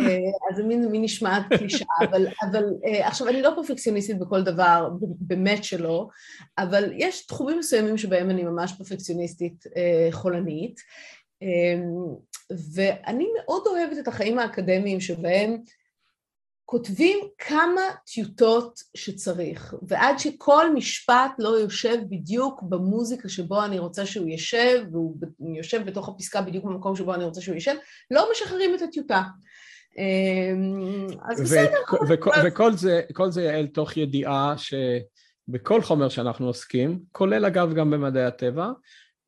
אה, 0.00 0.18
אז 0.50 0.56
זה 0.56 0.62
מין, 0.62 0.88
מין 0.88 1.02
נשמעת 1.02 1.42
קלישאה, 1.58 1.86
אבל, 2.10 2.26
אבל 2.50 2.64
עכשיו 3.02 3.28
אני 3.28 3.42
לא 3.42 3.52
פרפקציוניסטית 3.56 4.18
בכל 4.18 4.42
דבר, 4.42 4.88
באמת 5.00 5.64
שלא, 5.64 6.08
אבל 6.58 6.92
יש 6.96 7.26
תחומים 7.26 7.58
מסוימים 7.58 7.98
שבהם 7.98 8.30
אני 8.30 8.44
ממש 8.44 8.72
פרפקציוניסטית 8.78 9.64
חולנית, 10.10 10.80
אמ, 11.42 12.04
ואני 12.74 13.26
מאוד 13.36 13.62
אוהבת 13.66 13.98
את 13.98 14.08
החיים 14.08 14.38
האקדמיים 14.38 15.00
שבהם 15.00 15.56
כותבים 16.70 17.18
כמה 17.38 17.80
טיוטות 18.14 18.80
שצריך, 18.96 19.74
ועד 19.82 20.18
שכל 20.18 20.74
משפט 20.74 21.30
לא 21.38 21.48
יושב 21.48 21.96
בדיוק 22.10 22.62
במוזיקה 22.62 23.28
שבו 23.28 23.64
אני 23.64 23.78
רוצה 23.78 24.06
שהוא 24.06 24.28
יושב, 24.28 24.84
והוא 24.92 25.16
יושב 25.56 25.86
בתוך 25.86 26.08
הפסקה 26.08 26.42
בדיוק 26.42 26.64
במקום 26.64 26.96
שבו 26.96 27.14
אני 27.14 27.24
רוצה 27.24 27.40
שהוא 27.40 27.54
יושב, 27.54 27.74
לא 28.10 28.28
משחררים 28.32 28.74
את 28.74 28.82
הטיוטה. 28.82 29.22
אמ, 29.98 31.06
אז 31.30 31.40
בסדר. 31.40 31.78
וכל 32.44 32.72
זה, 32.72 33.00
כל 33.12 33.30
זה 33.30 33.42
יעל 33.42 33.66
תוך 33.66 33.96
ידיעה 33.96 34.54
שבכל 34.58 35.82
חומר 35.82 36.08
שאנחנו 36.08 36.46
עוסקים, 36.46 37.00
כולל 37.12 37.44
אגב 37.44 37.74
גם 37.74 37.90
במדעי 37.90 38.24
הטבע, 38.24 38.70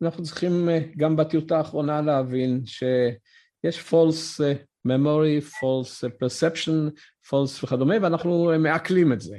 אנחנו 0.03 0.22
צריכים 0.22 0.68
אה, 0.68 0.80
גם 0.97 1.16
בטיוטה 1.16 1.59
האחרונה 1.59 2.01
להבין 2.01 2.62
שיש 2.66 3.84
false 3.91 4.45
אה, 4.45 4.53
memory, 4.89 5.41
false 5.41 6.05
perception, 6.22 6.91
false 7.28 7.64
וכדומה, 7.64 7.95
ואנחנו 8.03 8.53
מעכלים 8.59 9.12
את 9.12 9.20
זה. 9.20 9.37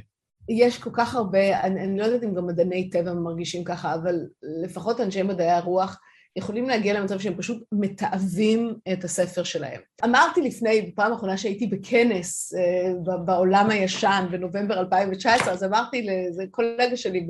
יש 0.50 0.78
כל 0.78 0.90
כך 0.94 1.16
הרבה, 1.16 1.62
אני, 1.62 1.84
אני 1.84 2.00
לא 2.00 2.04
יודעת 2.06 2.24
אם 2.24 2.34
גם 2.34 2.48
מדעני 2.48 2.90
טבע 2.90 3.14
מרגישים 3.14 3.64
ככה, 3.64 3.96
אבל 3.96 4.16
לפחות 4.64 5.02
אנשי 5.02 5.24
מדעי 5.24 5.50
הרוח 5.52 6.00
יכולים 6.36 6.70
להגיע 6.70 7.00
למצב 7.00 7.20
שהם 7.20 7.38
פשוט 7.38 7.64
מתעבים 7.72 8.76
את 8.94 9.04
הספר 9.04 9.44
שלהם. 9.44 9.82
אמרתי 10.06 10.42
לפני, 10.42 10.82
בפעם 10.82 11.12
האחרונה 11.12 11.38
שהייתי 11.38 11.68
בכנס 11.68 12.54
אה, 12.54 13.18
בעולם 13.26 13.70
הישן 13.70 14.26
בנובמבר 14.32 14.80
2019, 14.80 15.54
אז 15.54 15.64
אמרתי 15.64 16.06
לאיזה 16.06 16.44
קולגה 16.52 16.98
שלי 16.98 17.28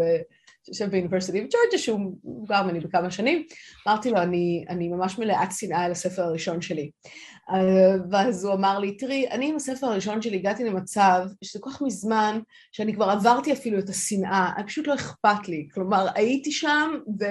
שיושב 0.66 0.92
באוניברסיטי 0.92 1.42
בג'ורג'ה, 1.42 1.78
שהוא 1.78 2.00
מבוגר 2.24 2.64
ממני 2.64 2.80
בכמה 2.80 3.12
שנים, 3.12 3.44
אמרתי 3.88 4.12
לו, 4.12 4.18
אני, 4.18 4.66
אני 4.70 4.90
ממש 4.90 5.20
מלאת 5.20 5.52
שנאה 5.52 5.84
על 5.84 5.92
הספר 5.92 6.22
הראשון 6.22 6.62
שלי. 6.62 6.92
אה, 7.50 7.96
ואז 8.12 8.46
הוא 8.46 8.54
אמר 8.54 8.80
לי, 8.80 8.98
תראי, 8.98 9.28
אני 9.32 9.50
עם 9.50 9.56
הספר 9.56 9.88
הראשון 9.88 10.22
שלי 10.22 10.38
הגעתי 10.38 10.64
למצב 10.64 11.26
שזה 11.44 11.60
כל 11.60 11.70
כך 11.70 11.82
מזמן, 11.82 12.40
שאני 12.72 12.94
כבר 12.94 13.10
עברתי 13.10 13.54
אפילו 13.54 13.80
את 13.80 13.90
השנאה, 13.90 14.52
פשוט 14.68 14.88
לא 14.88 14.96
אכפת 14.96 15.48
לי. 15.48 15.68
כלומר, 15.74 16.08
הייתי 16.16 16.52
שם 16.52 16.92
ו... 17.20 17.26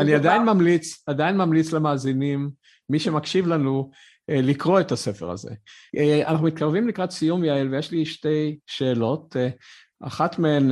אני 0.00 0.14
עדיין 0.14 0.42
ממליץ, 0.42 1.02
עדיין 1.06 1.36
ממליץ 1.36 1.72
למאזינים, 1.72 2.50
מי 2.90 2.98
שמקשיב 2.98 3.46
לנו, 3.46 3.90
אה, 4.30 4.40
לקרוא 4.42 4.80
את 4.80 4.92
הספר 4.92 5.30
הזה. 5.30 5.50
אה, 5.96 6.28
אנחנו 6.28 6.46
מתקרבים 6.46 6.88
לקראת 6.88 7.10
סיום, 7.10 7.44
יעל, 7.44 7.74
ויש 7.74 7.90
לי 7.90 8.06
שתי 8.06 8.58
שאלות. 8.66 9.36
אחת 10.02 10.38
מהן 10.38 10.70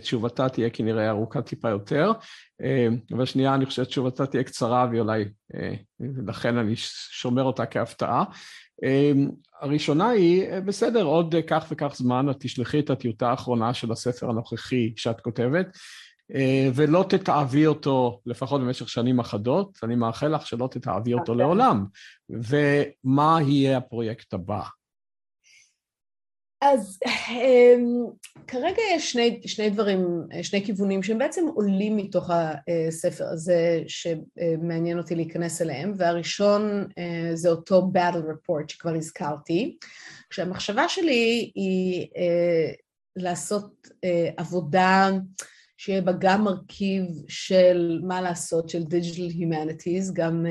תשובתה 0.00 0.48
תהיה 0.48 0.70
כנראה 0.70 1.10
ארוכה 1.10 1.42
טיפה 1.42 1.70
יותר, 1.70 2.12
אה, 2.62 2.88
אבל 3.12 3.24
שנייה 3.24 3.54
אני 3.54 3.66
חושב 3.66 3.84
שתשובתה 3.84 4.26
תהיה 4.26 4.42
קצרה 4.42 4.86
ואולי 4.92 5.24
אה, 5.54 5.74
לכן 6.26 6.56
אני 6.56 6.76
שומר 7.10 7.42
אותה 7.42 7.66
כהפתעה. 7.66 8.24
הראשונה 9.60 10.08
היא, 10.08 10.44
בסדר, 10.64 11.02
עוד 11.02 11.34
כך 11.46 11.66
וכך 11.70 11.94
זמן 11.96 12.30
את 12.30 12.36
תשלחי 12.40 12.80
את 12.80 12.90
הטיוטה 12.90 13.30
האחרונה 13.30 13.74
של 13.74 13.92
הספר 13.92 14.30
הנוכחי 14.30 14.92
שאת 14.96 15.20
כותבת, 15.20 15.66
ולא 16.74 17.04
תתעבי 17.08 17.66
אותו 17.66 18.20
לפחות 18.26 18.60
במשך 18.60 18.88
שנים 18.88 19.20
אחדות, 19.20 19.78
אני 19.82 19.94
מאחל 19.94 20.34
לך 20.34 20.46
שלא 20.46 20.68
תתעבי 20.70 21.14
אותו 21.14 21.32
אוקיי. 21.32 21.44
לעולם. 21.44 21.84
ומה 22.30 23.38
יהיה 23.42 23.76
הפרויקט 23.76 24.34
הבא? 24.34 24.62
אז 26.60 26.98
um, 27.04 28.10
כרגע 28.46 28.82
יש 28.94 29.12
שני, 29.12 29.40
שני 29.46 29.70
דברים, 29.70 30.22
שני 30.42 30.64
כיוונים 30.64 31.02
שהם 31.02 31.18
בעצם 31.18 31.46
עולים 31.54 31.96
מתוך 31.96 32.30
הספר 32.88 33.24
הזה 33.32 33.82
שמעניין 33.86 34.98
אותי 34.98 35.14
להיכנס 35.14 35.62
אליהם, 35.62 35.92
והראשון 35.96 36.86
uh, 36.90 37.34
זה 37.34 37.50
אותו 37.50 37.90
Battle 37.94 38.16
Report 38.16 38.64
שכבר 38.68 38.94
הזכרתי, 38.94 39.76
כשהמחשבה 40.30 40.88
שלי 40.88 41.52
היא 41.54 42.06
uh, 42.06 42.76
לעשות 43.16 43.72
uh, 43.86 43.98
עבודה 44.36 45.10
שיהיה 45.76 46.02
בה 46.02 46.12
גם 46.18 46.44
מרכיב 46.44 47.04
של 47.28 48.00
מה 48.02 48.20
לעשות, 48.20 48.68
של 48.68 48.82
Digital 48.82 49.32
Humanities, 49.34 50.12
גם 50.12 50.46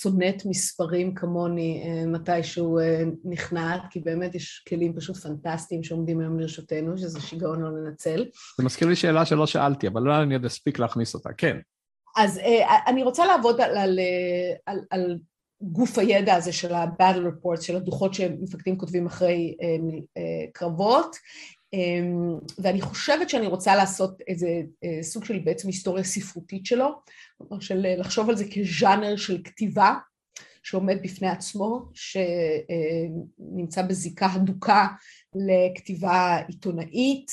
שונאת 0.00 0.42
מספרים 0.46 1.14
כמוני 1.14 1.82
אה, 1.86 2.06
מתישהו 2.06 2.78
אה, 2.78 3.02
נכנעת, 3.24 3.82
כי 3.90 4.00
באמת 4.00 4.34
יש 4.34 4.64
כלים 4.68 4.94
פשוט 4.96 5.16
פנטסטיים 5.16 5.82
שעומדים 5.82 6.20
היום 6.20 6.40
לרשותנו, 6.40 6.98
שזה 6.98 7.20
שיגעון 7.20 7.62
לא 7.62 7.68
לנצל. 7.68 8.24
זה 8.58 8.64
מזכיר 8.64 8.88
לי 8.88 8.96
שאלה 8.96 9.26
שלא 9.26 9.46
שאלתי, 9.46 9.88
אבל 9.88 10.02
לא 10.02 10.22
אני 10.22 10.34
עוד 10.34 10.44
אספיק 10.44 10.78
להכניס 10.78 11.14
אותה, 11.14 11.32
כן. 11.32 11.56
אז 12.16 12.38
אה, 12.38 12.78
אני 12.86 13.02
רוצה 13.02 13.26
לעבוד 13.26 13.60
על, 13.60 13.76
על, 13.76 13.98
על, 14.66 14.80
על 14.90 15.18
גוף 15.62 15.98
הידע 15.98 16.34
הזה 16.34 16.52
של 16.52 16.74
ה-Battle 16.74 17.26
Reports, 17.26 17.60
של 17.60 17.76
הדוחות 17.76 18.14
שמפקדים 18.14 18.78
כותבים 18.78 19.06
אחרי 19.06 19.56
קרבות, 20.52 21.16
ואני 22.58 22.80
חושבת 22.80 23.30
שאני 23.30 23.46
רוצה 23.46 23.76
לעשות 23.76 24.20
איזה 24.28 24.62
אה, 24.84 25.02
סוג 25.02 25.24
של 25.24 25.38
בעצם 25.38 25.68
היסטוריה 25.68 26.04
ספרותית 26.04 26.66
שלו, 26.66 26.88
כלומר 27.38 27.60
של 27.60 27.86
אה, 27.86 27.96
לחשוב 27.96 28.28
על 28.28 28.36
זה 28.36 28.44
כז'אנר 28.54 29.16
של 29.16 29.42
כתיבה 29.44 29.94
שעומד 30.62 30.98
בפני 31.02 31.28
עצמו, 31.28 31.88
שנמצא 31.94 33.82
בזיקה 33.82 34.26
הדוקה 34.26 34.86
לכתיבה 35.34 36.38
עיתונאית, 36.48 37.30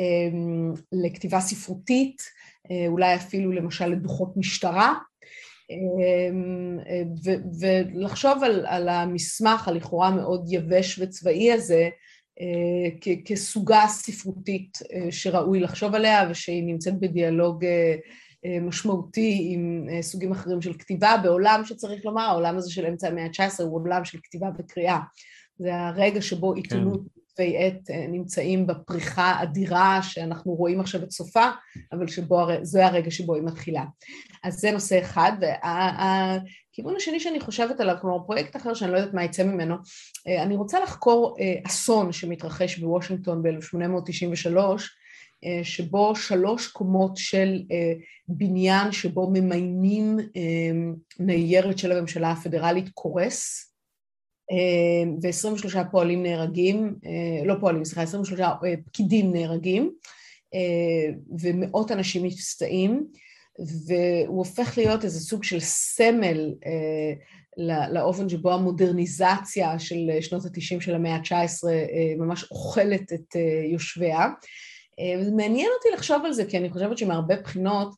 אמ, 0.00 0.72
לכתיבה 0.92 1.40
ספרותית, 1.40 2.22
אה, 2.70 2.86
אולי 2.88 3.14
אפילו 3.14 3.52
למשל 3.52 3.86
לדוחות 3.86 4.36
משטרה, 4.36 4.94
אמ, 5.70 6.78
ולחשוב 7.60 8.44
על, 8.44 8.66
על 8.66 8.88
המסמך 8.88 9.68
הלכאורה 9.68 10.10
מאוד 10.10 10.46
יבש 10.50 10.98
וצבאי 10.98 11.52
הזה 11.52 11.74
אה, 11.82 11.90
כסוגה 13.24 13.84
ספרותית 13.88 14.78
אה, 14.92 15.12
שראוי 15.12 15.60
לחשוב 15.60 15.94
עליה 15.94 16.28
ושהיא 16.30 16.64
נמצאת 16.64 17.00
בדיאלוג 17.00 17.64
אה, 17.64 17.96
משמעותי 18.60 19.48
עם 19.52 19.86
סוגים 20.00 20.32
אחרים 20.32 20.62
של 20.62 20.72
כתיבה 20.72 21.16
בעולם 21.22 21.62
שצריך 21.64 22.04
לומר, 22.04 22.22
העולם 22.22 22.56
הזה 22.56 22.70
של 22.70 22.86
אמצע 22.86 23.08
המאה 23.08 23.24
ה-19 23.24 23.62
הוא 23.62 23.80
עולם 23.80 24.04
של 24.04 24.18
כתיבה 24.22 24.48
וקריאה. 24.58 24.98
זה 25.58 25.74
הרגע 25.74 26.22
שבו 26.22 26.50
כן. 26.50 26.56
עיתונות 26.56 27.00
כתבי 27.36 27.56
עת 27.58 27.90
נמצאים 28.08 28.66
בפריחה 28.66 29.42
אדירה 29.42 30.02
שאנחנו 30.02 30.52
רואים 30.52 30.80
עכשיו 30.80 31.02
את 31.02 31.10
סופה, 31.10 31.50
אבל 31.92 32.06
שבו, 32.06 32.46
זה 32.62 32.86
הרגע 32.86 33.10
שבו 33.10 33.34
היא 33.34 33.42
מתחילה. 33.42 33.84
אז 34.44 34.54
זה 34.54 34.70
נושא 34.70 35.00
אחד, 35.00 35.32
והכיוון 35.40 36.96
השני 36.96 37.20
שאני 37.20 37.40
חושבת 37.40 37.80
עליו, 37.80 37.96
כלומר 38.00 38.26
פרויקט 38.26 38.56
אחר 38.56 38.74
שאני 38.74 38.92
לא 38.92 38.96
יודעת 38.96 39.14
מה 39.14 39.24
יצא 39.24 39.44
ממנו, 39.44 39.76
אני 40.26 40.56
רוצה 40.56 40.80
לחקור 40.80 41.36
אסון 41.66 42.12
שמתרחש 42.12 42.78
בוושינגטון 42.78 43.42
ב-1893, 43.42 44.56
אה, 45.44 45.64
שבו 45.64 46.16
שלוש 46.16 46.68
קומות 46.68 47.16
של 47.16 47.62
אה, 47.72 47.92
בניין 48.28 48.92
שבו 48.92 49.30
ממיינים 49.32 50.18
אה, 50.18 50.92
ניירת 51.18 51.78
של 51.78 51.92
הממשלה 51.92 52.30
הפדרלית 52.30 52.88
קורס 52.94 53.65
ו-23 55.22 55.84
פועלים 55.90 56.22
נהרגים, 56.22 56.94
לא 57.44 57.54
פועלים, 57.60 57.84
סליחה, 57.84 58.02
23 58.02 58.40
פקידים 58.86 59.32
נהרגים 59.32 59.92
ומאות 61.40 61.92
אנשים 61.92 62.22
מפסטעים 62.22 63.06
והוא 63.58 64.38
הופך 64.38 64.78
להיות 64.78 65.04
איזה 65.04 65.20
סוג 65.20 65.44
של 65.44 65.60
סמל 65.60 66.54
לאופן 67.92 68.28
שבו 68.28 68.52
המודרניזציה 68.52 69.78
של 69.78 70.10
שנות 70.20 70.44
התשעים 70.44 70.80
של 70.80 70.94
המאה 70.94 71.14
ה-19 71.14 71.68
ממש 72.18 72.50
אוכלת 72.50 73.12
את 73.12 73.36
יושביה. 73.72 74.26
וזה 75.18 75.30
אה, 75.30 75.36
מעניין 75.36 75.68
אותי 75.76 75.88
לחשוב 75.94 76.24
על 76.24 76.32
זה, 76.32 76.44
כי 76.44 76.58
אני 76.58 76.70
חושבת 76.70 76.98
שמהרבה 76.98 77.36
בחינות 77.36 77.94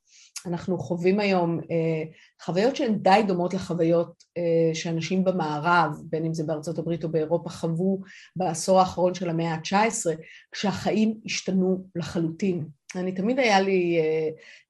אנחנו 0.46 0.78
חווים 0.78 1.20
היום 1.20 1.60
אה, 1.70 2.02
חוויות 2.42 2.76
שהן 2.76 2.94
די 2.94 3.20
דומות 3.26 3.54
לחוויות 3.54 4.24
אה, 4.36 4.74
שאנשים 4.74 5.24
במערב, 5.24 5.90
בין 6.04 6.24
אם 6.24 6.34
זה 6.34 6.44
בארצות 6.44 6.78
הברית 6.78 7.04
או 7.04 7.08
באירופה, 7.08 7.50
חוו 7.50 8.00
בעשור 8.36 8.80
האחרון 8.80 9.14
של 9.14 9.30
המאה 9.30 9.54
ה-19, 9.54 10.06
כשהחיים 10.52 11.14
השתנו 11.26 11.84
לחלוטין. 11.96 12.66
אני 12.96 13.12
תמיד 13.12 13.38
היה 13.38 13.60
לי 13.60 13.98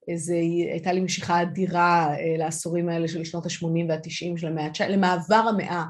איזה, 0.09 0.35
הייתה 0.73 0.93
לי 0.93 1.01
משיכה 1.01 1.43
אדירה 1.43 2.15
לעשורים 2.39 2.89
האלה 2.89 3.09
של 3.09 3.25
שנות 3.25 3.47
ה-80 3.47 3.89
וה-90 3.89 4.41
של 4.41 4.47
המאה 4.47 4.65
ה-19, 4.65 4.89
למעבר 4.89 5.35
המאה 5.49 5.85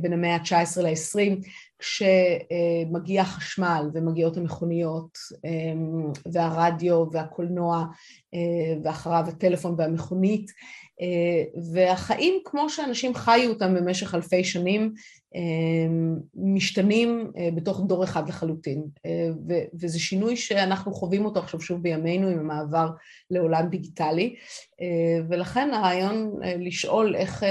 בין 0.00 0.12
המאה 0.12 0.34
ה-19 0.34 0.82
ל-20, 0.82 1.46
כשמגיע 1.78 3.24
חשמל 3.24 3.90
ומגיעות 3.94 4.36
המכוניות 4.36 5.18
אמ, 5.44 6.12
והרדיו 6.32 7.04
והקולנוע 7.12 7.84
אה, 8.34 8.74
ואחריו 8.84 9.24
הטלפון 9.28 9.74
והמכונית 9.78 10.50
אה, 10.50 10.85
והחיים 11.72 12.40
כמו 12.44 12.70
שאנשים 12.70 13.14
חיו 13.14 13.50
אותם 13.50 13.74
במשך 13.74 14.14
אלפי 14.14 14.44
שנים 14.44 14.94
אמ, 15.34 16.16
משתנים 16.34 17.30
אה, 17.38 17.48
בתוך 17.54 17.80
דור 17.86 18.04
אחד 18.04 18.28
לחלוטין 18.28 18.84
וזה 19.80 19.98
שינוי 19.98 20.36
שאנחנו 20.36 20.92
חווים 20.92 21.24
אותו 21.24 21.40
עכשיו 21.40 21.60
שוב 21.60 21.82
בימינו 21.82 22.28
עם 22.28 22.38
המעבר 22.38 22.90
לעולם 23.30 23.68
דיגיטלי 23.68 24.36
ולכן 25.28 25.70
הרעיון 25.74 26.40
לשאול 26.58 27.16
איך 27.16 27.42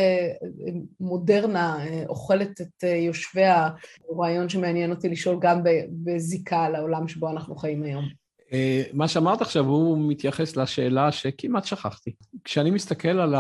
מודרנה 1.00 1.86
אוכלת 2.08 2.62
את 2.62 2.84
יושביה 2.84 3.70
הוא 4.02 4.24
רעיון 4.24 4.50
שמעניין 4.50 4.92
אותי 4.92 5.10
לשאול 5.10 5.38
גם 5.42 5.62
בזיקה 6.04 6.70
לעולם 6.70 7.08
שבו 7.08 7.30
אנחנו 7.30 7.56
חיים 7.56 7.84
היום. 7.84 8.25
אה, 8.54 8.84
מה 8.94 9.08
שאמרת 9.08 9.42
עכשיו 9.42 9.66
הוא 9.66 10.12
מתייחס 10.12 10.56
לשאלה 10.56 11.12
שכמעט 11.12 11.66
שכחתי. 11.66 12.12
כשאני 12.44 12.72
מסתכל 12.72 13.20
על 13.20 13.36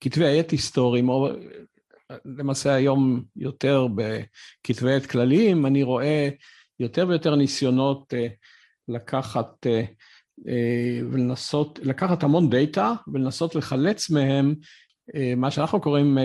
כתבי 0.00 0.26
העת 0.26 0.50
היסטוריים, 0.50 1.08
או 1.08 1.28
למעשה 2.24 2.74
היום 2.74 3.22
יותר 3.36 3.86
בכתבי 3.94 4.94
עת 4.94 5.06
כלליים, 5.06 5.66
אני 5.66 5.82
רואה 5.82 6.28
יותר 6.80 7.08
ויותר 7.08 7.34
ניסיונות 7.34 8.14
אה, 8.14 8.26
לקחת 8.88 9.66
אה, 9.66 9.84
ולנסות, 11.10 11.78
לקחת 11.82 12.22
המון 12.22 12.50
דאטה 12.50 12.92
ולנסות 13.12 13.54
לחלץ 13.54 14.10
מהם 14.10 14.54
מה 15.36 15.50
שאנחנו 15.50 15.80
קוראים 15.80 16.18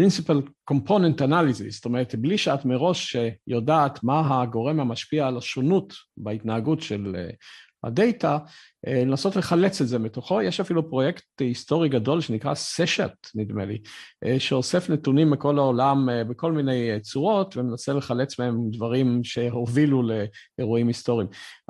principal 0.00 0.70
component 0.70 1.20
analysis, 1.20 1.70
זאת 1.70 1.84
אומרת, 1.84 2.14
בלי 2.14 2.38
שאת 2.38 2.64
מראש 2.64 3.16
יודעת 3.46 4.04
מה 4.04 4.42
הגורם 4.42 4.80
המשפיע 4.80 5.26
על 5.26 5.36
השונות 5.36 5.94
בהתנהגות 6.16 6.80
של 6.80 7.16
אה, 7.16 7.30
הדאטה, 7.84 8.38
אה, 8.86 9.04
לנסות 9.04 9.36
לחלץ 9.36 9.80
את 9.80 9.88
זה 9.88 9.98
מתוכו. 9.98 10.42
יש 10.42 10.60
אפילו 10.60 10.90
פרויקט 10.90 11.24
היסטורי 11.40 11.88
גדול 11.88 12.20
שנקרא 12.20 12.54
סשט, 12.54 13.12
נדמה 13.34 13.64
לי, 13.64 13.78
אה, 14.24 14.40
שאוסף 14.40 14.90
נתונים 14.90 15.30
מכל 15.30 15.58
העולם 15.58 16.08
בכל 16.28 16.52
מיני 16.52 17.00
צורות 17.00 17.56
ומנסה 17.56 17.92
לחלץ 17.92 18.38
מהם 18.38 18.70
דברים 18.70 19.24
שהובילו 19.24 20.02
לאירועים 20.58 20.88
היסטוריים. 20.88 21.28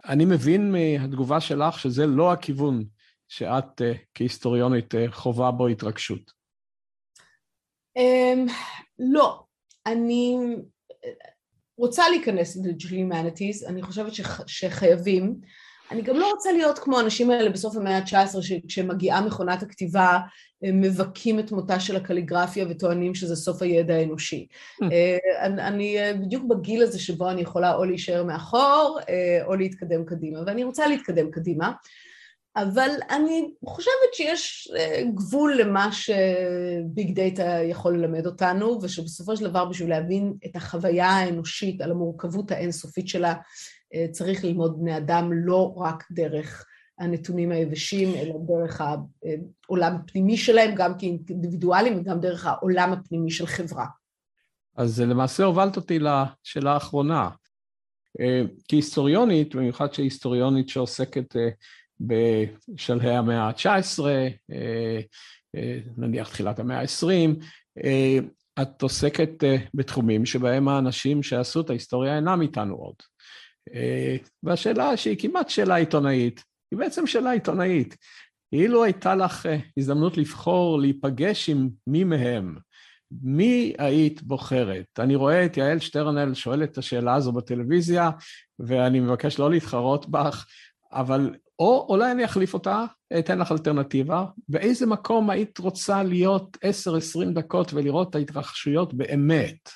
אני 0.09 0.25
מבין 0.25 0.73
מהתגובה 0.73 1.41
שלך 1.41 1.79
שזה 1.79 2.07
לא 2.07 2.33
הכיוון 2.33 2.85
שאת 3.29 3.83
כהיסטוריונית 4.15 4.95
חווה 5.11 5.51
בו 5.51 5.67
התרגשות. 5.67 6.44
Um, 7.99 8.51
לא, 8.99 9.43
אני 9.87 10.37
רוצה 11.77 12.09
להיכנס 12.09 12.57
ל-Digital 12.57 12.91
Humanities, 12.91 13.69
אני 13.69 13.83
חושבת 13.83 14.15
שח, 14.15 14.47
שחייבים. 14.47 15.35
אני 15.91 16.03
גם 16.03 16.17
לא 16.17 16.31
רוצה 16.31 16.53
להיות 16.53 16.79
כמו 16.79 16.99
האנשים 16.99 17.31
האלה 17.31 17.51
בסוף 17.51 17.77
המאה 17.77 17.99
ה-19, 17.99 18.43
שכשמגיעה 18.43 19.21
מכונת 19.21 19.63
הכתיבה, 19.63 20.19
מבכים 20.63 21.39
את 21.39 21.53
מותה 21.53 21.81
של 21.81 21.97
הקליגרפיה 21.97 22.67
וטוענים 22.71 23.15
שזה 23.15 23.37
סוף 23.37 23.63
הידע 23.63 23.95
האנושי. 23.95 24.47
Hmm. 24.83 24.87
אה, 24.93 25.47
אני, 25.47 25.69
אני 25.69 25.99
בדיוק 26.21 26.45
בגיל 26.45 26.83
הזה 26.83 26.99
שבו 26.99 27.31
אני 27.31 27.41
יכולה 27.41 27.75
או 27.75 27.85
להישאר 27.85 28.25
מאחור, 28.25 28.99
אה, 29.09 29.45
או 29.45 29.55
להתקדם 29.55 30.05
קדימה, 30.05 30.41
ואני 30.47 30.65
רוצה 30.65 30.87
להתקדם 30.87 31.31
קדימה. 31.31 31.73
אבל 32.57 32.91
אני 33.11 33.51
חושבת 33.65 34.15
שיש 34.15 34.69
אה, 34.77 35.03
גבול 35.15 35.61
למה 35.61 35.89
שביג 35.93 37.15
דאטה 37.15 37.63
יכול 37.63 37.99
ללמד 37.99 38.27
אותנו, 38.27 38.79
ושבסופו 38.83 39.37
של 39.37 39.45
דבר 39.45 39.65
בשביל 39.65 39.91
להבין 39.91 40.35
את 40.47 40.57
החוויה 40.57 41.09
האנושית 41.09 41.81
על 41.81 41.91
המורכבות 41.91 42.51
האינסופית 42.51 43.09
שלה, 43.09 43.35
אה, 43.95 44.07
צריך 44.13 44.45
ללמוד 44.45 44.81
בני 44.81 44.97
אדם 44.97 45.31
לא 45.33 45.75
רק 45.77 46.05
דרך 46.11 46.67
הנתונים 46.99 47.53
היבשים, 47.53 48.15
אלא 48.15 48.35
דרך 48.47 48.81
העולם 48.81 49.97
הפנימי 49.97 50.37
שלהם, 50.37 50.75
גם 50.75 50.99
כאינדיבידואלים 50.99 51.99
וגם 51.99 52.21
דרך 52.21 52.47
העולם 52.47 52.93
הפנימי 52.93 53.31
של 53.31 53.47
חברה. 53.47 53.87
אז 54.77 55.01
למעשה 55.01 55.45
הובלת 55.45 55.77
אותי 55.77 55.99
לשאלה 55.99 56.73
האחרונה. 56.73 57.31
אה, 58.21 58.43
כהיסטוריונית, 58.69 59.55
במיוחד 59.55 59.95
שהיסטוריונית 59.95 60.69
שעוסקת 60.69 61.37
בשלהי 62.01 63.17
המאה 63.17 63.43
ה-19, 63.43 64.05
אה, 64.05 64.29
אה, 65.57 65.79
נניח 65.97 66.29
תחילת 66.29 66.59
המאה 66.59 66.81
ה-20, 66.81 67.45
אה, 67.85 68.19
את 68.63 68.83
עוסקת 68.83 69.45
בתחומים 69.75 70.27
שבהם 70.27 70.69
האנשים 70.69 71.23
שעשו 71.23 71.61
את 71.61 71.71
ההיסטוריה 71.71 72.17
אינם 72.17 72.43
איתנו 72.43 72.75
עוד. 72.75 72.95
והשאלה 74.43 74.97
שהיא 74.97 75.17
כמעט 75.19 75.49
שאלה 75.49 75.75
עיתונאית, 75.75 76.45
היא 76.71 76.79
בעצם 76.79 77.07
שאלה 77.07 77.31
עיתונאית. 77.31 77.97
אילו 78.53 78.85
הייתה 78.85 79.15
לך 79.15 79.49
הזדמנות 79.79 80.17
לבחור 80.17 80.81
להיפגש 80.81 81.49
עם 81.49 81.69
מי 81.87 82.05
מהם, 82.05 82.57
מי 83.23 83.75
היית 83.79 84.23
בוחרת? 84.23 84.87
אני 84.99 85.15
רואה 85.15 85.45
את 85.47 85.57
יעל 85.57 85.79
שטרנל 85.79 86.35
שואלת 86.35 86.73
את 86.73 86.79
השאלה 86.79 87.15
הזו 87.15 87.33
בטלוויזיה, 87.33 88.11
ואני 88.59 89.01
מבקש 89.01 89.39
לא 89.39 89.51
להתחרות 89.51 90.09
בך, 90.09 90.47
אבל 90.93 91.35
או 91.59 91.87
אולי 91.89 92.13
אני 92.13 92.25
אחליף 92.25 92.55
אותה, 92.55 92.85
אתן 93.19 93.39
לך 93.39 93.53
אלטרנטיבה, 93.53 94.25
באיזה 94.49 94.87
מקום 94.87 95.31
היית 95.31 95.59
רוצה 95.59 96.03
להיות 96.03 96.57
10-20 96.57 97.35
דקות 97.35 97.73
ולראות 97.73 98.11
את 98.11 98.15
ההתרחשויות 98.15 98.95
באמת? 98.95 99.71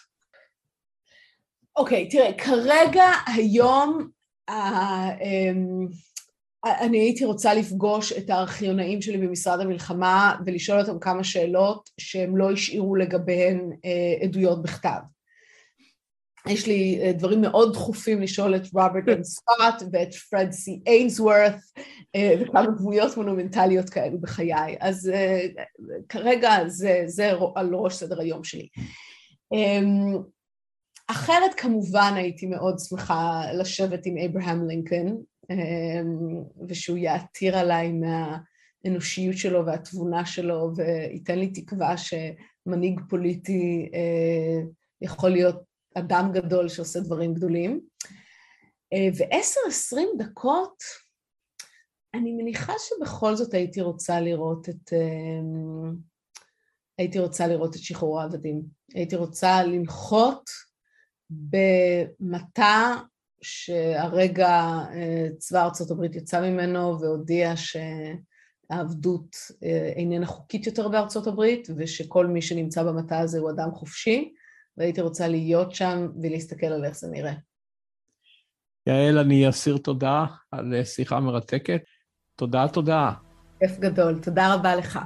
אוקיי, 1.77 2.09
okay, 2.09 2.11
תראה, 2.11 2.33
כרגע, 2.39 3.05
היום, 3.27 4.09
uh, 4.51 4.53
um, 4.53 5.95
אני 6.65 6.99
הייתי 6.99 7.25
רוצה 7.25 7.55
לפגוש 7.55 8.13
את 8.13 8.31
הארכיונאים 8.31 9.03
שלי 9.03 9.19
במשרד 9.19 9.61
המלחמה 9.61 10.37
ולשאול 10.47 10.81
אותם 10.81 10.99
כמה 10.99 11.25
שאלות 11.25 11.91
שהם 12.01 12.37
לא 12.37 12.53
השאירו 12.53 12.97
לגביהן 12.97 13.71
uh, 13.73 14.25
עדויות 14.25 14.63
בכתב. 14.63 14.99
יש 16.49 16.67
לי 16.67 17.01
אה, 17.03 17.13
דברים 17.13 17.41
מאוד 17.41 17.73
דחופים 17.73 18.23
לשאול 18.23 18.57
את 18.57 18.63
רוברט 18.75 19.09
אן 19.09 19.25
סקוט 19.25 19.89
ואת 19.93 20.15
פרד 20.15 20.51
סי 20.51 20.81
אינסוורת 20.87 21.55
וכמה 22.41 22.67
דמויות 22.79 23.17
מונומנטליות 23.17 23.91
כאלו 23.91 24.21
בחיי. 24.21 24.77
אז 24.81 25.11
אה, 25.15 25.47
כרגע 26.09 26.51
זה, 26.67 27.03
זה 27.07 27.33
על 27.55 27.75
ראש 27.75 27.95
סדר 27.95 28.21
היום 28.21 28.45
שלי. 28.45 28.69
אמ, 29.53 30.19
אחרת 31.11 31.55
כמובן 31.57 32.13
הייתי 32.17 32.47
מאוד 32.47 32.79
שמחה 32.89 33.43
לשבת 33.53 34.07
עם 34.07 34.15
אברהם 34.19 34.69
לינקולן 34.69 35.17
אמ, 35.51 36.43
ושהוא 36.69 36.99
יעתיר 36.99 37.59
עליי 37.59 37.93
מהאנושיות 37.93 39.37
שלו 39.37 39.67
והתבונה 39.67 40.27
שלו 40.27 40.71
וייתן 40.77 41.39
לי 41.39 41.47
תקווה 41.47 41.95
שמנהיג 41.97 43.01
פוליטי 43.09 43.91
אה, 43.95 44.61
יכול 45.03 45.31
להיות 45.31 45.68
אדם 45.99 46.31
גדול 46.33 46.69
שעושה 46.69 47.01
דברים 47.01 47.35
גדולים. 47.35 47.81
אה, 48.93 49.09
ועשר 49.17 49.61
עשרים 49.69 50.09
דקות, 50.19 50.83
אני 52.15 52.33
מניחה 52.33 52.73
שבכל 52.79 53.37
זאת 53.37 53.55
הייתי 53.55 53.81
רוצה 53.81 54.21
לראות 54.21 54.69
את... 54.69 54.93
אה, 54.93 55.89
הייתי 56.99 57.19
רוצה 57.19 57.47
לראות 57.47 57.77
את 57.77 57.81
שחרור 57.81 58.21
העבדים. 58.21 58.63
הייתי 58.95 59.17
רוצה 59.17 59.63
לנחות 59.63 60.51
במטע 61.31 62.95
שהרגע 63.43 64.51
אה, 64.95 65.29
צבא 65.39 65.65
ארצות 65.65 65.91
הברית 65.91 66.17
יצא 66.17 66.41
ממנו 66.41 67.01
והודיע 67.01 67.53
שהעבדות 68.71 69.37
איננה 69.97 70.27
חוקית 70.27 70.67
יותר 70.67 70.89
בארצות 70.89 71.27
הברית 71.27 71.69
ושכל 71.77 72.27
מי 72.27 72.43
שנמצא 72.43 72.83
במטע 72.83 73.19
הזה 73.19 73.39
הוא 73.39 73.51
אדם 73.51 73.71
חופשי 73.75 74.35
והייתי 74.79 75.01
רוצה 75.01 75.29
להיות 75.29 75.75
שם 75.75 76.09
ולהסתכל 76.23 76.67
על 76.67 76.85
איך 76.85 76.97
זה 76.97 77.09
נראה. 77.09 77.35
יעל, 78.87 79.19
אני 79.19 79.49
אסיר 79.49 79.77
תודה 79.77 80.25
על 80.51 80.85
שיחה 80.85 81.21
מרתקת. 81.21 81.83
תודה, 82.37 82.69
תודה. 82.69 83.13
כיף 83.59 83.79
גדול, 83.79 84.21
תודה 84.23 84.55
רבה 84.55 84.77
לך. 84.77 84.99